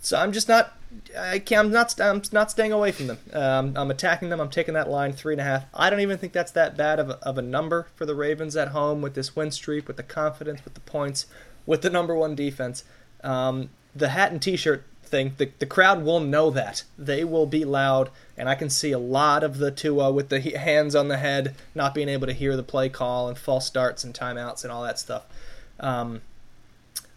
[0.02, 0.74] So I'm just not.
[1.18, 1.68] I can't.
[1.68, 2.00] I'm not.
[2.00, 3.20] I'm not staying away from them.
[3.34, 4.40] Um, I'm attacking them.
[4.40, 5.66] I'm taking that line three and a half.
[5.74, 8.56] I don't even think that's that bad of a, of a number for the Ravens
[8.56, 11.26] at home with this win streak, with the confidence, with the points,
[11.66, 12.84] with the number one defense.
[13.24, 15.34] Um, the hat and T-shirt thing.
[15.38, 16.84] The the crowd will know that.
[16.98, 20.40] They will be loud, and I can see a lot of the Tua with the
[20.40, 24.04] hands on the head, not being able to hear the play call and false starts
[24.04, 25.26] and timeouts and all that stuff.
[25.80, 26.22] Um,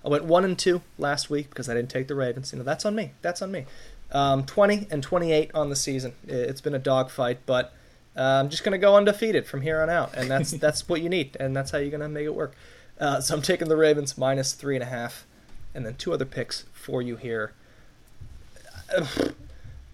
[0.04, 2.52] I went one and two last week because I didn't take the Ravens.
[2.52, 3.12] You know that's on me.
[3.22, 3.66] That's on me.
[4.10, 6.14] Um, Twenty and twenty-eight on the season.
[6.26, 7.72] It's been a dogfight, but
[8.16, 11.08] uh, I'm just gonna go undefeated from here on out, and that's that's what you
[11.08, 12.54] need, and that's how you're gonna make it work.
[13.00, 15.26] Uh, so I'm taking the Ravens minus three and a half,
[15.74, 17.52] and then two other picks for you here.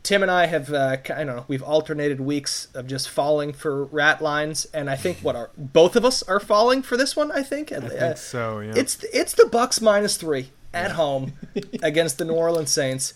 [0.03, 3.85] Tim and I have, uh, I don't know, we've alternated weeks of just falling for
[3.85, 7.31] rat lines, and I think what are both of us are falling for this one.
[7.31, 7.73] I think.
[7.73, 8.61] I think so.
[8.61, 8.73] Yeah.
[8.77, 11.33] It's it's the Bucks minus three at home
[11.83, 13.15] against the New Orleans Saints.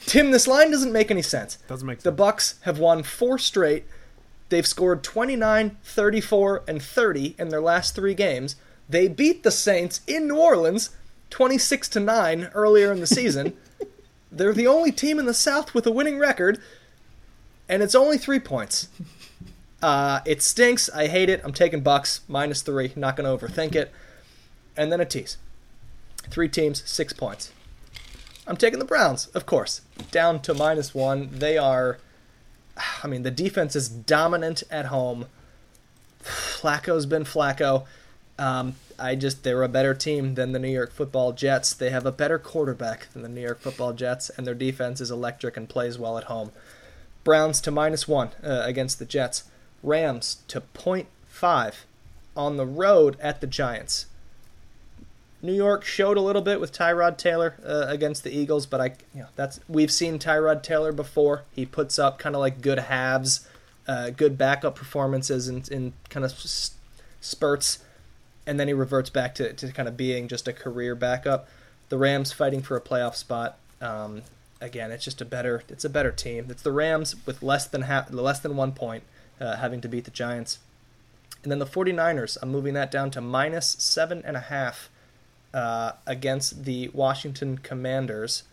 [0.00, 1.56] Tim, this line doesn't make any sense.
[1.66, 2.04] Doesn't make sense.
[2.04, 3.84] The Bucks have won four straight.
[4.48, 8.56] They've scored 29, 34, and 30 in their last three games.
[8.88, 10.90] They beat the Saints in New Orleans
[11.30, 13.56] 26 to 9 earlier in the season.
[14.30, 16.60] They're the only team in the South with a winning record,
[17.68, 18.88] and it's only three points.
[19.82, 20.90] Uh, it stinks.
[20.90, 21.40] I hate it.
[21.44, 22.92] I'm taking Bucks minus three.
[22.96, 23.92] Not going to overthink it.
[24.76, 25.36] And then a tease.
[26.30, 27.52] Three teams, six points.
[28.46, 29.82] I'm taking the Browns, of course.
[30.10, 31.28] Down to minus one.
[31.30, 31.98] They are.
[33.02, 35.26] I mean, the defense is dominant at home.
[36.22, 37.86] Flacco's been Flacco.
[38.38, 41.72] Um, I just they're a better team than the New York Football Jets.
[41.72, 45.10] They have a better quarterback than the New York Football Jets, and their defense is
[45.10, 46.50] electric and plays well at home.
[47.24, 49.44] Browns to minus one uh, against the Jets.
[49.82, 50.62] Rams to
[51.26, 51.84] five
[52.36, 54.06] on the road at the Giants.
[55.40, 58.86] New York showed a little bit with Tyrod Taylor uh, against the Eagles, but I,
[59.14, 61.44] you know, that's we've seen Tyrod Taylor before.
[61.54, 63.46] He puts up kind of like good halves,
[63.86, 66.32] uh, good backup performances in, in kind of
[67.20, 67.78] spurts
[68.48, 71.46] and then he reverts back to, to kind of being just a career backup.
[71.90, 73.58] The Rams fighting for a playoff spot.
[73.82, 74.22] Um,
[74.58, 76.46] again, it's just a better it's a better team.
[76.48, 79.04] It's the Rams with less than half, less than one point,
[79.38, 80.58] uh, having to beat the Giants.
[81.42, 84.88] And then the 49ers, I'm moving that down to minus seven and a half
[85.52, 88.44] uh, against the Washington Commanders.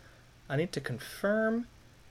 [0.50, 1.68] I need to confirm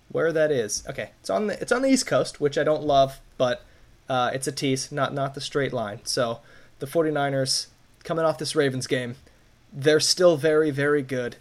[0.09, 0.82] where that is.
[0.89, 3.62] Okay, it's on the it's on the East Coast, which I don't love, but
[4.09, 6.01] uh, it's a tease, not not the straight line.
[6.05, 6.40] So
[6.78, 7.66] the 49ers
[8.05, 9.16] coming off this Ravens game,
[9.72, 11.36] they're still very, very good.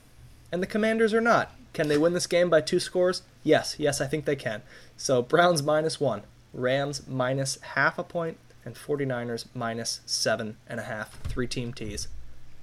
[0.52, 1.52] And the Commanders are not.
[1.73, 3.23] Can they win this game by two scores?
[3.44, 4.61] Yes, yes, I think they can.
[4.98, 6.23] So Browns minus one,
[6.53, 11.19] Rams minus half a point, and 49ers minus seven and a half.
[11.23, 12.07] Three team tees.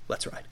[0.09, 0.45] Let's ride.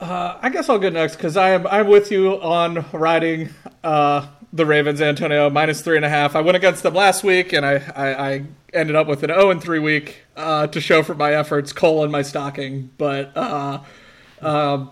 [0.00, 3.50] Uh, I guess I'll go next because I am I'm with you on riding
[3.84, 6.36] uh, the Ravens, Antonio, minus three and a half.
[6.36, 9.50] I went against them last week, and I, I, I ended up with an 0
[9.50, 12.90] and 3 week uh, to show for my efforts, coal in my stocking.
[12.98, 13.80] But uh,
[14.42, 14.90] um,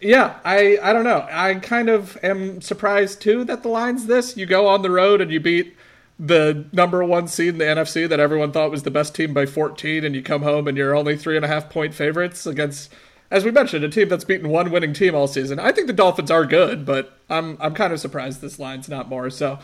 [0.00, 1.26] yeah, I, I don't know.
[1.30, 4.36] I kind of am surprised too that the line's this.
[4.36, 5.76] You go on the road and you beat
[6.18, 9.46] the number one seed in the NFC that everyone thought was the best team by
[9.46, 12.92] 14, and you come home and you're only three and a half point favorites against
[13.32, 15.58] as we mentioned, a team that's beaten one winning team all season.
[15.58, 19.08] I think the Dolphins are good, but I'm I'm kind of surprised this line's not
[19.08, 19.30] more.
[19.30, 19.58] So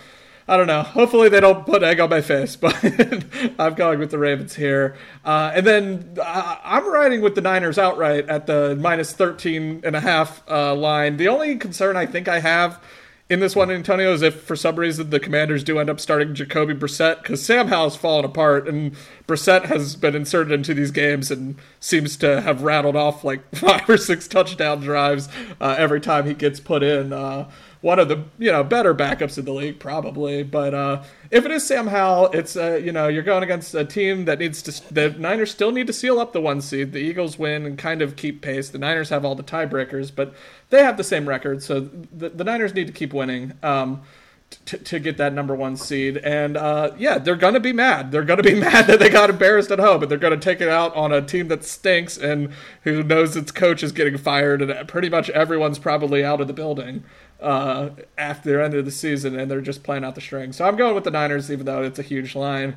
[0.48, 0.82] I don't know.
[0.82, 2.74] Hopefully they don't put egg on my face, but
[3.58, 4.96] I'm going with the Ravens here.
[5.22, 9.94] Uh, and then uh, I'm riding with the Niners outright at the minus 13 and
[9.94, 11.18] a half uh, line.
[11.18, 12.82] The only concern I think I have
[13.30, 16.34] in this one, Antonio, is if for some reason the Commanders do end up starting
[16.34, 18.94] Jacoby Brissett because Sam Howell's fallen apart and
[19.26, 23.88] Brissett has been inserted into these games and seems to have rattled off like five
[23.88, 25.28] or six touchdown drives
[25.60, 27.12] uh, every time he gets put in.
[27.12, 27.50] Uh,
[27.80, 30.42] one of the you know better backups in the league probably.
[30.42, 33.84] But uh, if it is Sam Howell, it's uh, you know you're going against a
[33.84, 34.94] team that needs to.
[34.94, 36.92] The Niners still need to seal up the one seed.
[36.92, 38.68] The Eagles win and kind of keep pace.
[38.68, 40.34] The Niners have all the tiebreakers, but
[40.70, 43.52] they have the same record, so the, the Niners need to keep winning.
[43.62, 44.02] Um,
[44.64, 46.16] to, to get that number one seed.
[46.18, 48.10] And uh, yeah, they're going to be mad.
[48.10, 50.42] They're going to be mad that they got embarrassed at home, but they're going to
[50.42, 52.52] take it out on a team that stinks and
[52.82, 56.52] who knows its coach is getting fired, and pretty much everyone's probably out of the
[56.52, 57.04] building
[57.40, 60.52] uh, after the end of the season, and they're just playing out the string.
[60.52, 62.76] So I'm going with the Niners, even though it's a huge line.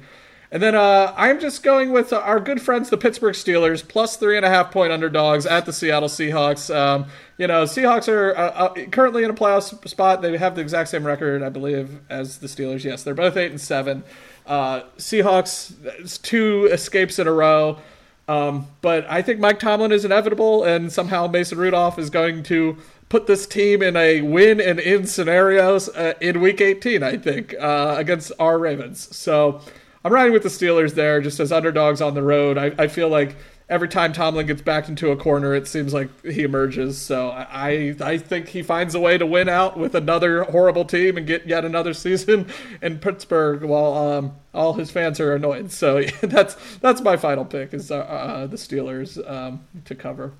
[0.54, 4.36] And then uh, I'm just going with our good friends, the Pittsburgh Steelers, plus three
[4.36, 6.76] and a half point underdogs at the Seattle Seahawks.
[6.76, 7.06] Um,
[7.38, 10.22] you know, Seahawks are uh, uh, currently in a playoff spot.
[10.22, 12.84] They have the exact same record, I believe, as the Steelers.
[12.84, 14.04] Yes, they're both eight and seven.
[14.46, 17.80] Uh, Seahawks two escapes in a row.
[18.28, 22.78] Um, but I think Mike Tomlin is inevitable, and somehow Mason Rudolph is going to
[23.12, 27.04] put this team in a win and in scenarios uh, in Week 18.
[27.04, 29.14] I think uh, against our Ravens.
[29.14, 29.60] So
[30.06, 32.58] I'm riding with the Steelers there, just as underdogs on the road.
[32.58, 33.36] I, I feel like
[33.68, 36.98] every time Tomlin gets backed into a corner, it seems like he emerges.
[36.98, 41.18] So I I think he finds a way to win out with another horrible team
[41.18, 42.48] and get yet another season
[42.82, 45.74] in Pittsburgh while um, all his fans are annoyed.
[45.74, 50.32] So that's that's my final pick is uh, uh, the Steelers um, to cover.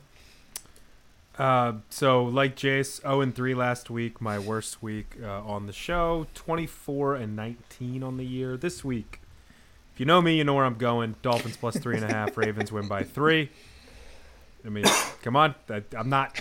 [1.42, 5.74] Uh, so like Jace, 0 and 3 last week, my worst week uh, on the
[5.74, 6.28] show.
[6.36, 8.58] 24 and 19 on the year.
[8.58, 9.20] This week,
[9.92, 11.16] if you know me, you know where I'm going.
[11.24, 12.38] Dolphins plus three and a half.
[12.38, 13.50] Ravens win by three.
[14.64, 14.86] I mean,
[15.24, 15.56] come on.
[15.68, 16.40] I, I'm not.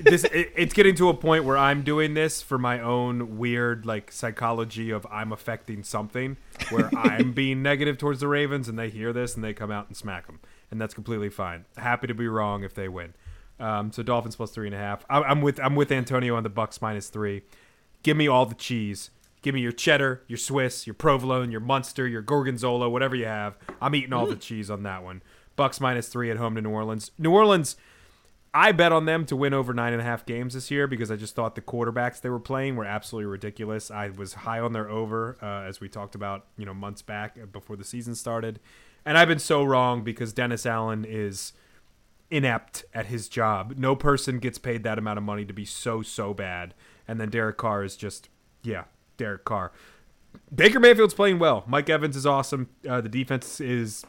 [0.00, 3.86] This it, it's getting to a point where I'm doing this for my own weird
[3.86, 6.36] like psychology of I'm affecting something
[6.70, 9.86] where I'm being negative towards the Ravens and they hear this and they come out
[9.86, 11.64] and smack them, and that's completely fine.
[11.76, 13.14] Happy to be wrong if they win.
[13.62, 15.04] Um, so Dolphins plus three and a half.
[15.08, 17.42] I, I'm with I'm with Antonio on the Bucks minus three.
[18.02, 19.10] Give me all the cheese.
[19.40, 23.56] Give me your cheddar, your Swiss, your provolone, your Munster, your gorgonzola, whatever you have.
[23.80, 25.22] I'm eating all the cheese on that one.
[25.56, 27.10] Bucks minus three at home to New Orleans.
[27.18, 27.76] New Orleans,
[28.54, 31.10] I bet on them to win over nine and a half games this year because
[31.10, 33.90] I just thought the quarterbacks they were playing were absolutely ridiculous.
[33.90, 37.36] I was high on their over uh, as we talked about, you know, months back
[37.52, 38.60] before the season started,
[39.04, 41.52] and I've been so wrong because Dennis Allen is
[42.32, 43.74] inept at his job.
[43.76, 46.74] No person gets paid that amount of money to be so so bad,
[47.06, 48.28] and then Derek Carr is just
[48.64, 48.84] yeah,
[49.18, 49.70] Derek Carr.
[50.52, 51.62] Baker Mayfield's playing well.
[51.66, 52.70] Mike Evans is awesome.
[52.88, 54.04] Uh, the defense is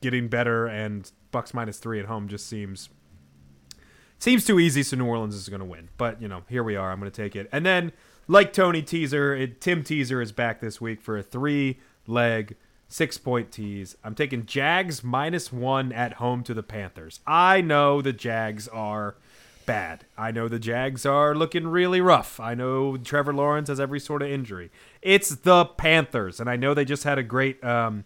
[0.00, 2.88] getting better, and Bucks minus three at home just seems
[4.18, 4.84] seems too easy.
[4.84, 6.92] So New Orleans is going to win, but you know here we are.
[6.92, 7.92] I'm going to take it, and then
[8.28, 12.56] like Tony Teaser, it, Tim Teaser is back this week for a three leg
[12.88, 13.96] six point tease.
[14.04, 17.20] I'm taking Jags minus one at home to the Panthers.
[17.26, 19.16] I know the Jags are
[19.66, 20.04] bad.
[20.16, 22.38] I know the Jags are looking really rough.
[22.40, 24.70] I know Trevor Lawrence has every sort of injury.
[25.02, 28.04] It's the Panthers, and I know they just had a great um,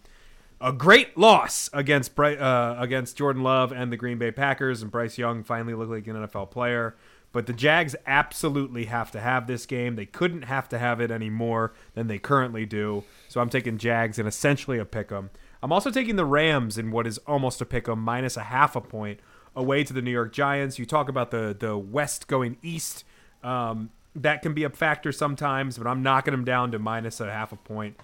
[0.59, 5.17] a great loss against uh, against Jordan Love and the Green Bay Packers, and Bryce
[5.17, 6.95] Young finally looked like an NFL player.
[7.33, 9.95] But the Jags absolutely have to have this game.
[9.95, 13.03] They couldn't have to have it any more than they currently do.
[13.29, 15.29] So I'm taking Jags and essentially a pick 'em.
[15.63, 18.75] I'm also taking the Rams in what is almost a pick 'em minus a half
[18.75, 19.19] a point
[19.55, 20.77] away to the New York Giants.
[20.79, 23.05] You talk about the the West going east.
[23.43, 27.31] Um, that can be a factor sometimes, but I'm knocking them down to minus a
[27.31, 27.97] half a point.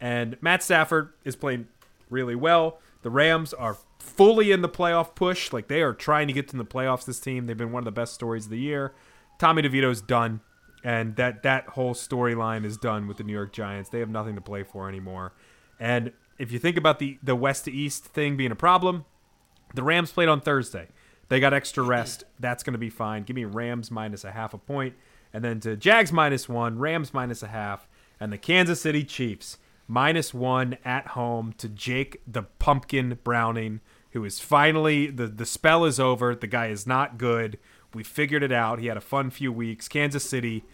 [0.00, 1.68] And Matt Stafford is playing
[2.10, 2.78] really well.
[3.02, 5.52] The Rams are fully in the playoff push.
[5.52, 7.04] Like they are trying to get to the playoffs.
[7.04, 8.94] This team, they've been one of the best stories of the year.
[9.38, 10.40] Tommy DeVito's done,
[10.84, 13.90] and that that whole storyline is done with the New York Giants.
[13.90, 15.34] They have nothing to play for anymore.
[15.78, 19.04] And if you think about the the west to east thing being a problem,
[19.74, 20.88] the Rams played on Thursday.
[21.28, 22.24] They got extra rest.
[22.38, 23.24] That's going to be fine.
[23.24, 24.94] Give me Rams minus a half a point,
[25.32, 27.88] and then to Jags minus one, Rams minus a half,
[28.20, 29.58] and the Kansas City Chiefs
[29.88, 33.80] minus one at home to Jake the Pumpkin Browning,
[34.16, 36.34] who is finally the the spell is over.
[36.34, 37.58] The guy is not good.
[37.92, 38.78] We figured it out.
[38.78, 39.88] He had a fun few weeks.
[39.88, 40.64] Kansas City.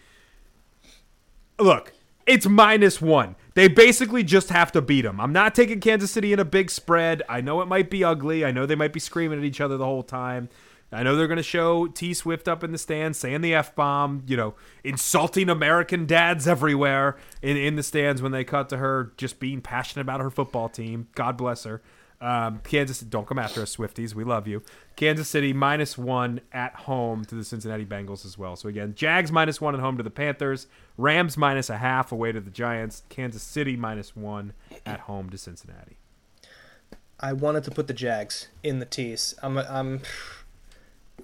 [1.59, 1.93] Look,
[2.25, 3.35] it's minus one.
[3.53, 5.19] They basically just have to beat them.
[5.19, 7.21] I'm not taking Kansas City in a big spread.
[7.27, 8.45] I know it might be ugly.
[8.45, 10.47] I know they might be screaming at each other the whole time.
[10.93, 13.75] I know they're going to show T Swift up in the stands saying the F
[13.75, 14.53] bomb, you know,
[14.85, 19.59] insulting American dads everywhere in, in the stands when they cut to her just being
[19.59, 21.07] passionate about her football team.
[21.13, 21.81] God bless her.
[22.23, 24.15] Um, Kansas, don't come after us, Swifties.
[24.15, 24.63] We love you.
[24.95, 28.55] Kansas City minus one at home to the Cincinnati Bengals as well.
[28.55, 30.67] So again, Jags minus one at home to the Panthers,
[30.97, 34.53] Rams minus a half away to the Giants, Kansas City minus one
[34.85, 35.97] at home to Cincinnati.
[37.19, 39.35] I wanted to put the Jags in the tees.
[39.43, 40.01] I'm I'm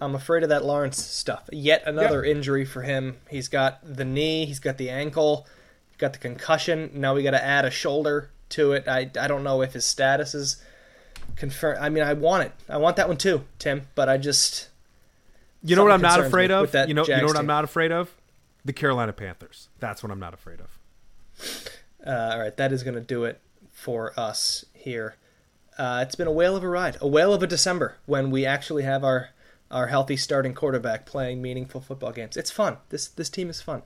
[0.01, 1.47] I'm afraid of that Lawrence stuff.
[1.49, 3.19] Yet another injury for him.
[3.29, 5.47] He's got the knee, he's got the ankle,
[5.87, 6.91] he's got the concussion.
[6.93, 8.85] Now we got to add a shoulder to it.
[8.85, 10.61] I I don't know if his status is
[11.35, 11.79] confirmed.
[11.81, 12.51] I mean, I want it.
[12.67, 13.87] I want that one too, Tim.
[13.95, 14.69] But I just
[15.63, 16.73] You know what I'm not afraid of?
[16.73, 18.13] You know, you know Jags what I'm not afraid of?
[18.65, 19.69] The Carolina Panthers.
[19.79, 20.77] That's what I'm not afraid of.
[22.05, 23.39] Uh, all right, that is going to do it
[23.71, 25.15] for us here.
[25.77, 28.45] Uh, it's been a whale of a ride, a whale of a December when we
[28.45, 29.29] actually have our
[29.71, 32.35] our healthy starting quarterback playing meaningful football games.
[32.35, 32.77] It's fun.
[32.89, 33.83] This this team is fun.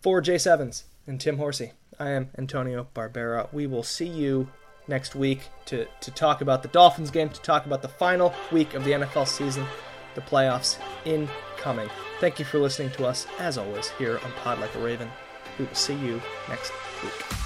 [0.00, 3.52] For Jay Sevens and Tim Horsey, I am Antonio Barbera.
[3.52, 4.50] We will see you
[4.88, 8.74] next week to to talk about the Dolphins game, to talk about the final week
[8.74, 9.66] of the NFL season,
[10.14, 11.90] the playoffs incoming.
[12.20, 15.10] Thank you for listening to us, as always, here on Pod Like a Raven.
[15.58, 16.72] We will see you next
[17.02, 17.45] week.